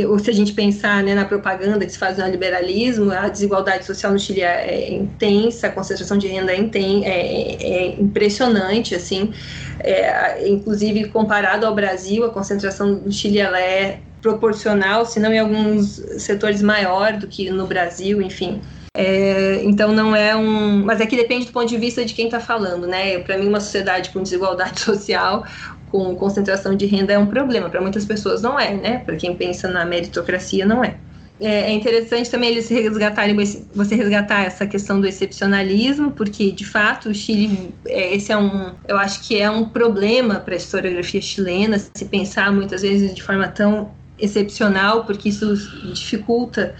ou 0.06 0.18
se 0.18 0.28
a 0.28 0.34
gente 0.34 0.52
pensar 0.52 1.02
né, 1.02 1.14
na 1.14 1.24
propaganda 1.24 1.84
que 1.86 1.92
se 1.92 1.98
faz 1.98 2.18
no 2.18 2.26
liberalismo, 2.28 3.10
a 3.10 3.28
desigualdade 3.28 3.86
social 3.86 4.12
no 4.12 4.18
Chile 4.18 4.42
é, 4.42 4.66
é 4.70 4.94
intensa, 4.94 5.68
a 5.68 5.70
concentração 5.70 6.18
de 6.18 6.28
renda 6.28 6.52
é, 6.52 6.58
inten 6.58 7.06
é, 7.06 7.56
é 7.62 8.00
impressionante, 8.00 8.94
assim, 8.94 9.32
é, 9.80 10.46
inclusive 10.46 11.08
comparado 11.08 11.64
ao 11.64 11.74
Brasil, 11.74 12.24
a 12.24 12.30
concentração 12.30 12.86
no 12.86 13.10
Chile 13.10 13.38
ela 13.38 13.58
é 13.58 14.00
proporcional, 14.20 15.06
se 15.06 15.18
não 15.18 15.32
em 15.32 15.38
alguns 15.38 16.02
setores 16.18 16.60
maior 16.60 17.14
do 17.14 17.26
que 17.26 17.50
no 17.50 17.66
Brasil, 17.66 18.20
enfim. 18.20 18.60
É, 19.00 19.62
então 19.62 19.92
não 19.92 20.14
é 20.14 20.34
um. 20.34 20.84
Mas 20.84 21.00
é 21.00 21.06
que 21.06 21.16
depende 21.16 21.46
do 21.46 21.52
ponto 21.52 21.68
de 21.68 21.78
vista 21.78 22.04
de 22.04 22.12
quem 22.12 22.24
está 22.24 22.40
falando, 22.40 22.84
né? 22.84 23.20
Para 23.20 23.38
mim, 23.38 23.46
uma 23.46 23.60
sociedade 23.60 24.10
com 24.10 24.20
desigualdade 24.20 24.80
social, 24.82 25.46
com 25.88 26.16
concentração 26.16 26.74
de 26.74 26.84
renda 26.84 27.12
é 27.12 27.18
um 27.18 27.26
problema. 27.26 27.70
Para 27.70 27.80
muitas 27.80 28.04
pessoas 28.04 28.42
não 28.42 28.58
é, 28.58 28.74
né? 28.74 28.98
Para 29.06 29.14
quem 29.14 29.36
pensa 29.36 29.68
na 29.68 29.84
meritocracia, 29.84 30.66
não 30.66 30.82
é. 30.82 30.96
É, 31.40 31.70
é 31.70 31.72
interessante 31.72 32.28
também 32.28 32.50
eles 32.50 32.68
resgatarem, 32.68 33.36
você 33.72 33.94
resgatar 33.94 34.42
essa 34.42 34.66
questão 34.66 35.00
do 35.00 35.06
excepcionalismo, 35.06 36.10
porque 36.10 36.50
de 36.50 36.64
fato 36.64 37.10
o 37.10 37.14
Chile, 37.14 37.72
é, 37.86 38.16
esse 38.16 38.32
é 38.32 38.36
um, 38.36 38.72
eu 38.88 38.98
acho 38.98 39.20
que 39.20 39.38
é 39.38 39.48
um 39.48 39.64
problema 39.64 40.40
para 40.40 40.54
a 40.54 40.56
historiografia 40.56 41.22
chilena, 41.22 41.78
se 41.78 42.04
pensar 42.06 42.52
muitas 42.52 42.82
vezes 42.82 43.14
de 43.14 43.22
forma 43.22 43.46
tão 43.46 43.92
excepcional, 44.18 45.04
porque 45.04 45.28
isso 45.28 45.54
dificulta 45.94 46.74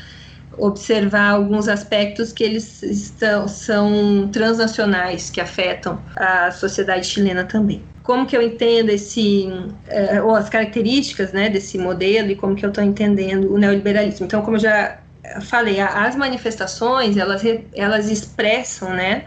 observar 0.59 1.31
alguns 1.31 1.69
aspectos 1.69 2.33
que 2.33 2.45
eles 2.45 2.83
estão, 2.83 3.47
são 3.49 4.29
transnacionais, 4.33 5.31
que 5.31 5.41
afetam 5.41 6.01
a 6.17 6.51
sociedade 6.51 7.07
chilena 7.07 7.45
também 7.45 7.83
como 8.03 8.25
que 8.25 8.35
eu 8.35 8.41
entendo 8.41 8.89
esse, 8.89 9.47
uh, 9.47 10.25
ou 10.25 10.35
as 10.35 10.49
características 10.49 11.31
né, 11.31 11.51
desse 11.51 11.77
modelo 11.77 12.31
e 12.31 12.35
como 12.35 12.57
que 12.57 12.65
eu 12.65 12.71
estou 12.71 12.83
entendendo 12.83 13.53
o 13.53 13.59
neoliberalismo. 13.59 14.25
Então, 14.25 14.41
como 14.41 14.57
eu 14.57 14.61
já 14.61 14.99
falei, 15.43 15.79
as 15.79 16.17
manifestações, 16.17 17.19
elas, 17.19 17.43
elas 17.75 18.09
expressam 18.11 18.95
né, 18.95 19.25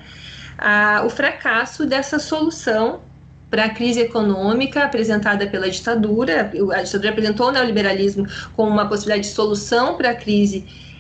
a, 0.58 1.04
o 1.06 1.12
fracasso 1.12 1.86
dessa 1.86 2.18
solução 2.18 3.02
para 3.50 3.66
a 3.66 3.70
crise 3.70 4.00
econômica 4.00 4.84
apresentada 4.84 5.46
pela 5.46 5.70
ditadura. 5.70 6.52
A 6.74 6.82
ditadura 6.82 7.12
apresentou 7.12 7.50
o 7.50 7.52
neoliberalismo 7.52 8.26
como 8.56 8.72
uma 8.72 8.88
possibilidade 8.88 9.28
de 9.28 9.34
solução 9.34 9.96
para 9.96 10.12
a 10.12 10.16
crise 10.16 10.66
econômica 10.66 10.91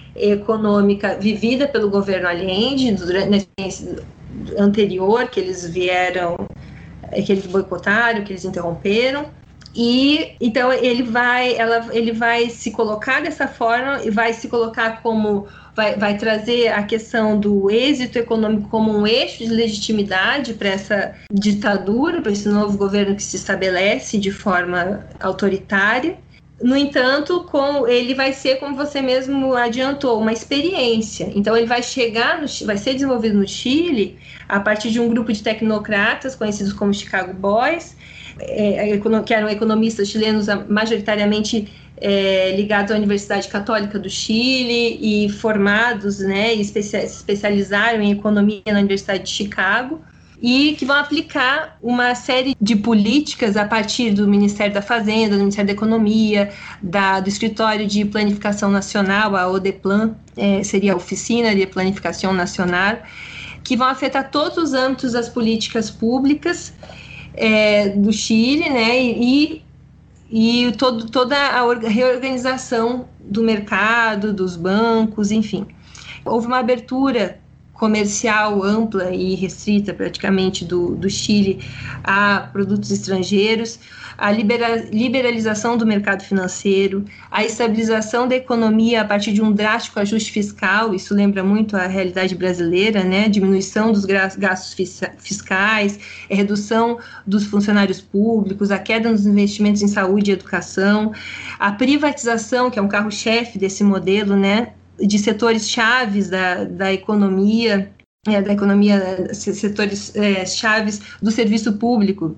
vivida 1.20 1.68
pelo 1.68 1.89
governo 1.89 2.28
Allende 2.28 2.91
durante 2.93 3.47
anterior 4.57 5.28
que 5.28 5.39
eles 5.39 5.68
vieram 5.68 6.38
que 7.26 7.32
eles 7.32 7.45
boicotaram, 7.45 8.24
que 8.24 8.32
eles 8.32 8.45
interromperam. 8.45 9.26
E 9.74 10.36
então 10.41 10.72
ele 10.74 11.03
vai, 11.03 11.55
ela, 11.55 11.88
ele 11.93 12.12
vai 12.12 12.49
se 12.49 12.72
colocar 12.72 13.22
dessa 13.22 13.47
forma 13.47 14.01
e 14.03 14.09
vai 14.09 14.34
se 14.34 14.49
colocar 14.49 15.01
como 15.01 15.47
vai, 15.74 15.95
vai 15.95 16.18
trazer 16.18 16.68
a 16.68 16.84
questão 16.84 17.39
do 17.39 17.72
êxito 17.72 18.20
econômico 18.20 18.68
como 18.68 18.91
um 18.91 19.07
eixo 19.07 19.38
de 19.38 19.49
legitimidade 19.49 20.55
para 20.55 20.68
essa 20.68 21.16
ditadura, 21.32 22.22
para 22.22 22.34
esse 22.34 22.49
novo 22.49 22.78
governo 22.78 23.16
que 23.16 23.24
se 23.24 23.38
estabelece 23.38 24.18
de 24.18 24.32
forma 24.32 25.05
autoritária. 25.22 26.18
No 26.64 26.78
entanto, 26.78 27.43
com 27.45 27.88
ele 27.88 28.14
vai 28.14 28.34
ser, 28.34 28.57
como 28.57 28.76
você 28.76 29.01
mesmo 29.01 29.55
adiantou, 29.55 30.20
uma 30.20 30.32
experiência. 30.32 31.32
Então, 31.36 31.55
ele 31.57 31.66
vai 31.66 31.82
chegar, 31.82 32.41
no, 32.41 32.47
vai 32.66 32.78
ser 32.78 32.93
desenvolvido 32.93 33.38
no 33.38 33.47
Chile 33.47 34.18
a 34.47 34.59
partir 34.59 34.91
de 34.91 34.99
um 34.99 35.09
grupo 35.09 35.32
de 35.32 35.41
tecnocratas 35.41 36.36
conhecidos 36.36 36.74
como 36.74 36.93
Chicago 36.93 37.34
Boys, 37.34 37.95
é, 38.39 38.99
que 39.26 39.34
eram 39.34 39.49
economistas 39.49 40.07
chilenos 40.07 40.47
majoritariamente 40.70 41.68
é, 41.97 42.55
ligados 42.55 42.91
à 42.91 42.95
Universidade 42.95 43.47
Católica 43.47 43.99
do 43.99 44.09
Chile 44.09 44.97
e 45.01 45.30
formados, 45.30 46.20
né, 46.20 46.55
se 46.64 46.80
especializaram 46.80 48.01
em 48.01 48.12
economia 48.12 48.62
na 48.68 48.80
Universidade 48.80 49.24
de 49.24 49.30
Chicago 49.30 50.01
e 50.42 50.74
que 50.74 50.86
vão 50.86 50.96
aplicar 50.96 51.78
uma 51.82 52.16
série 52.16 52.56
de 52.60 52.76
políticas 52.76 53.56
a 53.56 53.66
partir 53.66 54.12
do 54.12 54.28
Ministério 54.28 54.74
da 54.74 54.82
Fazenda, 54.82 55.36
do 55.36 55.39
Ministério 55.39 55.68
da 55.68 55.74
Economia, 55.74 56.50
da, 56.82 57.20
do 57.20 57.30
Escritório 57.30 57.86
de 57.86 58.04
Planificação 58.06 58.72
Nacional, 58.72 59.36
a 59.36 59.48
ODEPLAN, 59.48 60.16
é, 60.36 60.64
seria 60.64 60.94
a 60.94 60.96
Oficina 60.96 61.54
de 61.56 61.68
Planificação 61.68 62.34
Nacional, 62.34 62.98
que 63.64 63.78
vão 63.78 63.88
afetar 63.88 64.32
todos 64.32 64.58
os 64.58 64.74
âmbitos 64.74 65.12
das 65.12 65.30
políticas 65.30 65.92
públicas 65.92 66.74
é, 67.36 67.89
do 67.89 68.12
Chile, 68.12 68.68
né, 68.68 69.00
e, 69.00 69.62
e 70.32 70.72
todo, 70.72 71.06
toda 71.06 71.38
a 71.38 71.74
reorganização 71.88 73.08
do 73.20 73.44
mercado, 73.44 74.34
dos 74.34 74.56
bancos, 74.56 75.30
enfim. 75.30 75.68
Houve 76.26 76.48
uma 76.48 76.58
abertura 76.58 77.41
comercial 77.82 78.63
ampla 78.63 79.09
e 79.09 79.34
restrita 79.34 79.91
praticamente 79.91 80.63
do, 80.63 80.93
do 80.93 81.09
Chile 81.09 81.65
a 82.03 82.47
produtos 82.53 82.91
estrangeiros, 82.91 83.79
a 84.15 84.29
libera, 84.29 84.88
liberalização 84.93 85.75
do 85.75 85.84
mercado 85.84 86.21
financeiro, 86.21 87.03
a 87.32 87.43
estabilização 87.43 88.27
da 88.27 88.36
economia 88.36 89.01
a 89.01 89.05
partir 89.05 89.34
de 89.34 89.41
um 89.41 89.51
drástico 89.51 89.99
ajuste 89.99 90.32
fiscal, 90.32 90.93
isso 90.93 91.15
lembra 91.15 91.43
muito 91.43 91.75
a 91.75 91.88
realidade 91.88 92.36
brasileira, 92.36 93.03
né? 93.03 93.27
Diminuição 93.27 93.91
dos 93.91 94.05
gastos 94.05 94.75
fiscais, 95.17 95.99
redução 96.29 96.99
dos 97.25 97.45
funcionários 97.45 97.99
públicos, 97.99 98.69
a 98.69 98.77
queda 98.77 99.09
nos 99.09 99.25
investimentos 99.25 99.82
em 99.82 99.88
saúde 99.88 100.29
e 100.29 100.34
educação, 100.36 101.13
a 101.57 101.71
privatização, 101.71 102.69
que 102.69 102.77
é 102.77 102.82
um 102.82 102.88
carro-chefe 102.88 103.57
desse 103.57 103.84
modelo, 103.84 104.36
né? 104.36 104.73
De 105.00 105.18
setores 105.20 105.70
chaves 105.70 106.30
da, 106.30 106.64
da 106.64 106.94
economia, 106.94 107.92
é, 108.28 108.42
da 108.42 108.54
economia, 108.54 109.34
setores 109.34 110.16
é, 110.16 110.46
chaves 110.46 111.02
do 111.22 111.32
serviço 111.32 111.74
público, 111.74 112.38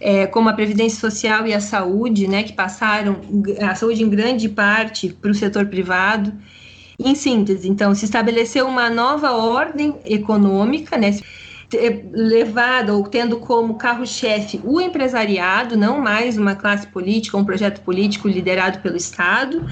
é, 0.00 0.26
como 0.26 0.48
a 0.48 0.52
previdência 0.52 0.98
social 0.98 1.46
e 1.46 1.52
a 1.52 1.60
saúde, 1.60 2.26
né, 2.26 2.42
que 2.42 2.54
passaram 2.54 3.20
a 3.60 3.74
saúde 3.74 4.02
em 4.02 4.08
grande 4.08 4.48
parte 4.48 5.10
para 5.10 5.30
o 5.30 5.34
setor 5.34 5.66
privado. 5.66 6.32
Em 6.98 7.14
síntese, 7.14 7.66
então, 7.66 7.94
se 7.94 8.04
estabeleceu 8.04 8.66
uma 8.66 8.90
nova 8.90 9.32
ordem 9.32 9.94
econômica, 10.04 10.98
né, 10.98 11.18
levada 12.12 12.94
ou 12.94 13.04
tendo 13.04 13.38
como 13.38 13.74
carro-chefe 13.74 14.60
o 14.64 14.80
empresariado, 14.80 15.76
não 15.76 16.00
mais 16.00 16.36
uma 16.36 16.54
classe 16.54 16.86
política, 16.86 17.36
um 17.36 17.44
projeto 17.44 17.80
político 17.82 18.28
liderado 18.28 18.80
pelo 18.80 18.96
Estado, 18.96 19.64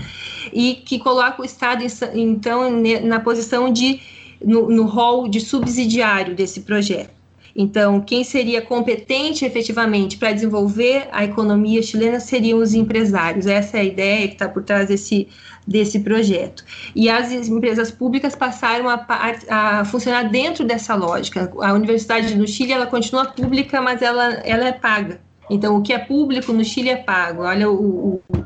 e 0.53 0.75
que 0.75 0.99
coloca 0.99 1.43
o 1.43 1.45
Estado, 1.45 1.85
então, 2.15 2.71
na 3.03 3.21
posição 3.21 3.73
de, 3.73 4.01
no, 4.45 4.69
no 4.69 4.85
rol 4.85 5.29
de 5.29 5.41
subsidiário 5.41 6.35
desse 6.35 6.61
projeto. 6.61 7.19
Então, 7.61 8.01
quem 8.01 8.23
seria 8.23 8.63
competente 8.63 9.45
efetivamente 9.45 10.17
para 10.17 10.33
desenvolver 10.33 11.09
a 11.11 11.25
economia 11.25 11.83
chilena 11.83 12.21
seriam 12.21 12.61
os 12.61 12.73
empresários. 12.73 13.49
Essa 13.49 13.79
é 13.79 13.81
a 13.81 13.85
ideia 13.85 14.29
que 14.29 14.35
está 14.35 14.49
por 14.49 14.63
trás 14.63 14.87
desse, 14.87 15.27
desse 15.69 16.01
projeto. 16.01 16.65
E 16.97 17.11
as 17.11 17.31
empresas 17.31 17.91
públicas 17.91 18.35
passaram 18.35 18.89
a, 18.89 19.05
a, 19.51 19.85
funcionar 19.85 20.25
dentro 20.25 20.65
dessa 20.65 20.95
lógica. 20.95 21.53
A 21.61 21.75
Universidade 21.75 22.35
no 22.35 22.49
Chile 22.49 22.73
ela 22.73 22.87
continua 22.87 23.27
pública, 23.27 23.81
mas 23.83 24.01
ela, 24.01 24.33
ela 24.45 24.67
é 24.67 24.73
paga. 24.73 25.21
Então, 25.51 25.77
o 25.77 25.83
que 25.83 25.93
é 25.93 25.99
público 25.99 26.53
no 26.53 26.65
Chile 26.65 26.89
é 26.89 26.97
pago. 26.97 27.43
Olha 27.43 27.71
o, 27.71 28.21
o, 28.31 28.45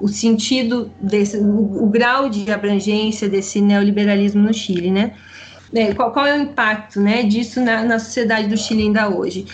o 0.00 0.08
sentido 0.08 0.90
desse, 1.00 1.36
o, 1.36 1.84
o 1.84 1.86
grau 1.86 2.28
de 2.28 2.50
abrangência 2.50 3.28
desse 3.28 3.60
neoliberalismo 3.60 4.42
no 4.42 4.52
Chile, 4.52 4.90
né? 4.90 5.12
É, 5.72 5.92
qual, 5.92 6.12
qual, 6.12 6.26
é 6.26 6.38
o 6.38 6.42
impacto 6.42 7.00
né, 7.00 7.24
disso 7.24 7.60
na, 7.60 7.82
na 7.82 7.98
sociedade 7.98 8.46
do 8.46 8.56
Chile 8.56 8.84
ainda 8.84 9.08
hoje? 9.08 9.44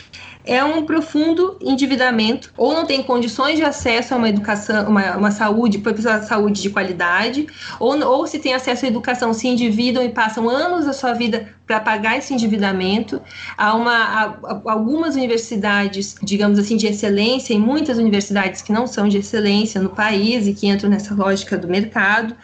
É 0.45 0.65
um 0.65 0.85
profundo 0.85 1.57
endividamento, 1.61 2.53
ou 2.57 2.73
não 2.73 2.87
tem 2.87 3.03
condições 3.03 3.57
de 3.57 3.63
acesso 3.63 4.15
a 4.15 4.17
uma 4.17 4.29
educação, 4.29 4.89
uma, 4.89 5.17
uma 5.17 5.31
saúde, 5.31 5.79
profissional 5.79 6.23
saúde 6.23 6.63
de 6.63 6.71
qualidade, 6.71 7.47
ou, 7.79 7.99
ou 8.05 8.27
se 8.27 8.39
tem 8.39 8.55
acesso 8.55 8.85
à 8.85 8.89
educação, 8.89 9.33
se 9.33 9.49
endividam 9.49 10.03
e 10.03 10.09
passam 10.09 10.49
anos 10.49 10.87
da 10.87 10.93
sua 10.93 11.13
vida 11.13 11.49
para 11.67 11.79
pagar 11.81 12.19
esse 12.19 12.35
endividamento. 12.35 13.21
Há, 13.57 13.75
uma, 13.75 13.95
há 13.95 14.61
algumas 14.73 15.15
universidades, 15.15 16.17
digamos 16.23 16.59
assim, 16.59 16.77
de 16.77 16.87
excelência, 16.87 17.55
e 17.55 17.59
muitas 17.59 17.99
universidades 17.99 18.63
que 18.63 18.73
não 18.73 18.87
são 18.87 19.09
de 19.09 19.19
excelência 19.19 19.81
no 19.81 19.91
país 19.91 20.47
e 20.47 20.55
que 20.55 20.67
entram 20.67 20.91
nessa 20.91 21.15
lógica 21.15 21.57
do 21.57 21.69
mercado. 21.69 22.35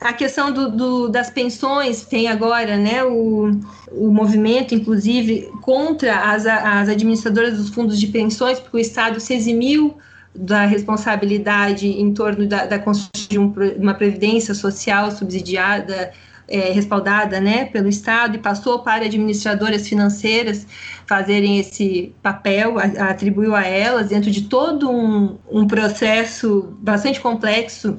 A 0.00 0.12
questão 0.12 0.52
do, 0.52 0.70
do, 0.70 1.08
das 1.08 1.28
pensões 1.28 2.04
tem 2.04 2.28
agora 2.28 2.76
né, 2.76 3.02
o, 3.02 3.50
o 3.90 4.10
movimento, 4.12 4.74
inclusive, 4.74 5.50
contra 5.60 6.30
as, 6.30 6.46
as 6.46 6.88
administradoras 6.88 7.56
dos 7.56 7.68
fundos 7.70 7.98
de 7.98 8.06
pensões, 8.06 8.60
porque 8.60 8.76
o 8.76 8.80
Estado 8.80 9.18
se 9.18 9.34
eximiu 9.34 9.98
da 10.32 10.66
responsabilidade 10.66 11.88
em 11.88 12.14
torno 12.14 12.46
da, 12.46 12.66
da 12.66 12.78
construção 12.78 13.26
de 13.28 13.38
um, 13.38 13.52
uma 13.76 13.94
previdência 13.94 14.54
social 14.54 15.10
subsidiada, 15.10 16.12
é, 16.46 16.70
respaldada 16.70 17.40
né, 17.40 17.64
pelo 17.64 17.88
Estado 17.88 18.36
e 18.36 18.38
passou 18.38 18.78
para 18.78 19.04
administradoras 19.04 19.86
financeiras 19.86 20.66
fazerem 21.06 21.58
esse 21.58 22.14
papel, 22.22 22.78
a, 22.78 23.10
atribuiu 23.10 23.54
a 23.54 23.66
elas, 23.66 24.08
dentro 24.08 24.30
de 24.30 24.42
todo 24.42 24.88
um, 24.88 25.36
um 25.50 25.66
processo 25.66 26.76
bastante 26.80 27.20
complexo 27.20 27.98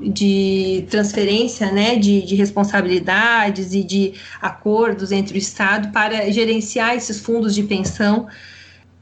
de 0.00 0.86
transferência 0.90 1.70
né, 1.70 1.96
de, 1.96 2.22
de, 2.22 2.34
responsabilidades 2.34 3.74
e 3.74 3.82
de 3.82 4.14
acordos 4.40 5.12
entre 5.12 5.36
o 5.36 5.38
Estado 5.38 5.92
para 5.92 6.30
gerenciar 6.30 6.96
esses 6.96 7.20
fundos 7.20 7.54
de 7.54 7.62
pensão 7.62 8.26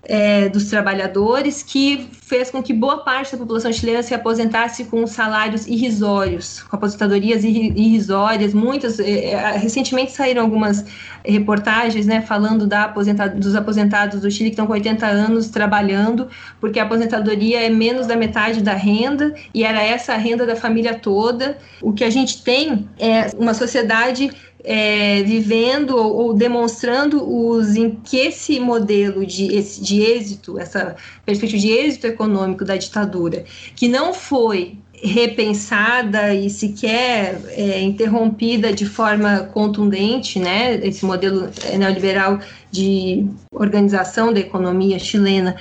é, 0.09 0.49
dos 0.49 0.65
trabalhadores, 0.65 1.63
que 1.63 2.09
fez 2.11 2.51
com 2.51 2.63
que 2.63 2.73
boa 2.73 3.05
parte 3.05 3.33
da 3.33 3.39
população 3.39 3.71
chilena 3.71 4.03
se 4.03 4.15
aposentasse 4.15 4.87
com 4.87 5.07
salários 5.07 5.67
irrisórios, 5.67 6.63
com 6.63 6.77
aposentadorias 6.77 7.45
irrisórias. 7.45 8.55
Muitas, 8.55 8.99
é, 8.99 9.33
é, 9.33 9.53
recentemente 9.53 10.13
saíram 10.13 10.43
algumas 10.43 10.85
reportagens 11.23 12.07
né, 12.07 12.23
falando 12.23 12.67
da 12.67 12.85
aposentado, 12.85 13.39
dos 13.39 13.55
aposentados 13.55 14.21
do 14.23 14.31
Chile 14.31 14.49
que 14.49 14.55
estão 14.55 14.67
com 14.67 14.73
80 14.73 15.07
anos 15.07 15.49
trabalhando, 15.49 16.29
porque 16.59 16.81
a 16.81 16.85
aposentadoria 16.85 17.67
é 17.67 17.69
menos 17.69 18.07
da 18.07 18.17
metade 18.17 18.63
da 18.63 18.73
renda 18.73 19.35
e 19.53 19.63
era 19.63 19.83
essa 19.83 20.15
a 20.15 20.17
renda 20.17 20.47
da 20.47 20.57
família 20.57 20.95
toda. 20.95 21.59
O 21.83 21.93
que 21.93 22.03
a 22.03 22.11
gente 22.11 22.43
tem 22.43 22.89
é 22.99 23.31
uma 23.39 23.53
sociedade 23.53 24.31
é, 24.65 25.23
vivendo 25.23 25.97
ou, 25.97 26.17
ou, 26.17 26.35
demonstrando 26.35 27.23
os, 27.23 27.77
em 27.77 27.91
que 27.91 28.17
esse 28.17 28.59
modelo 28.59 29.25
de, 29.25 29.55
esse, 29.55 29.83
de 29.83 30.01
êxito, 30.03 30.59
essa 30.59 30.97
perspectiva 31.25 31.61
de 31.61 31.71
êxito 31.71 32.07
econômico 32.07 32.65
da 32.65 32.77
ditadura, 32.77 33.45
que 33.77 33.89
não 33.89 34.13
foi 34.13 34.77
repensada 35.01 36.35
e 36.35 36.51
sequer 36.51 37.41
é, 37.51 37.81
interrompida 37.81 38.73
de 38.73 38.85
forma 38.85 39.49
contundente, 39.55 40.41
né, 40.41 40.75
esse 40.83 41.05
modelo 41.05 41.49
neoliberal 41.77 42.41
de 42.71 43.25
organização 43.53 44.33
da 44.33 44.41
economia 44.41 44.99
chilena 44.99 45.57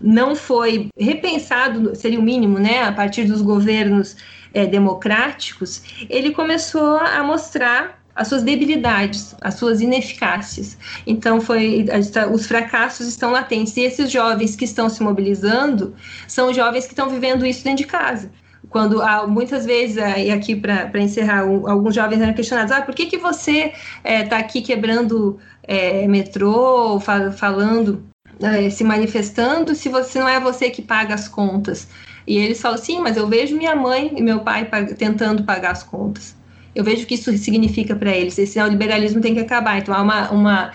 não 0.00 0.36
foi 0.36 0.88
repensado, 0.98 1.96
seria 1.96 2.20
o 2.20 2.22
mínimo, 2.22 2.58
né, 2.58 2.84
a 2.84 2.92
partir 2.92 3.24
dos 3.24 3.40
governos 3.40 4.16
é, 4.54 4.66
democráticos, 4.66 5.82
ele 6.08 6.30
começou 6.32 6.98
a 6.98 7.22
mostrar 7.22 8.05
as 8.16 8.28
suas 8.28 8.42
debilidades, 8.42 9.36
as 9.42 9.54
suas 9.54 9.82
ineficácias. 9.82 10.78
Então, 11.06 11.38
foi 11.40 11.84
os 12.32 12.46
fracassos 12.46 13.06
estão 13.06 13.30
latentes. 13.30 13.76
E 13.76 13.82
esses 13.82 14.10
jovens 14.10 14.56
que 14.56 14.64
estão 14.64 14.88
se 14.88 15.02
mobilizando 15.02 15.94
são 16.26 16.52
jovens 16.52 16.86
que 16.86 16.92
estão 16.92 17.10
vivendo 17.10 17.44
isso 17.44 17.62
dentro 17.62 17.84
de 17.84 17.86
casa. 17.86 18.30
Quando 18.70 19.00
muitas 19.28 19.64
vezes, 19.64 19.96
e 19.96 20.30
aqui 20.30 20.56
para 20.56 21.00
encerrar, 21.00 21.40
alguns 21.40 21.94
jovens 21.94 22.20
eram 22.20 22.32
questionados: 22.32 22.72
ah, 22.72 22.82
por 22.82 22.94
que, 22.94 23.06
que 23.06 23.18
você 23.18 23.72
está 24.02 24.38
é, 24.38 24.40
aqui 24.40 24.60
quebrando 24.60 25.38
é, 25.62 26.08
metrô, 26.08 26.98
fal 26.98 27.30
falando, 27.30 28.02
é, 28.40 28.68
se 28.70 28.82
manifestando, 28.82 29.74
se 29.74 29.88
você 29.88 30.18
não 30.18 30.28
é 30.28 30.40
você 30.40 30.70
que 30.70 30.82
paga 30.82 31.14
as 31.14 31.28
contas? 31.28 31.86
E 32.26 32.36
eles 32.38 32.60
falam: 32.60 32.78
sim, 32.78 32.98
mas 32.98 33.16
eu 33.16 33.28
vejo 33.28 33.56
minha 33.56 33.76
mãe 33.76 34.12
e 34.16 34.22
meu 34.22 34.40
pai 34.40 34.68
tentando 34.98 35.44
pagar 35.44 35.70
as 35.70 35.82
contas 35.84 36.34
eu 36.76 36.84
vejo 36.84 37.06
que 37.06 37.14
isso 37.14 37.34
significa 37.38 37.96
para 37.96 38.14
eles. 38.14 38.38
Esse 38.38 38.58
neoliberalismo 38.58 39.22
tem 39.22 39.32
que 39.32 39.40
acabar. 39.40 39.78
Então, 39.78 39.94
há 39.94 40.02
uma, 40.02 40.30
uma, 40.30 40.72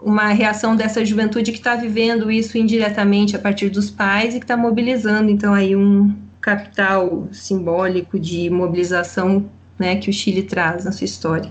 uma 0.00 0.28
reação 0.28 0.76
dessa 0.76 1.04
juventude 1.04 1.50
que 1.50 1.58
está 1.58 1.74
vivendo 1.74 2.30
isso 2.30 2.56
indiretamente 2.56 3.34
a 3.34 3.40
partir 3.40 3.68
dos 3.68 3.90
pais 3.90 4.36
e 4.36 4.38
que 4.38 4.44
está 4.44 4.56
mobilizando, 4.56 5.28
então, 5.28 5.52
aí 5.52 5.74
um 5.74 6.16
capital 6.40 7.28
simbólico 7.32 8.20
de 8.20 8.48
mobilização 8.50 9.50
né, 9.76 9.96
que 9.96 10.08
o 10.08 10.12
Chile 10.12 10.44
traz 10.44 10.84
na 10.84 10.92
sua 10.92 11.06
história. 11.06 11.50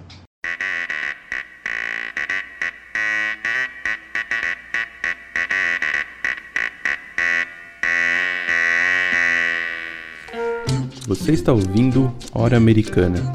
Você 11.08 11.34
está 11.34 11.52
ouvindo 11.52 12.14
Hora 12.34 12.56
Americana, 12.56 13.34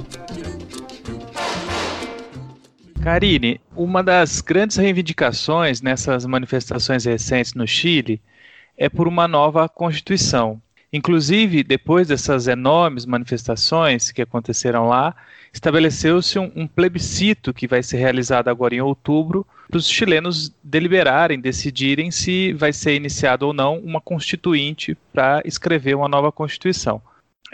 Karine, 3.07 3.61
uma 3.77 4.03
das 4.03 4.41
grandes 4.41 4.77
reivindicações 4.77 5.81
nessas 5.81 6.27
manifestações 6.27 7.05
recentes 7.05 7.55
no 7.55 7.65
Chile 7.65 8.21
é 8.77 8.89
por 8.89 9.07
uma 9.07 9.29
nova 9.29 9.69
Constituição. 9.69 10.61
Inclusive, 10.93 11.63
depois 11.63 12.09
dessas 12.09 12.49
enormes 12.49 13.07
manifestações 13.07 14.11
que 14.11 14.23
aconteceram 14.23 14.89
lá, 14.89 15.15
estabeleceu-se 15.53 16.37
um, 16.37 16.51
um, 16.57 16.67
plebiscito 16.67 17.55
que 17.55 17.69
vai 17.69 17.81
ser 17.81 17.99
realizado 17.99 18.49
agora 18.49 18.75
em 18.75 18.81
outubro 18.81 19.47
para 19.69 19.79
os 19.79 19.89
chilenos 19.89 20.53
deliberarem, 20.61 21.39
decidirem 21.39 22.11
se 22.11 22.55
vai 22.55 22.73
ser 22.73 22.97
iniciado 22.97 23.47
ou 23.47 23.53
não 23.53 23.79
uma 23.79 24.01
constituinte 24.01 24.99
para 25.13 25.41
escrever 25.45 25.95
uma 25.95 26.09
nova 26.09 26.33
Constituição. 26.33 27.01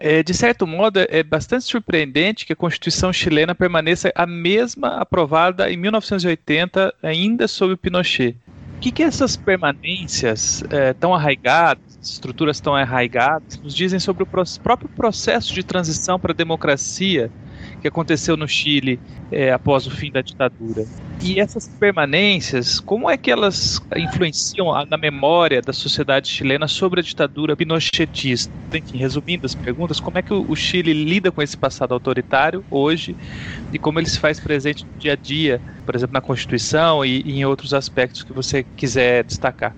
É, 0.05 0.20
de 0.20 0.34
certo 0.34 0.66
modo, 0.66 0.98
é 0.98 1.22
bastante 1.22 1.64
surpreendente 1.64 2.44
que 2.44 2.53
a 2.53 2.57
Constituição 2.57 3.12
chilena 3.12 3.55
permaneça 3.55 4.11
a 4.16 4.26
mesma 4.26 4.96
aprovada 4.96 5.70
em 5.70 5.76
1980, 5.76 6.92
ainda 7.00 7.46
sob 7.46 7.74
o 7.74 7.76
Pinochet. 7.76 8.36
O 8.76 8.80
que, 8.80 8.90
que 8.90 9.05
essas 9.05 9.36
permanências 9.36 10.64
é, 10.70 10.92
tão 10.92 11.14
arraigadas, 11.14 12.00
estruturas 12.03 12.59
tão 12.59 12.74
arraigadas, 12.74 13.61
nos 13.62 13.72
dizem 13.72 14.00
sobre 14.00 14.24
o 14.24 14.26
próprio 14.26 14.88
processo 14.88 15.55
de 15.55 15.62
transição 15.62 16.18
para 16.18 16.32
a 16.32 16.34
democracia 16.34 17.30
que 17.83 17.89
aconteceu 17.89 18.37
no 18.37 18.49
Chile 18.49 18.99
é, 19.30 19.53
após 19.53 19.87
o 19.87 19.91
fim 19.91 20.11
da 20.11 20.22
ditadura. 20.22 20.87
E 21.20 21.39
essas 21.39 21.68
permanências, 21.68 22.80
como 22.80 23.11
é 23.11 23.16
que 23.16 23.30
elas 23.30 23.80
influenciam 23.97 24.72
na 24.87 24.97
memória 24.97 25.61
da 25.61 25.72
sociedade 25.72 26.28
chilena 26.28 26.66
sobre 26.66 27.01
a 27.01 27.03
ditadura 27.03 27.57
pinochetista? 27.57 28.53
Enfim, 28.72 28.97
resumindo 28.97 29.45
as 29.45 29.55
perguntas, 29.55 30.01
como 30.01 30.18
é 30.18 30.22
que 30.22 30.33
o 30.33 30.57
Chile 30.57 30.93
lida 30.93 31.30
com 31.30 31.43
esse 31.43 31.57
passado 31.57 31.93
autoritário 31.93 32.64
hoje 32.70 33.14
e 33.72 33.78
como 33.78 33.99
ele 33.99 34.09
se 34.09 34.18
faz 34.18 34.41
presente 34.41 34.85
no 34.85 34.99
dia 34.99 35.12
a 35.12 35.16
dia, 35.16 35.61
por 35.85 35.95
exemplo, 35.95 36.14
na 36.14 36.20
Constituição 36.20 37.05
e, 37.05 37.22
e 37.22 37.39
em 37.39 37.45
outros 37.45 37.74
aspectos 37.74 38.22
que 38.22 38.33
você 38.33 38.64
quiser 38.76 39.24
destacar? 39.24 39.74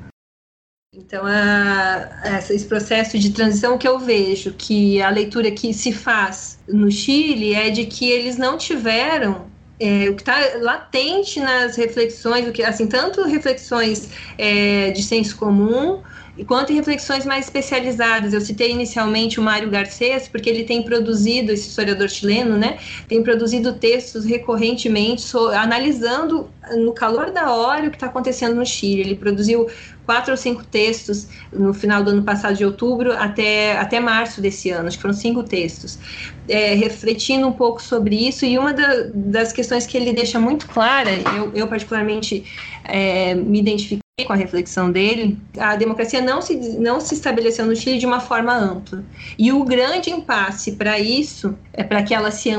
Então, 0.96 1.24
a, 1.26 2.38
esse 2.50 2.66
processo 2.66 3.18
de 3.18 3.30
transição 3.30 3.76
que 3.76 3.86
eu 3.86 3.98
vejo, 3.98 4.52
que 4.52 5.02
a 5.02 5.10
leitura 5.10 5.50
que 5.50 5.74
se 5.74 5.92
faz 5.92 6.58
no 6.68 6.88
Chile 6.88 7.52
é 7.52 7.68
de 7.68 7.84
que 7.86 8.08
eles 8.08 8.36
não 8.36 8.56
tiveram 8.56 9.46
é, 9.80 10.08
o 10.08 10.14
que 10.14 10.22
está 10.22 10.38
latente 10.60 11.40
nas 11.40 11.74
reflexões, 11.74 12.48
o 12.48 12.52
que, 12.52 12.62
assim, 12.62 12.86
tanto 12.86 13.24
reflexões 13.24 14.08
é, 14.38 14.92
de 14.92 15.02
senso 15.02 15.36
comum, 15.36 16.00
quanto 16.46 16.72
reflexões 16.72 17.24
mais 17.24 17.44
especializadas. 17.46 18.32
Eu 18.32 18.40
citei 18.40 18.70
inicialmente 18.70 19.38
o 19.38 19.42
Mário 19.42 19.70
Garcês, 19.70 20.26
porque 20.26 20.48
ele 20.48 20.64
tem 20.64 20.82
produzido, 20.82 21.52
esse 21.52 21.68
historiador 21.68 22.08
chileno, 22.08 22.56
né, 22.56 22.78
tem 23.06 23.22
produzido 23.22 23.74
textos 23.74 24.24
recorrentemente 24.24 25.22
so, 25.22 25.48
analisando 25.48 26.48
no 26.76 26.92
calor 26.92 27.30
da 27.30 27.52
hora 27.52 27.86
o 27.86 27.90
que 27.90 27.96
está 27.96 28.06
acontecendo 28.06 28.54
no 28.56 28.66
Chile. 28.66 29.02
Ele 29.02 29.16
produziu 29.16 29.68
quatro 30.04 30.32
ou 30.32 30.36
cinco 30.36 30.64
textos 30.64 31.28
no 31.52 31.72
final 31.72 32.02
do 32.02 32.10
ano 32.10 32.22
passado, 32.22 32.56
de 32.56 32.64
outubro, 32.64 33.12
até, 33.12 33.76
até 33.78 34.00
março 34.00 34.40
desse 34.40 34.70
ano, 34.70 34.88
acho 34.88 34.96
que 34.96 35.02
foram 35.02 35.14
cinco 35.14 35.42
textos, 35.42 35.98
é, 36.48 36.74
refletindo 36.74 37.46
um 37.46 37.52
pouco 37.52 37.82
sobre 37.82 38.16
isso. 38.16 38.44
E 38.44 38.58
uma 38.58 38.72
da, 38.72 39.08
das 39.14 39.52
questões 39.52 39.86
que 39.86 39.96
ele 39.96 40.12
deixa 40.12 40.38
muito 40.38 40.66
clara, 40.68 41.10
eu, 41.36 41.52
eu 41.54 41.66
particularmente 41.66 42.44
é, 42.84 43.34
me 43.34 43.60
identifiquei 43.60 44.03
com 44.22 44.32
a 44.32 44.36
reflexão 44.36 44.92
dele, 44.92 45.36
a 45.58 45.74
democracia 45.74 46.20
não 46.20 46.40
se, 46.40 46.54
não 46.78 47.00
se 47.00 47.14
estabeleceu 47.14 47.66
no 47.66 47.74
Chile 47.74 47.98
de 47.98 48.06
uma 48.06 48.20
forma 48.20 48.54
ampla. 48.54 49.02
E 49.36 49.50
o 49.50 49.64
grande 49.64 50.08
impasse 50.08 50.72
para 50.76 51.00
isso, 51.00 51.58
é 51.72 51.82
para 51.82 52.00
que 52.04 52.14
ela 52.14 52.30
se, 52.30 52.50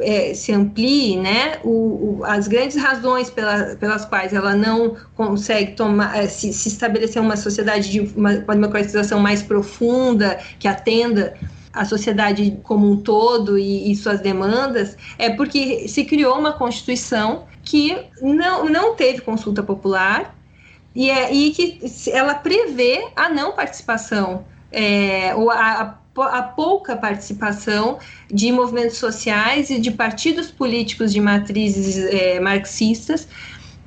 é, 0.00 0.34
se 0.34 0.50
amplie, 0.50 1.16
né, 1.16 1.60
o, 1.62 2.18
o, 2.18 2.24
as 2.24 2.48
grandes 2.48 2.76
razões 2.76 3.30
pela, 3.30 3.76
pelas 3.76 4.04
quais 4.04 4.32
ela 4.32 4.56
não 4.56 4.96
consegue 5.14 5.76
tomar, 5.76 6.18
é, 6.18 6.26
se, 6.26 6.52
se 6.52 6.66
estabelecer 6.66 7.22
uma 7.22 7.36
sociedade 7.36 7.92
de 7.92 8.00
uma, 8.00 8.32
uma 8.32 8.54
democratização 8.54 9.20
mais 9.20 9.40
profunda, 9.40 10.40
que 10.58 10.66
atenda 10.66 11.34
a 11.72 11.84
sociedade 11.84 12.58
como 12.64 12.90
um 12.90 12.96
todo 12.96 13.56
e, 13.56 13.92
e, 13.92 13.94
suas 13.94 14.20
demandas, 14.20 14.96
é 15.16 15.30
porque 15.30 15.86
se 15.86 16.04
criou 16.04 16.36
uma 16.36 16.52
Constituição 16.52 17.44
que 17.62 17.96
não, 18.20 18.68
não 18.68 18.96
teve 18.96 19.20
consulta 19.20 19.62
popular, 19.62 20.33
e, 20.94 21.10
é, 21.10 21.32
e 21.32 21.50
que 21.50 21.80
ela 22.10 22.34
prevê 22.34 23.06
a 23.16 23.28
não 23.28 23.52
participação, 23.52 24.44
é, 24.70 25.34
ou 25.34 25.50
a, 25.50 25.98
a, 26.16 26.42
pouca 26.42 26.96
participação 26.96 27.98
de 28.30 28.52
movimentos 28.52 28.98
sociais 28.98 29.70
e 29.70 29.80
de 29.80 29.90
partidos 29.90 30.50
políticos 30.50 31.12
de 31.12 31.20
matrizes 31.20 31.96
é, 31.96 32.38
marxistas 32.38 33.26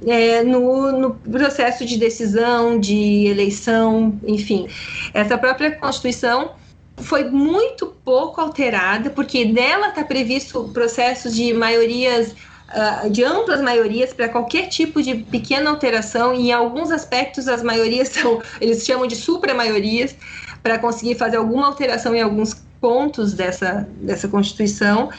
é, 0.05 0.43
no, 0.43 0.91
no, 0.91 1.13
processo 1.15 1.85
de 1.85 1.97
decisão, 1.97 2.79
de 2.79 3.27
eleição, 3.27 4.19
enfim. 4.25 4.67
Essa 5.13 5.37
própria 5.37 5.71
Constituição 5.71 6.51
foi 6.97 7.29
muito 7.29 7.87
pouco 8.03 8.41
alterada, 8.41 9.09
porque 9.09 9.45
nela 9.45 9.89
está 9.89 10.03
previsto 10.03 10.69
processos 10.73 11.35
de 11.35 11.53
maiorias 11.53 12.35
uh, 12.69 13.09
de 13.09 13.23
amplas 13.23 13.61
maiorias 13.61 14.13
para 14.13 14.29
qualquer 14.29 14.67
tipo 14.67 15.01
de 15.01 15.15
pequena 15.15 15.69
alteração, 15.69 16.33
e 16.33 16.49
em 16.49 16.51
alguns 16.51 16.91
aspectos 16.91 17.47
as 17.47 17.63
maiorias 17.63 18.09
são, 18.15 18.41
eles 18.59 18.85
chamam 18.85 19.07
de 19.07 19.15
supra-maiorias, 19.15 20.15
para 20.61 20.77
conseguir 20.79 21.15
fazer 21.15 21.37
alguma 21.37 21.67
alteração 21.67 22.13
em 22.13 22.21
alguns 22.21 22.53
pontos 22.81 23.33
dessa, 23.33 23.87
dessa 24.01 24.27
Constituição, 24.27 25.09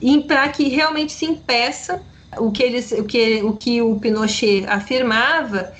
e 0.00 0.22
para 0.22 0.48
que 0.48 0.68
realmente 0.68 1.12
se 1.12 1.24
impeça 1.24 2.02
o 2.38 2.50
que, 2.50 2.62
eles, 2.62 2.92
o, 2.92 3.04
que, 3.04 3.42
o 3.42 3.56
que 3.56 3.80
o 3.80 3.98
Pinochet 3.98 4.66
afirmava, 4.66 5.72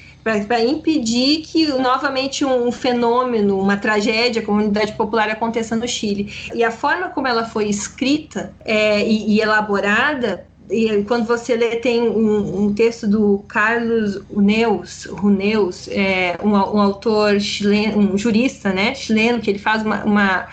para 0.49 0.61
impedir 0.61 1.43
que 1.43 1.69
novamente 1.69 2.45
um 2.45 2.73
fenômeno, 2.73 3.61
uma 3.61 3.77
tragédia, 3.77 4.43
a 4.43 4.45
comunidade 4.45 4.93
popular 4.95 5.31
aconteça 5.31 5.77
no 5.77 5.87
Chile. 5.87 6.33
E 6.53 6.65
a 6.65 6.71
forma 6.73 7.11
como 7.11 7.29
ela 7.29 7.45
foi 7.45 7.69
escrita 7.69 8.53
é, 8.65 9.07
e, 9.07 9.35
e 9.35 9.41
elaborada 9.41 10.45
e 10.71 11.05
quando 11.05 11.27
você 11.27 11.55
lê, 11.55 11.77
tem 11.77 12.03
um, 12.03 12.65
um 12.65 12.75
texto 12.75 13.07
do 13.07 13.45
Carlos 13.49 14.17
Runeus, 14.33 15.05
Runeus 15.05 15.89
é, 15.89 16.37
um, 16.43 16.51
um, 16.51 16.81
autor 16.81 17.41
chileno, 17.41 17.99
um 17.99 18.19
jurista 18.19 18.73
né, 18.73 18.95
chileno, 18.95 19.41
que 19.41 19.51
ele 19.51 19.59
faz 19.59 19.83
uma, 19.83 20.05
uma 20.05 20.49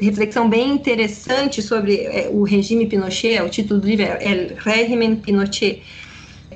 reflexão 0.00 0.48
bem 0.48 0.70
interessante 0.70 1.60
sobre 1.60 1.96
é, 2.02 2.28
o 2.30 2.44
regime 2.44 2.86
Pinochet, 2.86 3.34
é 3.34 3.42
o 3.42 3.48
título 3.48 3.80
do 3.80 3.86
livro 3.86 4.04
é 4.04 4.54
Régimen 4.58 5.16
Pinochet. 5.16 5.82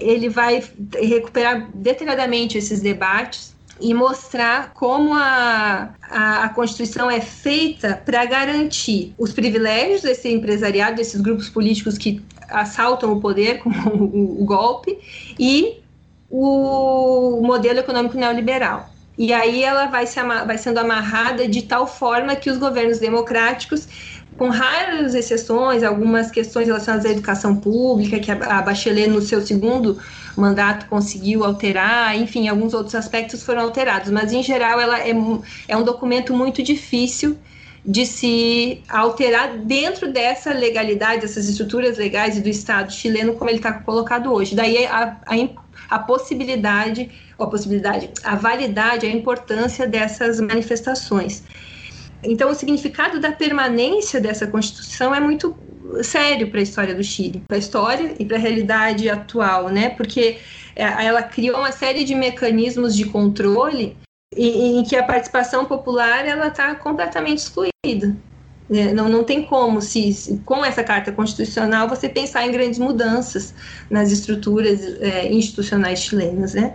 Ele 0.01 0.29
vai 0.29 0.63
recuperar 1.01 1.69
detalhadamente 1.75 2.57
esses 2.57 2.81
debates 2.81 3.52
e 3.83 3.93
mostrar 3.93 4.73
como 4.75 5.13
a, 5.15 5.91
a, 6.09 6.45
a 6.45 6.49
Constituição 6.51 7.11
é 7.11 7.21
feita 7.21 8.01
para 8.05 8.25
garantir 8.25 9.15
os 9.19 9.33
privilégios 9.33 10.03
desse 10.03 10.29
empresariado, 10.29 10.97
desses 10.97 11.21
grupos 11.21 11.49
políticos 11.49 11.99
que 11.99 12.23
assaltam 12.49 13.13
o 13.13 13.21
poder 13.21 13.59
com 13.65 13.71
o, 13.71 14.43
o 14.43 14.45
golpe 14.45 14.99
e 15.39 15.81
o 16.31 17.41
modelo 17.43 17.81
econômico 17.81 18.17
neoliberal. 18.17 18.89
E 19.19 19.33
aí 19.33 19.63
ela 19.63 19.87
vai, 19.87 20.07
se 20.07 20.21
vai 20.23 20.57
sendo 20.57 20.79
amarrada 20.79 21.47
de 21.47 21.63
tal 21.63 21.87
forma 21.87 22.35
que 22.35 22.49
os 22.49 22.57
governos 22.57 22.99
democráticos, 22.99 23.87
com 24.39 24.49
raras 24.49 25.15
exceções, 25.15 25.83
algumas 25.83 26.31
questões 26.31 26.67
relacionadas 26.67 27.07
à 27.07 27.11
educação 27.11 27.57
pública, 27.57 28.19
que 28.19 28.31
a 28.31 28.63
Bachelet, 28.63 29.09
no 29.09 29.21
seu 29.21 29.41
segundo 29.41 29.99
mandato, 30.37 30.87
conseguiu 30.87 31.45
alterar, 31.45 32.17
enfim, 32.17 32.49
alguns 32.49 32.75
outros 32.75 32.95
aspectos 32.95 33.43
foram 33.43 33.63
alterados, 33.63 34.11
mas 34.11 34.33
em 34.33 34.43
geral 34.43 34.81
ela 34.81 34.99
é, 34.99 35.13
é 35.69 35.77
um 35.77 35.83
documento 35.83 36.35
muito 36.35 36.63
difícil 36.63 37.37
de 37.85 38.07
se 38.07 38.81
alterar 38.89 39.59
dentro 39.59 40.11
dessa 40.13 40.53
legalidade, 40.53 41.23
dessas 41.23 41.49
estruturas 41.49 41.99
legais 41.99 42.41
do 42.41 42.49
Estado 42.49 42.93
chileno 42.93 43.35
como 43.35 43.51
ele 43.51 43.59
está 43.59 43.73
colocado 43.73 44.33
hoje. 44.33 44.55
Daí 44.55 44.87
a, 44.87 45.17
a, 45.27 45.97
a 45.97 45.99
possibilidade, 45.99 47.11
a 47.39 47.47
possibilidade, 47.47 48.11
a 48.23 48.37
validade, 48.37 49.05
a 49.05 49.11
importância 49.11 49.87
dessas 49.87 50.41
manifestações. 50.41 51.43
Então, 52.25 52.51
o 52.51 52.55
significado 52.55 53.19
da 53.19 53.33
permanência 53.33 54.21
dessa 54.21 54.47
Constituição 54.47 55.15
é 55.15 55.21
muito 55.21 55.57
sério 56.03 56.51
para 56.51 56.61
a 56.61 56.63
história 56.63 56.95
do 56.95 57.03
Chile, 57.03 57.43
para 57.47 57.57
a 57.57 57.59
história 57.59 58.15
e 58.19 58.25
para 58.25 58.37
a 58.37 58.41
realidade 58.41 59.09
atual, 59.11 59.69
né? 59.69 59.91
Porque 59.91 60.39
é, 60.75 60.85
ela 61.05 61.23
criou 61.23 61.59
uma 61.59 61.73
série 61.73 62.05
de 62.05 62.15
mecanismos 62.15 62.95
de 62.95 63.05
controle 63.07 63.97
em 64.35 64.83
que 64.85 64.97
a 64.97 65.03
participação 65.03 65.67
popular 65.67 66.27
ela 66.27 66.49
está 66.49 66.75
completamente 66.75 67.39
excluída. 67.39 68.17
Né? 68.69 68.93
Não, 68.95 69.07
não 69.07 69.23
tem 69.23 69.43
como, 69.45 69.83
se, 69.83 70.41
com 70.47 70.65
essa 70.65 70.83
carta 70.83 71.13
constitucional, 71.13 71.87
você 71.87 72.09
pensar 72.09 72.47
em 72.47 72.51
grandes 72.51 72.79
mudanças 72.79 73.55
nas 73.91 74.11
estruturas 74.11 74.81
é, 75.01 75.31
institucionais 75.31 76.01
chilenas. 76.01 76.55
Né? 76.55 76.73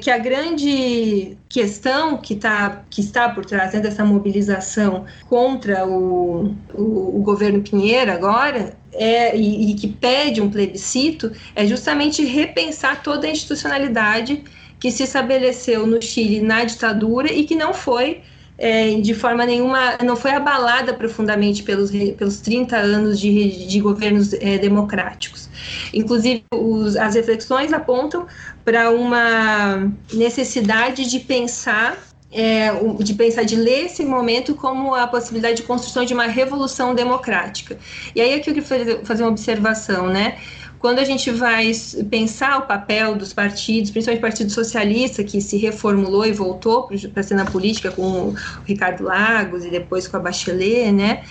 Que 0.00 0.10
a 0.10 0.18
grande 0.18 1.36
questão 1.48 2.16
que, 2.16 2.34
tá, 2.34 2.82
que 2.90 3.00
está 3.00 3.28
por 3.28 3.44
trás 3.44 3.74
né, 3.74 3.80
dessa 3.80 4.04
mobilização 4.04 5.04
contra 5.28 5.86
o, 5.86 6.54
o, 6.74 7.18
o 7.18 7.22
governo 7.22 7.60
Pinheiro 7.60 8.10
agora 8.10 8.76
é, 8.92 9.36
e, 9.36 9.70
e, 9.70 9.74
que 9.74 9.86
pede 9.86 10.40
um 10.40 10.50
plebiscito 10.50 11.30
é 11.54 11.66
justamente 11.66 12.24
repensar 12.24 13.02
toda 13.02 13.26
a 13.26 13.30
institucionalidade 13.30 14.42
que 14.80 14.90
se 14.90 15.02
estabeleceu 15.02 15.86
no 15.86 16.00
Chile 16.00 16.40
na 16.40 16.64
ditadura 16.64 17.30
e 17.30 17.44
que 17.44 17.54
não 17.54 17.74
foi 17.74 18.22
é, 18.60 18.94
de 19.00 19.14
forma 19.14 19.46
nenhuma, 19.46 19.96
não 20.04 20.14
foi 20.14 20.32
abalada 20.32 20.92
profundamente 20.92 21.62
pelos, 21.62 21.90
pelos 21.90 22.40
30 22.40 22.76
anos 22.76 23.18
de, 23.18 23.66
de 23.66 23.80
governos 23.80 24.34
é, 24.34 24.58
democráticos. 24.58 25.48
Inclusive, 25.94 26.44
os, 26.54 26.94
as 26.94 27.14
reflexões 27.14 27.72
apontam 27.72 28.26
para 28.62 28.90
uma 28.90 29.90
necessidade 30.12 31.08
de 31.08 31.20
pensar 31.20 31.96
é, 32.32 32.70
de 33.00 33.14
pensar, 33.14 33.42
de 33.42 33.56
ler 33.56 33.86
esse 33.86 34.04
momento 34.04 34.54
como 34.54 34.94
a 34.94 35.04
possibilidade 35.06 35.56
de 35.56 35.62
construção 35.64 36.04
de 36.04 36.14
uma 36.14 36.26
revolução 36.26 36.94
democrática. 36.94 37.76
E 38.14 38.20
aí 38.20 38.34
aqui 38.34 38.50
eu 38.50 38.54
queria 38.54 39.04
fazer 39.04 39.24
uma 39.24 39.30
observação, 39.30 40.06
né? 40.06 40.38
Quando 40.80 40.98
a 40.98 41.04
gente 41.04 41.30
vai 41.30 41.70
pensar 42.08 42.58
o 42.58 42.62
papel 42.62 43.14
dos 43.14 43.34
partidos, 43.34 43.90
principalmente 43.90 44.18
o 44.18 44.22
Partido 44.22 44.50
Socialista, 44.50 45.22
que 45.22 45.38
se 45.38 45.58
reformulou 45.58 46.24
e 46.24 46.32
voltou 46.32 46.88
para 47.12 47.20
a 47.20 47.22
cena 47.22 47.44
política 47.44 47.90
com 47.90 48.30
o 48.30 48.34
Ricardo 48.64 49.04
Lagos 49.04 49.66
e 49.66 49.70
depois 49.70 50.08
com 50.08 50.16
a 50.16 50.20
Bachelet, 50.20 50.90
né? 50.90 51.22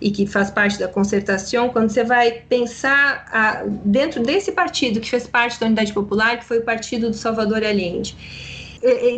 E 0.00 0.10
que 0.10 0.26
faz 0.26 0.50
parte 0.50 0.76
da 0.76 0.88
concertação, 0.88 1.68
quando 1.68 1.88
você 1.88 2.02
vai 2.02 2.32
pensar 2.32 3.24
a, 3.30 3.62
dentro 3.84 4.24
desse 4.24 4.50
partido 4.50 4.98
que 4.98 5.08
fez 5.08 5.24
parte 5.24 5.60
da 5.60 5.66
Unidade 5.66 5.92
Popular, 5.92 6.38
que 6.38 6.44
foi 6.44 6.58
o 6.58 6.62
partido 6.62 7.08
do 7.08 7.16
Salvador 7.16 7.62
Allende. 7.62 8.16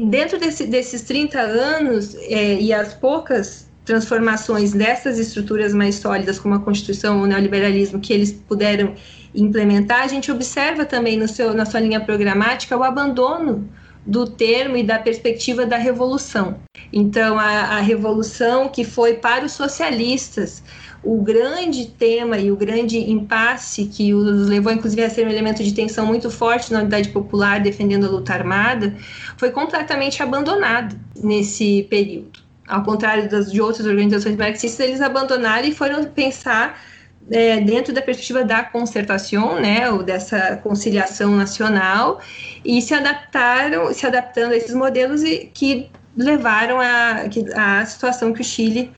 Dentro 0.04 0.38
desse, 0.38 0.66
desses 0.66 1.00
30 1.02 1.40
anos 1.40 2.14
é, 2.14 2.60
e 2.60 2.74
as 2.74 2.92
poucas 2.92 3.66
transformações 3.86 4.72
dessas 4.72 5.18
estruturas 5.18 5.72
mais 5.72 5.94
sólidas, 5.94 6.38
como 6.38 6.54
a 6.54 6.58
Constituição 6.58 7.16
ou 7.16 7.24
o 7.24 7.26
neoliberalismo, 7.26 7.98
que 7.98 8.12
eles 8.12 8.32
puderam 8.32 8.94
implementar, 9.34 10.02
a 10.02 10.08
gente 10.08 10.30
observa 10.30 10.84
também 10.84 11.16
no 11.16 11.28
seu, 11.28 11.54
na 11.54 11.64
sua 11.64 11.80
linha 11.80 12.00
programática 12.00 12.76
o 12.76 12.82
abandono 12.82 13.68
do 14.06 14.26
termo 14.26 14.76
e 14.76 14.82
da 14.82 14.98
perspectiva 14.98 15.66
da 15.66 15.76
revolução. 15.76 16.56
Então, 16.92 17.38
a, 17.38 17.76
a 17.76 17.80
revolução 17.80 18.68
que 18.68 18.84
foi 18.84 19.14
para 19.14 19.44
os 19.44 19.52
socialistas 19.52 20.62
o 21.02 21.22
grande 21.22 21.86
tema 21.86 22.38
e 22.38 22.50
o 22.50 22.56
grande 22.56 22.98
impasse 22.98 23.84
que 23.84 24.12
os 24.12 24.48
levou, 24.48 24.72
inclusive, 24.72 25.02
a 25.02 25.10
ser 25.10 25.26
um 25.26 25.30
elemento 25.30 25.62
de 25.62 25.72
tensão 25.72 26.06
muito 26.06 26.30
forte 26.30 26.72
na 26.72 26.80
unidade 26.80 27.10
popular, 27.10 27.60
defendendo 27.60 28.06
a 28.06 28.10
luta 28.10 28.32
armada, 28.32 28.94
foi 29.36 29.50
completamente 29.50 30.22
abandonado 30.22 30.98
nesse 31.22 31.86
período. 31.88 32.40
Ao 32.66 32.82
contrário 32.82 33.28
das, 33.30 33.50
de 33.50 33.60
outras 33.60 33.86
organizações 33.86 34.36
marxistas, 34.36 34.86
eles 34.86 35.00
abandonaram 35.00 35.66
e 35.68 35.72
foram 35.72 36.04
pensar 36.04 36.78
é, 37.30 37.60
dentro 37.60 37.92
da 37.92 38.02
perspectiva 38.02 38.44
da 38.44 38.62
concertação, 38.62 39.60
né, 39.60 39.90
ou 39.90 40.02
dessa 40.02 40.56
conciliação 40.56 41.36
nacional, 41.36 42.20
e 42.64 42.80
se 42.80 42.94
adaptaram, 42.94 43.92
se 43.92 44.06
adaptando 44.06 44.52
a 44.52 44.56
esses 44.56 44.74
modelos 44.74 45.22
e 45.22 45.50
que 45.52 45.90
levaram 46.16 46.78
a 46.80 47.84
situação 47.86 48.32
que 48.32 48.40
o 48.40 48.44
Chile 48.44 48.90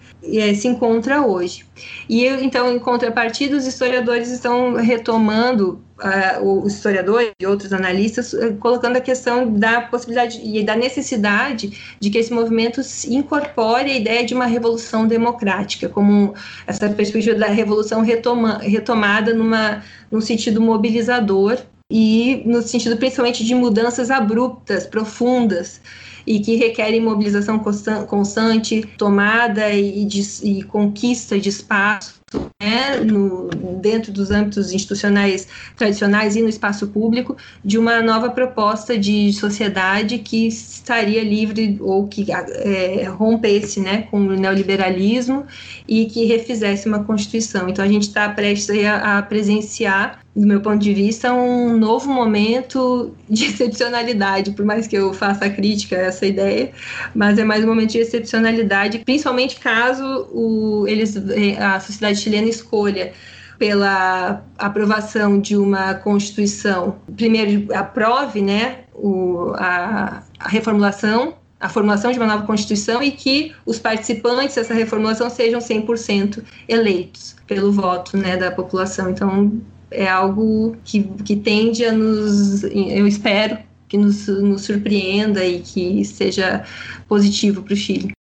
se 0.54 0.68
encontra 0.68 1.22
hoje. 1.22 1.64
E 2.08 2.26
então, 2.26 2.70
em 2.72 2.78
contrapartida, 2.78 3.56
os 3.56 3.66
historiadores 3.66 4.30
estão 4.30 4.74
retomando, 4.74 5.80
uh, 5.98 6.62
os 6.62 6.74
historiadores 6.74 7.32
e 7.40 7.46
outros 7.46 7.72
analistas, 7.72 8.32
uh, 8.32 8.54
colocando 8.60 8.96
a 8.96 9.00
questão 9.00 9.50
da 9.52 9.80
possibilidade 9.80 10.40
e 10.44 10.62
da 10.62 10.76
necessidade 10.76 11.96
de 11.98 12.10
que 12.10 12.18
esse 12.18 12.32
movimento 12.32 12.80
incorpore 13.08 13.90
a 13.90 13.96
ideia 13.96 14.24
de 14.24 14.34
uma 14.34 14.46
revolução 14.46 15.06
democrática, 15.06 15.88
como 15.88 16.34
essa 16.66 16.88
perspectiva 16.90 17.38
da 17.38 17.46
revolução 17.46 18.02
retoma, 18.02 18.58
retomada 18.58 19.32
numa, 19.32 19.82
num 20.10 20.20
sentido 20.20 20.60
mobilizador 20.60 21.58
e 21.90 22.42
no 22.46 22.62
sentido 22.62 22.96
principalmente 22.96 23.44
de 23.44 23.54
mudanças 23.54 24.10
abruptas, 24.10 24.86
profundas, 24.86 25.80
e 26.26 26.40
que 26.40 26.56
requerem 26.56 27.00
mobilização 27.00 27.58
constante, 27.58 28.82
tomada 28.96 29.70
e, 29.72 30.04
de, 30.04 30.22
e 30.42 30.62
conquista 30.62 31.38
de 31.38 31.48
espaço 31.48 32.19
né, 32.60 32.96
no, 33.00 33.48
dentro 33.80 34.12
dos 34.12 34.30
âmbitos 34.30 34.72
institucionais 34.72 35.48
tradicionais 35.76 36.36
e 36.36 36.42
no 36.42 36.48
espaço 36.48 36.88
público, 36.88 37.36
de 37.64 37.78
uma 37.78 38.00
nova 38.00 38.30
proposta 38.30 38.96
de 38.96 39.32
sociedade 39.32 40.18
que 40.18 40.46
estaria 40.46 41.24
livre 41.24 41.78
ou 41.80 42.06
que 42.06 42.26
é, 42.30 43.04
rompesse 43.04 43.80
né, 43.80 44.02
com 44.10 44.18
o 44.18 44.36
neoliberalismo 44.36 45.44
e 45.88 46.06
que 46.06 46.24
refizesse 46.24 46.86
uma 46.86 47.04
Constituição. 47.04 47.68
Então, 47.68 47.84
a 47.84 47.88
gente 47.88 48.02
está 48.02 48.28
prestes 48.28 48.84
a, 48.84 49.18
a 49.18 49.22
presenciar 49.22 50.20
do 50.34 50.46
meu 50.46 50.60
ponto 50.60 50.78
de 50.78 50.94
vista, 50.94 51.32
um 51.32 51.76
novo 51.76 52.08
momento 52.08 53.12
de 53.28 53.46
excepcionalidade, 53.46 54.52
por 54.52 54.64
mais 54.64 54.86
que 54.86 54.96
eu 54.96 55.12
faça 55.12 55.50
crítica 55.50 55.96
a 55.96 56.02
essa 56.02 56.24
ideia, 56.24 56.70
mas 57.14 57.38
é 57.38 57.44
mais 57.44 57.64
um 57.64 57.66
momento 57.66 57.90
de 57.90 57.98
excepcionalidade, 57.98 59.00
principalmente 59.00 59.58
caso 59.58 60.04
o, 60.32 60.86
eles, 60.86 61.16
a 61.58 61.80
sociedade 61.80 62.19
chilena 62.20 62.48
escolha 62.48 63.12
pela 63.58 64.42
aprovação 64.56 65.38
de 65.38 65.56
uma 65.56 65.94
Constituição, 65.94 66.96
primeiro 67.14 67.74
aprove 67.74 68.40
né, 68.40 68.84
o, 68.94 69.52
a, 69.56 70.22
a 70.38 70.48
reformulação 70.48 71.34
a 71.60 71.68
formulação 71.68 72.10
de 72.10 72.18
uma 72.18 72.26
nova 72.26 72.46
Constituição 72.46 73.02
e 73.02 73.10
que 73.10 73.54
os 73.66 73.78
participantes 73.78 74.54
dessa 74.54 74.72
reformulação 74.72 75.28
sejam 75.28 75.60
100% 75.60 76.42
eleitos 76.66 77.36
pelo 77.46 77.70
voto 77.70 78.16
né, 78.16 78.38
da 78.38 78.50
população. 78.50 79.10
Então, 79.10 79.60
é 79.90 80.08
algo 80.08 80.74
que, 80.84 81.02
que 81.24 81.36
tende 81.36 81.84
a 81.84 81.92
nos, 81.92 82.62
eu 82.62 83.06
espero, 83.06 83.58
que 83.88 83.98
nos, 83.98 84.26
nos 84.26 84.62
surpreenda 84.62 85.44
e 85.44 85.60
que 85.60 86.02
seja 86.04 86.64
positivo 87.06 87.62
para 87.62 87.74
o 87.74 87.76
Chile. 87.76 88.12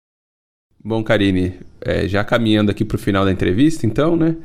Bom, 0.83 1.05
Karine, 1.05 1.61
é, 1.81 2.09
já 2.09 2.25
caminhando 2.25 2.71
aqui 2.71 2.85
para 2.85 2.97
o 2.97 2.99
final 2.99 3.25
da 3.25 3.33
entrevista, 3.33 3.87
então, 3.87 4.17
né? 4.17 4.37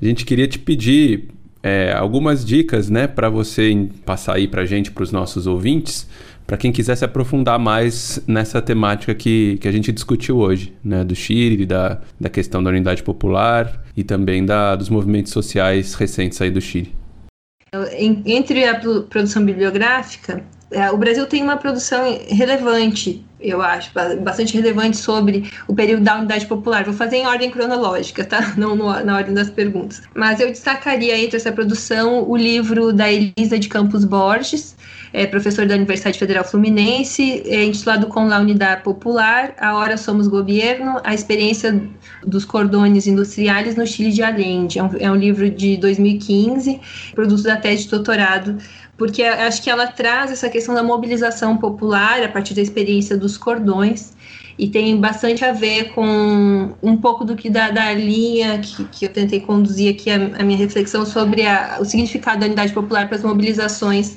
A 0.00 0.04
gente 0.04 0.24
queria 0.24 0.46
te 0.46 0.58
pedir 0.58 1.28
é, 1.62 1.92
algumas 1.92 2.44
dicas, 2.44 2.88
né, 2.88 3.06
para 3.06 3.28
você 3.28 3.88
passar 4.04 4.36
aí 4.36 4.46
para 4.46 4.64
gente, 4.64 4.90
para 4.90 5.02
os 5.02 5.12
nossos 5.12 5.46
ouvintes, 5.46 6.08
para 6.46 6.56
quem 6.56 6.72
quiser 6.72 6.96
se 6.96 7.04
aprofundar 7.04 7.58
mais 7.58 8.22
nessa 8.26 8.62
temática 8.62 9.14
que, 9.14 9.58
que 9.60 9.68
a 9.68 9.72
gente 9.72 9.92
discutiu 9.92 10.38
hoje, 10.38 10.72
né, 10.82 11.04
do 11.04 11.14
Chile, 11.14 11.66
da, 11.66 12.00
da 12.18 12.30
questão 12.30 12.62
da 12.62 12.70
unidade 12.70 13.02
popular 13.02 13.84
e 13.96 14.02
também 14.02 14.46
da, 14.46 14.74
dos 14.74 14.88
movimentos 14.88 15.32
sociais 15.32 15.94
recentes 15.94 16.40
aí 16.40 16.50
do 16.50 16.60
Chile. 16.60 16.94
Entre 18.24 18.64
a 18.64 18.80
produção 19.10 19.44
bibliográfica, 19.44 20.42
o 20.92 20.96
Brasil 20.96 21.26
tem 21.26 21.42
uma 21.42 21.56
produção 21.56 22.18
relevante, 22.28 23.24
eu 23.40 23.62
acho, 23.62 23.90
bastante 24.20 24.54
relevante 24.54 24.96
sobre 24.96 25.50
o 25.66 25.74
período 25.74 26.02
da 26.02 26.18
unidade 26.18 26.46
popular. 26.46 26.84
Vou 26.84 26.92
fazer 26.92 27.16
em 27.16 27.26
ordem 27.26 27.50
cronológica, 27.50 28.24
tá? 28.24 28.52
Não 28.58 28.76
no, 28.76 28.92
na 29.04 29.16
ordem 29.16 29.32
das 29.32 29.48
perguntas. 29.48 30.02
Mas 30.14 30.40
eu 30.40 30.48
destacaria 30.48 31.18
entre 31.18 31.36
essa 31.36 31.50
produção 31.50 32.28
o 32.28 32.36
livro 32.36 32.92
da 32.92 33.10
Elisa 33.10 33.58
de 33.58 33.68
Campos 33.68 34.04
Borges, 34.04 34.76
é 35.12 35.26
professor 35.26 35.66
da 35.66 35.74
Universidade 35.74 36.18
Federal 36.18 36.44
Fluminense, 36.44 37.42
é 37.46 37.64
intitulado 37.64 38.06
Com 38.08 38.26
la 38.26 38.38
Unidade 38.38 38.82
Popular, 38.82 39.54
A 39.58 39.74
Hora 39.74 39.96
Somos 39.96 40.28
Governo, 40.28 41.00
a 41.02 41.14
experiência 41.14 41.82
dos 42.26 42.44
cordões 42.44 43.06
industriais 43.06 43.74
no 43.74 43.86
Chile 43.86 44.12
de 44.12 44.22
Allende. 44.22 44.78
É 44.78 44.82
um, 44.82 44.90
é 44.98 45.10
um 45.10 45.16
livro 45.16 45.48
de 45.48 45.78
2015, 45.78 46.78
produto 47.14 47.42
da 47.42 47.56
tese 47.56 47.84
de 47.84 47.90
doutorado 47.90 48.58
porque 48.98 49.22
acho 49.22 49.62
que 49.62 49.70
ela 49.70 49.86
traz 49.86 50.32
essa 50.32 50.50
questão 50.50 50.74
da 50.74 50.82
mobilização 50.82 51.56
popular 51.56 52.20
a 52.20 52.28
partir 52.28 52.52
da 52.52 52.60
experiência 52.60 53.16
dos 53.16 53.38
cordões 53.38 54.12
e 54.58 54.68
tem 54.68 55.00
bastante 55.00 55.44
a 55.44 55.52
ver 55.52 55.92
com 55.94 56.74
um 56.82 56.96
pouco 56.96 57.24
do 57.24 57.36
que 57.36 57.48
da, 57.48 57.70
da 57.70 57.92
linha 57.92 58.58
que, 58.58 58.84
que 58.86 59.04
eu 59.04 59.08
tentei 59.08 59.38
conduzir 59.38 59.94
aqui 59.94 60.10
a, 60.10 60.16
a 60.16 60.42
minha 60.42 60.58
reflexão 60.58 61.06
sobre 61.06 61.46
a, 61.46 61.78
o 61.80 61.84
significado 61.84 62.40
da 62.40 62.46
unidade 62.46 62.72
popular 62.72 63.06
para 63.06 63.16
as 63.16 63.22
mobilizações 63.22 64.16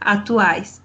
atuais. 0.00 0.82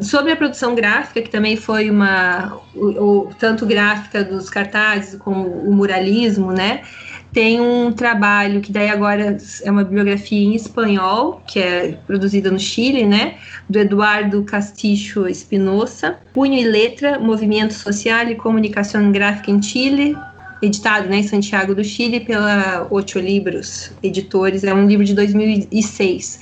Sobre 0.00 0.32
a 0.32 0.36
produção 0.36 0.74
gráfica, 0.74 1.22
que 1.22 1.30
também 1.30 1.56
foi 1.56 1.90
uma, 1.90 2.60
o, 2.74 2.86
o, 2.86 3.34
tanto 3.38 3.64
gráfica 3.64 4.22
dos 4.22 4.50
cartazes 4.50 5.18
como 5.18 5.46
o 5.46 5.72
muralismo, 5.72 6.52
né? 6.52 6.82
Tem 7.32 7.60
um 7.60 7.90
trabalho 7.90 8.60
que 8.60 8.70
daí 8.70 8.90
agora 8.90 9.38
é 9.62 9.70
uma 9.70 9.84
bibliografia 9.84 10.38
em 10.38 10.54
espanhol, 10.54 11.42
que 11.46 11.58
é 11.58 11.98
produzida 12.06 12.50
no 12.50 12.58
Chile, 12.58 13.06
né? 13.06 13.36
Do 13.68 13.78
Eduardo 13.78 14.44
Castillo 14.44 15.26
Espinosa. 15.26 16.18
Punho 16.34 16.58
e 16.58 16.64
Letra, 16.64 17.18
Movimento 17.18 17.72
Social 17.72 18.28
e 18.28 18.34
Comunicação 18.34 19.10
Gráfica 19.10 19.50
em 19.50 19.62
Chile, 19.62 20.14
editado 20.62 21.08
né, 21.08 21.18
em 21.18 21.22
Santiago 21.24 21.74
do 21.74 21.82
Chile 21.82 22.20
pela 22.20 22.86
Ocho 22.88 23.18
Libros 23.18 23.90
Editores, 24.00 24.62
é 24.62 24.72
um 24.72 24.86
livro 24.86 25.04
de 25.04 25.12
2006. 25.12 26.40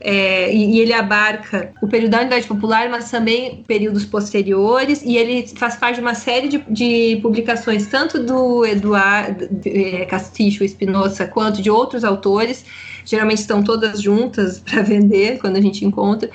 É, 0.00 0.52
e, 0.54 0.76
e, 0.76 0.80
ele 0.80 0.92
abarca 0.94 1.72
o 1.82 1.86
período 1.86 2.12
da 2.12 2.20
Unidade 2.20 2.46
Popular, 2.46 2.88
mas 2.88 3.10
também 3.10 3.62
períodos 3.66 4.06
posteriores, 4.06 5.02
e 5.04 5.16
ele 5.16 5.46
faz 5.48 5.76
parte 5.76 5.96
de 5.96 6.00
uma 6.00 6.14
série 6.14 6.48
de, 6.48 6.64
de 6.70 7.18
publicações, 7.20 7.86
tanto 7.88 8.18
do 8.18 8.64
Eduardo 8.64 9.48
é, 9.66 10.06
Castillo 10.06 10.64
Espinosa, 10.64 11.26
quanto 11.26 11.60
de 11.60 11.70
outros 11.70 12.04
autores, 12.04 12.64
geralmente 13.04 13.40
estão 13.40 13.62
todas 13.62 14.00
juntas 14.00 14.60
para 14.64 14.82
vender 14.82 15.38
quando 15.38 15.56
a 15.56 15.60
gente 15.60 15.84
encontra, 15.84 16.30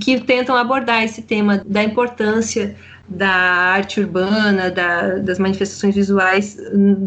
que 0.00 0.20
tentam 0.20 0.56
abordar 0.56 1.02
esse 1.02 1.22
tema 1.22 1.62
da 1.66 1.82
importância 1.82 2.76
da 3.08 3.28
arte 3.28 4.00
urbana, 4.00 4.70
da, 4.70 5.18
das 5.18 5.38
manifestações 5.38 5.94
visuais 5.94 6.56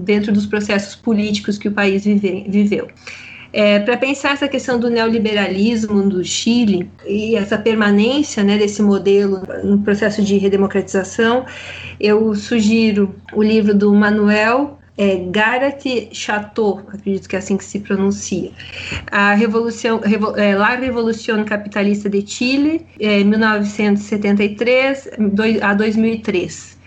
dentro 0.03 0.31
dos 0.31 0.45
processos 0.45 0.95
políticos 0.95 1.57
que 1.57 1.67
o 1.67 1.71
país 1.71 2.05
vive, 2.05 2.45
viveu. 2.47 2.87
É, 3.57 3.79
para 3.79 3.95
pensar 3.95 4.33
essa 4.33 4.49
questão 4.49 4.77
do 4.77 4.89
neoliberalismo 4.89 6.09
do 6.09 6.21
Chile 6.25 6.91
e 7.07 7.37
essa 7.37 7.57
permanência 7.57 8.43
né, 8.43 8.57
desse 8.57 8.81
modelo 8.81 9.43
no 9.63 9.79
processo 9.79 10.21
de 10.21 10.37
redemocratização, 10.37 11.45
eu 11.97 12.35
sugiro 12.35 13.15
o 13.33 13.41
livro 13.41 13.73
do 13.73 13.93
Manuel 13.93 14.77
é, 14.97 15.17
Gareth 15.29 16.09
Chateau, 16.13 16.79
acredito 16.87 17.27
que 17.27 17.35
é 17.35 17.39
assim 17.39 17.57
que 17.57 17.65
se 17.65 17.79
pronuncia. 17.79 18.51
A 19.11 19.33
Revolução, 19.33 19.99
Revo, 19.99 20.35
é, 20.37 20.55
La 20.55 20.75
Revolución 20.75 21.43
Capitalista 21.43 22.09
de 22.09 22.25
Chile, 22.25 22.85
é, 22.99 23.23
1973 23.23 25.09
a 25.61 25.73
2003. 25.73 26.77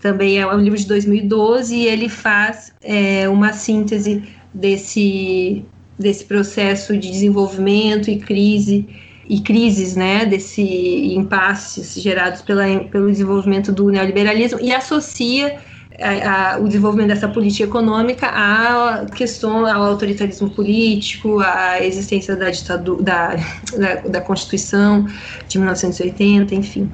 Também 0.00 0.38
é 0.38 0.46
um 0.46 0.60
livro 0.60 0.78
de 0.78 0.86
2012 0.86 1.74
e 1.74 1.86
ele 1.86 2.08
faz 2.08 2.72
é, 2.82 3.28
uma 3.28 3.52
síntese 3.52 4.22
desse, 4.52 5.64
desse 5.98 6.24
processo 6.26 6.96
de 6.96 7.10
desenvolvimento 7.10 8.10
e 8.10 8.18
crise 8.18 8.86
e 9.28 9.40
crises, 9.40 9.96
né, 9.96 10.24
desse 10.24 10.62
impasses 10.62 12.00
gerados 12.00 12.42
pela, 12.42 12.64
pelo 12.84 13.10
desenvolvimento 13.10 13.72
do 13.72 13.90
neoliberalismo 13.90 14.60
e 14.60 14.72
associa 14.72 15.58
a, 16.00 16.54
a, 16.54 16.58
o 16.58 16.66
desenvolvimento 16.66 17.08
dessa 17.08 17.28
política 17.28 17.64
econômica 17.64 18.26
à 18.26 19.06
questão 19.14 19.66
ao 19.66 19.82
autoritarismo 19.82 20.50
político, 20.50 21.40
à 21.40 21.82
existência 21.82 22.36
da 22.36 22.50
ditadura, 22.50 23.02
da, 23.02 23.36
da, 23.76 23.94
da 24.08 24.20
Constituição 24.20 25.06
de 25.48 25.58
1980, 25.58 26.54
enfim. 26.54 26.90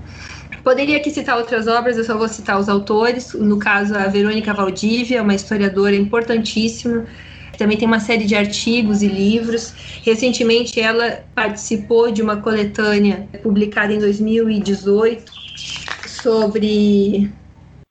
Poderia 0.62 0.98
aqui 0.98 1.10
citar 1.10 1.36
outras 1.36 1.66
obras, 1.66 1.98
eu 1.98 2.04
só 2.04 2.16
vou 2.16 2.28
citar 2.28 2.58
os 2.58 2.68
autores. 2.68 3.32
No 3.34 3.58
caso, 3.58 3.96
a 3.96 4.06
Verônica 4.06 4.54
Valdívia, 4.54 5.22
uma 5.22 5.34
historiadora 5.34 5.96
importantíssima. 5.96 7.04
Também 7.58 7.76
tem 7.76 7.86
uma 7.86 7.98
série 7.98 8.24
de 8.24 8.36
artigos 8.36 9.02
e 9.02 9.08
livros. 9.08 9.74
Recentemente, 10.04 10.80
ela 10.80 11.24
participou 11.34 12.12
de 12.12 12.22
uma 12.22 12.36
coletânea 12.36 13.28
publicada 13.42 13.92
em 13.92 13.98
2018 13.98 15.32
sobre 16.06 17.30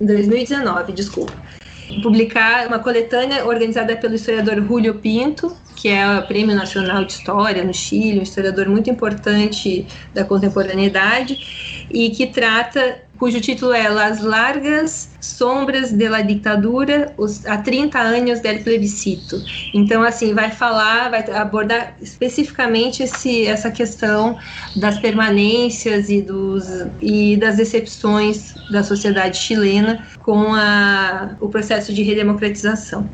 2019, 0.05 0.93
desculpa, 0.93 1.33
publicar 2.01 2.67
uma 2.67 2.79
coletânea 2.79 3.45
organizada 3.45 3.95
pelo 3.95 4.15
historiador 4.15 4.63
Julio 4.65 4.95
Pinto, 4.95 5.55
que 5.75 5.89
é 5.89 6.19
o 6.19 6.27
Prêmio 6.27 6.55
Nacional 6.55 7.03
de 7.03 7.13
História 7.13 7.63
no 7.63 7.73
Chile, 7.73 8.19
um 8.19 8.23
historiador 8.23 8.67
muito 8.69 8.89
importante 8.89 9.85
da 10.13 10.23
contemporaneidade, 10.23 11.87
e 11.89 12.09
que 12.11 12.27
trata 12.27 13.01
cujo 13.21 13.39
título 13.39 13.71
é 13.71 13.87
Las 13.87 14.19
Largas 14.19 15.07
Sombras 15.19 15.91
de 15.91 16.09
la 16.09 16.23
Ditadura 16.23 17.13
os, 17.19 17.45
há 17.45 17.59
30 17.59 17.99
anos 17.99 18.39
del 18.39 18.63
plebiscito. 18.63 19.43
Então, 19.75 20.01
assim, 20.01 20.33
vai 20.33 20.49
falar, 20.49 21.11
vai 21.11 21.23
abordar 21.31 21.95
especificamente 22.01 23.03
esse, 23.03 23.45
essa 23.45 23.69
questão 23.69 24.39
das 24.75 24.97
permanências 24.97 26.09
e, 26.09 26.19
dos, 26.19 26.65
e 26.99 27.37
das 27.37 27.57
decepções 27.57 28.55
da 28.71 28.83
sociedade 28.83 29.37
chilena 29.37 30.03
com 30.23 30.55
a, 30.55 31.35
o 31.39 31.47
processo 31.47 31.93
de 31.93 32.01
redemocratização. 32.01 33.07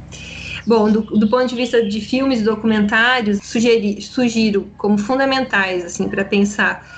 Bom, 0.66 0.90
do, 0.90 1.02
do, 1.02 1.28
ponto 1.30 1.48
de 1.48 1.56
vista 1.56 1.84
de 1.84 2.00
filmes 2.00 2.40
e 2.40 2.44
documentários, 2.44 3.40
sugeri, 3.44 4.02
sugiro 4.02 4.70
como 4.78 4.98
fundamentais 4.98 5.84
assim 5.84 6.08
para 6.08 6.24
pensar 6.24 6.97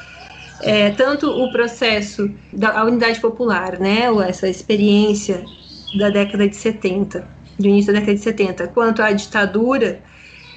é, 0.61 0.91
tanto 0.91 1.29
o 1.29 1.51
processo 1.51 2.29
da 2.51 2.83
unidade 2.83 3.19
popular, 3.19 3.79
né, 3.79 4.05
essa 4.27 4.47
experiência 4.47 5.43
da 5.97 6.09
década 6.09 6.47
de 6.47 6.55
70, 6.55 7.27
do 7.57 7.67
início 7.67 7.93
da 7.93 7.99
década 7.99 8.17
de 8.17 8.23
70, 8.23 8.67
quanto 8.69 9.01
à 9.01 9.11
ditadura 9.11 9.99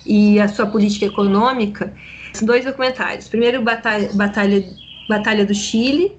e 0.05 0.41
a 0.41 0.49
sua 0.49 0.67
política 0.67 1.07
econômica, 1.07 1.93
são 2.33 2.47
dois 2.47 2.65
documentários. 2.65 3.29
Primeiro, 3.29 3.63
Batalha, 3.63 4.11
Batalha, 4.15 4.65
Batalha 5.09 5.45
do 5.45 5.55
Chile, 5.55 6.13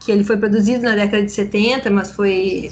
que 0.00 0.12
ele 0.12 0.24
foi 0.24 0.36
produzido 0.36 0.84
na 0.84 0.94
década 0.94 1.24
de 1.24 1.32
70, 1.32 1.90
mas 1.90 2.12
foi 2.12 2.70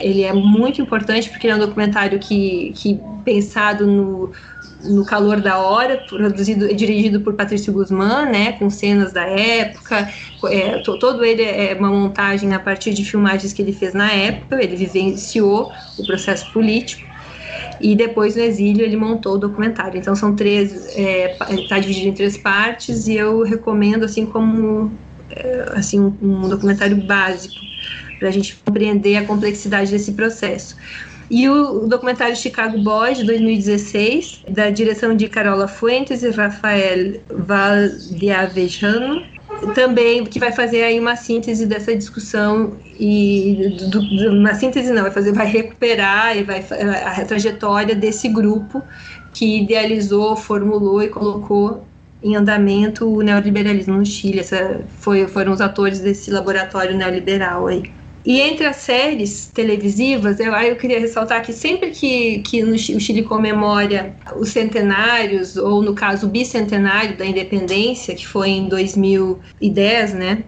ele 0.00 0.22
é 0.22 0.32
muito 0.32 0.80
importante 0.80 1.28
porque 1.28 1.48
é 1.48 1.54
um 1.54 1.58
documentário 1.58 2.18
que, 2.18 2.72
que 2.76 3.00
pensado 3.24 3.86
no 3.86 4.32
no 4.84 5.04
calor 5.04 5.40
da 5.40 5.58
hora, 5.58 5.96
produzido 5.96 6.74
dirigido 6.74 7.20
por 7.20 7.34
Patrício 7.34 7.72
Guzmán, 7.72 8.26
né, 8.26 8.52
com 8.52 8.70
cenas 8.70 9.12
da 9.12 9.24
época, 9.24 10.08
é, 10.44 10.78
todo 10.78 11.24
ele 11.24 11.42
é 11.42 11.76
uma 11.78 11.90
montagem 11.90 12.54
a 12.54 12.58
partir 12.58 12.94
de 12.94 13.04
filmagens 13.04 13.52
que 13.52 13.62
ele 13.62 13.72
fez 13.72 13.92
na 13.92 14.10
época, 14.12 14.62
ele 14.62 14.76
vivenciou 14.76 15.72
o 15.98 16.06
processo 16.06 16.50
político 16.52 17.10
e 17.80 17.94
depois 17.94 18.36
no 18.36 18.42
exílio 18.42 18.84
ele 18.84 18.96
montou 18.96 19.34
o 19.34 19.38
documentário. 19.38 19.98
Então 19.98 20.14
são 20.14 20.36
três, 20.36 20.72
está 20.96 21.76
é, 21.76 21.80
dividido 21.80 22.08
em 22.08 22.12
três 22.12 22.36
partes 22.36 23.06
e 23.08 23.14
eu 23.14 23.42
recomendo 23.42 24.04
assim 24.04 24.26
como 24.26 24.92
é, 25.30 25.72
assim 25.74 25.98
um 26.00 26.48
documentário 26.48 26.96
básico 26.96 27.60
para 28.18 28.28
a 28.28 28.30
gente 28.30 28.54
compreender 28.64 29.16
a 29.16 29.24
complexidade 29.24 29.90
desse 29.90 30.12
processo. 30.12 30.76
E 31.30 31.48
o, 31.48 31.86
documentário 31.86 32.34
Chicago 32.34 32.76
Boys, 32.78 33.18
de 33.18 33.24
2016, 33.24 34.42
da 34.48 34.68
direção 34.68 35.14
de 35.14 35.28
Carola 35.28 35.68
Fuentes 35.68 36.24
e 36.24 36.30
Rafael 36.30 37.20
Valdiavejano, 37.28 39.22
também 39.74 40.24
que 40.24 40.40
vai 40.40 40.50
fazer 40.50 40.82
aí 40.82 40.98
uma 40.98 41.14
síntese 41.14 41.66
dessa 41.66 41.94
discussão 41.94 42.76
e 42.98 43.76
do, 43.78 44.00
do, 44.00 44.30
uma 44.30 44.54
síntese 44.54 44.92
não 44.92 45.02
vai 45.02 45.10
fazer 45.10 45.32
vai 45.32 45.46
recuperar 45.46 46.36
e 46.36 46.42
vai 46.42 46.64
a 47.04 47.24
trajetória 47.24 47.94
desse 47.94 48.28
grupo 48.28 48.82
que 49.32 49.62
idealizou, 49.62 50.34
formulou 50.34 51.02
e 51.02 51.08
colocou 51.08 51.84
em 52.22 52.36
andamento 52.36 53.06
o 53.06 53.22
neoliberalismo 53.22 53.96
no 53.96 54.04
Chile. 54.04 54.40
Essa 54.40 54.80
foi, 54.98 55.26
foram 55.28 55.52
os 55.52 55.60
atores 55.60 56.00
desse 56.00 56.30
laboratório 56.30 56.96
neoliberal 56.96 57.66
aí. 57.66 57.99
E 58.24 58.40
entre 58.40 58.66
as 58.66 58.76
séries 58.76 59.50
televisivas, 59.52 60.38
eu, 60.40 60.52
eu 60.52 60.76
queria 60.76 61.00
ressaltar 61.00 61.42
que 61.42 61.52
sempre 61.52 61.90
que, 61.90 62.40
que 62.40 62.62
no, 62.62 62.74
o 62.74 63.00
Chile 63.00 63.22
comemora 63.22 64.14
os 64.36 64.50
centenários, 64.50 65.56
ou 65.56 65.82
no 65.82 65.94
caso 65.94 66.26
o 66.26 66.30
bicentenário 66.30 67.16
da 67.16 67.24
independência, 67.24 68.14
que 68.14 68.26
foi 68.26 68.50
em 68.50 68.68
2010, 68.68 70.14
né? 70.14 70.44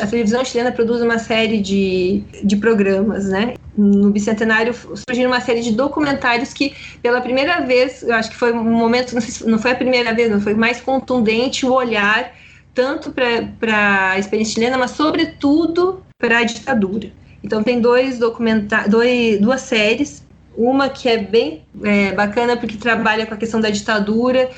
A 0.00 0.06
televisão 0.06 0.44
chilena 0.44 0.72
produz 0.72 1.00
uma 1.00 1.18
série 1.18 1.60
de, 1.60 2.24
de 2.42 2.56
programas, 2.56 3.28
né? 3.28 3.54
No 3.76 4.10
bicentenário 4.10 4.74
surgiram 4.74 5.30
uma 5.30 5.40
série 5.40 5.62
de 5.62 5.72
documentários 5.72 6.52
que, 6.52 6.74
pela 7.00 7.20
primeira 7.20 7.60
vez, 7.60 8.02
eu 8.02 8.14
acho 8.14 8.30
que 8.30 8.36
foi 8.36 8.52
um 8.52 8.64
momento, 8.64 9.14
não, 9.14 9.20
se, 9.20 9.46
não 9.46 9.60
foi 9.60 9.70
a 9.70 9.76
primeira 9.76 10.12
vez, 10.12 10.28
não 10.28 10.40
foi 10.40 10.54
mais 10.54 10.80
contundente 10.80 11.64
o 11.64 11.72
olhar 11.72 12.32
tanto 12.74 13.12
para 13.12 14.10
a 14.10 14.18
experiência 14.18 14.54
chilena, 14.54 14.78
mas 14.78 14.92
sobretudo 14.92 16.02
para 16.20 16.38
a 16.38 16.44
ditadura. 16.44 17.10
Então 17.42 17.62
tem 17.62 17.80
dois 17.80 18.18
documentários, 18.18 18.94
duas 19.40 19.62
séries, 19.62 20.22
uma 20.56 20.88
que 20.90 21.08
é 21.08 21.16
bem 21.16 21.62
é, 21.82 22.12
bacana 22.12 22.56
porque 22.56 22.76
trabalha 22.76 23.26
com 23.26 23.34
a 23.34 23.36
questão 23.36 23.60
da 23.60 23.70
ditadura, 23.70 24.50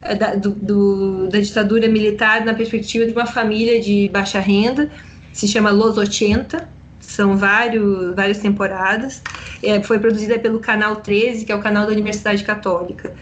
é, 0.00 0.14
da, 0.14 0.34
do, 0.34 0.50
do, 0.50 1.28
da 1.28 1.38
ditadura 1.38 1.86
militar 1.86 2.44
na 2.44 2.54
perspectiva 2.54 3.04
de 3.04 3.12
uma 3.12 3.26
família 3.26 3.80
de 3.80 4.08
baixa 4.08 4.40
renda, 4.40 4.90
se 5.32 5.46
chama 5.46 5.70
Los 5.70 5.98
80, 5.98 6.66
são 6.98 7.36
vários, 7.36 8.14
várias 8.14 8.38
temporadas, 8.38 9.22
é, 9.62 9.82
foi 9.82 9.98
produzida 9.98 10.38
pelo 10.38 10.58
Canal 10.60 10.96
13, 10.96 11.44
que 11.44 11.52
é 11.52 11.54
o 11.54 11.60
canal 11.60 11.84
da 11.86 11.92
Universidade 11.92 12.42
Católica, 12.42 13.12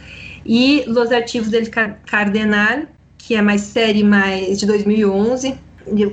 e 0.47 0.85
Los 0.87 1.11
Arquivos 1.11 1.49
del 1.49 1.69
Cardenal, 2.07 2.83
que 3.17 3.35
é 3.35 3.43
mais 3.43 3.63
série 3.63 4.05
mais 4.05 4.59
de 4.59 4.67
2011, 4.67 5.59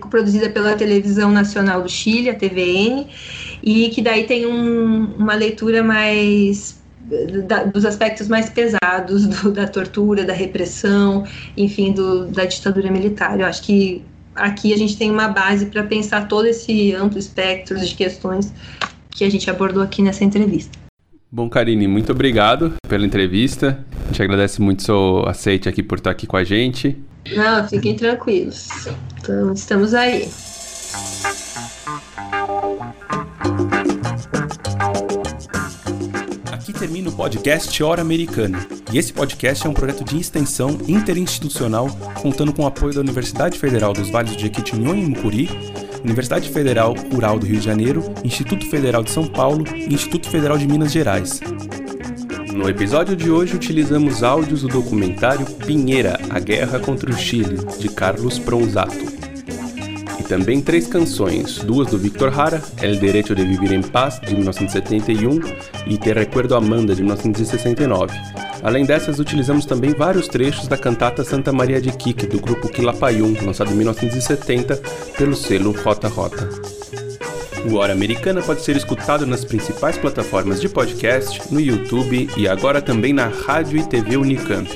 produzida 0.09 0.49
pela 0.49 0.76
Televisão 0.76 1.32
Nacional 1.32 1.82
do 1.82 1.89
Chile, 1.89 2.30
a 2.30 2.36
TVN, 2.36 3.07
e 3.63 3.89
que 3.89 4.01
daí 4.01 4.26
tem 4.26 4.45
um, 4.45 5.15
uma 5.17 5.36
leitura 5.36 5.84
mais 5.84 6.80
da, 7.47 7.63
dos 7.63 7.86
aspectos 7.86 8.28
mais 8.28 8.49
pesados 8.49 9.28
do, 9.28 9.51
da 9.51 9.67
tortura, 9.67 10.23
da 10.23 10.34
repressão, 10.34 11.26
enfim, 11.55 11.91
do, 11.91 12.26
da 12.28 12.45
ditadura 12.45 12.91
militar. 12.91 13.39
Eu 13.39 13.45
acho 13.45 13.63
que 13.63 14.03
aqui 14.36 14.73
a 14.73 14.78
gente 14.78 14.97
tem 14.97 15.11
uma 15.11 15.28
base 15.28 15.67
para 15.67 15.84
pensar 15.84 16.28
todo 16.28 16.45
esse 16.45 16.93
amplo 16.93 17.19
espectro 17.19 17.80
de 17.80 17.93
questões 17.93 18.53
que 19.11 19.23
a 19.23 19.30
gente 19.30 19.49
abordou 19.49 19.82
aqui 19.82 20.01
nessa 20.01 20.23
entrevista. 20.23 20.78
Bom, 21.32 21.49
Karine, 21.49 21.88
muito 21.88 22.11
obrigado 22.11 22.73
pela 22.88 23.05
entrevista. 23.05 23.84
A 24.03 24.07
gente 24.07 24.23
agradece 24.23 24.61
muito 24.61 24.80
o 24.80 24.84
seu 24.84 25.23
aceite 25.28 25.67
aqui 25.67 25.84
por 25.84 25.97
estar 25.97 26.11
aqui 26.11 26.28
com 26.28 26.38
a 26.38 26.43
gente. 26.43 26.97
Não, 27.36 27.67
fiquem 27.67 27.95
tranquilos. 27.95 28.88
Então, 29.26 29.53
estamos 29.53 29.95
aí. 29.95 30.30
Aqui 36.51 36.71
termina 36.71 37.09
o 37.09 37.11
podcast 37.11 37.84
Hora 37.84 38.03
Americana. 38.03 38.67
E 38.93 38.99
esse 38.99 39.11
podcast 39.11 39.65
é 39.65 39.69
um 39.69 39.73
projeto 39.73 40.03
de 40.03 40.19
extensão 40.19 40.78
interinstitucional 40.88 41.89
contando 42.21 42.53
com 42.53 42.61
o 42.61 42.67
apoio 42.67 42.93
da 42.93 42.99
Universidade 42.99 43.57
Federal 43.57 43.93
dos 43.93 44.11
Vales 44.11 44.36
de 44.36 44.43
Jequitinhonha 44.43 45.03
e 45.03 45.07
Mucuri, 45.07 45.49
Universidade 46.03 46.47
Federal 46.51 46.93
Rural 47.11 47.39
do 47.39 47.47
Rio 47.47 47.57
de 47.57 47.65
Janeiro, 47.65 48.03
Instituto 48.23 48.69
Federal 48.69 49.03
de 49.03 49.09
São 49.09 49.26
Paulo 49.26 49.65
e 49.73 49.91
Instituto 49.91 50.30
Federal 50.30 50.55
de 50.55 50.67
Minas 50.67 50.91
Gerais. 50.91 51.39
No 52.56 52.70
episódio 52.70 53.18
de 53.18 53.30
hoje 53.30 53.53
utilizamos 53.53 54.24
áudios 54.24 54.62
do 54.62 54.70
documentário 54.70 55.45
Pinheira, 55.45 56.18
a 56.30 56.39
Guerra 56.39 56.80
contra 56.80 57.10
o 57.12 57.14
Chile, 57.14 57.60
de 57.78 57.89
Carlos 57.89 58.39
Pronzato. 58.39 58.95
E 60.18 60.24
também 60.24 60.62
três 60.62 60.88
canções, 60.88 61.60
duas 61.60 61.91
do 61.91 61.97
Victor 61.97 62.30
Hara, 62.39 62.64
El 62.82 62.97
Derecho 62.97 63.36
de 63.36 63.43
Vivir 63.43 63.74
em 63.74 63.82
Paz, 63.82 64.22
de 64.22 64.34
1971, 64.34 65.41
e 65.86 65.97
Te 65.97 66.14
Recuerdo 66.14 66.56
Amanda, 66.56 66.95
de 66.95 67.01
1969. 67.01 68.14
Além 68.64 68.86
dessas, 68.86 69.20
utilizamos 69.20 69.66
também 69.66 69.93
vários 69.93 70.30
trechos 70.30 70.66
da 70.66 70.78
cantata 70.78 71.26
Santa 71.26 71.51
Maria 71.51 71.82
de 71.82 71.91
Quique, 71.91 72.26
do 72.26 72.39
grupo 72.39 72.70
Quilapayún, 72.70 73.36
lançado 73.43 73.72
em 73.72 73.76
1970 73.76 74.82
pelo 75.18 75.36
selo 75.36 75.74
Rota 75.84 76.08
Rota. 76.08 76.49
O 77.66 77.78
Hora 77.78 77.93
Americana 77.93 78.41
pode 78.41 78.61
ser 78.61 78.76
escutado 78.76 79.26
nas 79.26 79.43
principais 79.43 79.97
plataformas 79.97 80.61
de 80.61 80.70
podcast, 80.70 81.51
no 81.51 81.59
YouTube 81.59 82.30
e 82.38 82.47
agora 82.47 82.80
também 82.80 83.11
na 83.11 83.28
Rádio 83.28 83.80
e 83.80 83.84
TV 83.84 84.18
Unicamp. 84.18 84.70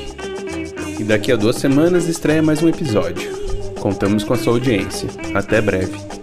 E 0.99 1.03
daqui 1.03 1.31
a 1.31 1.35
duas 1.35 1.57
semanas 1.57 2.07
estreia 2.07 2.41
mais 2.41 2.63
um 2.63 2.67
episódio. 2.67 3.29
Contamos 3.79 4.23
com 4.23 4.33
a 4.33 4.37
sua 4.37 4.53
audiência. 4.53 5.07
Até 5.35 5.61
breve. 5.61 6.18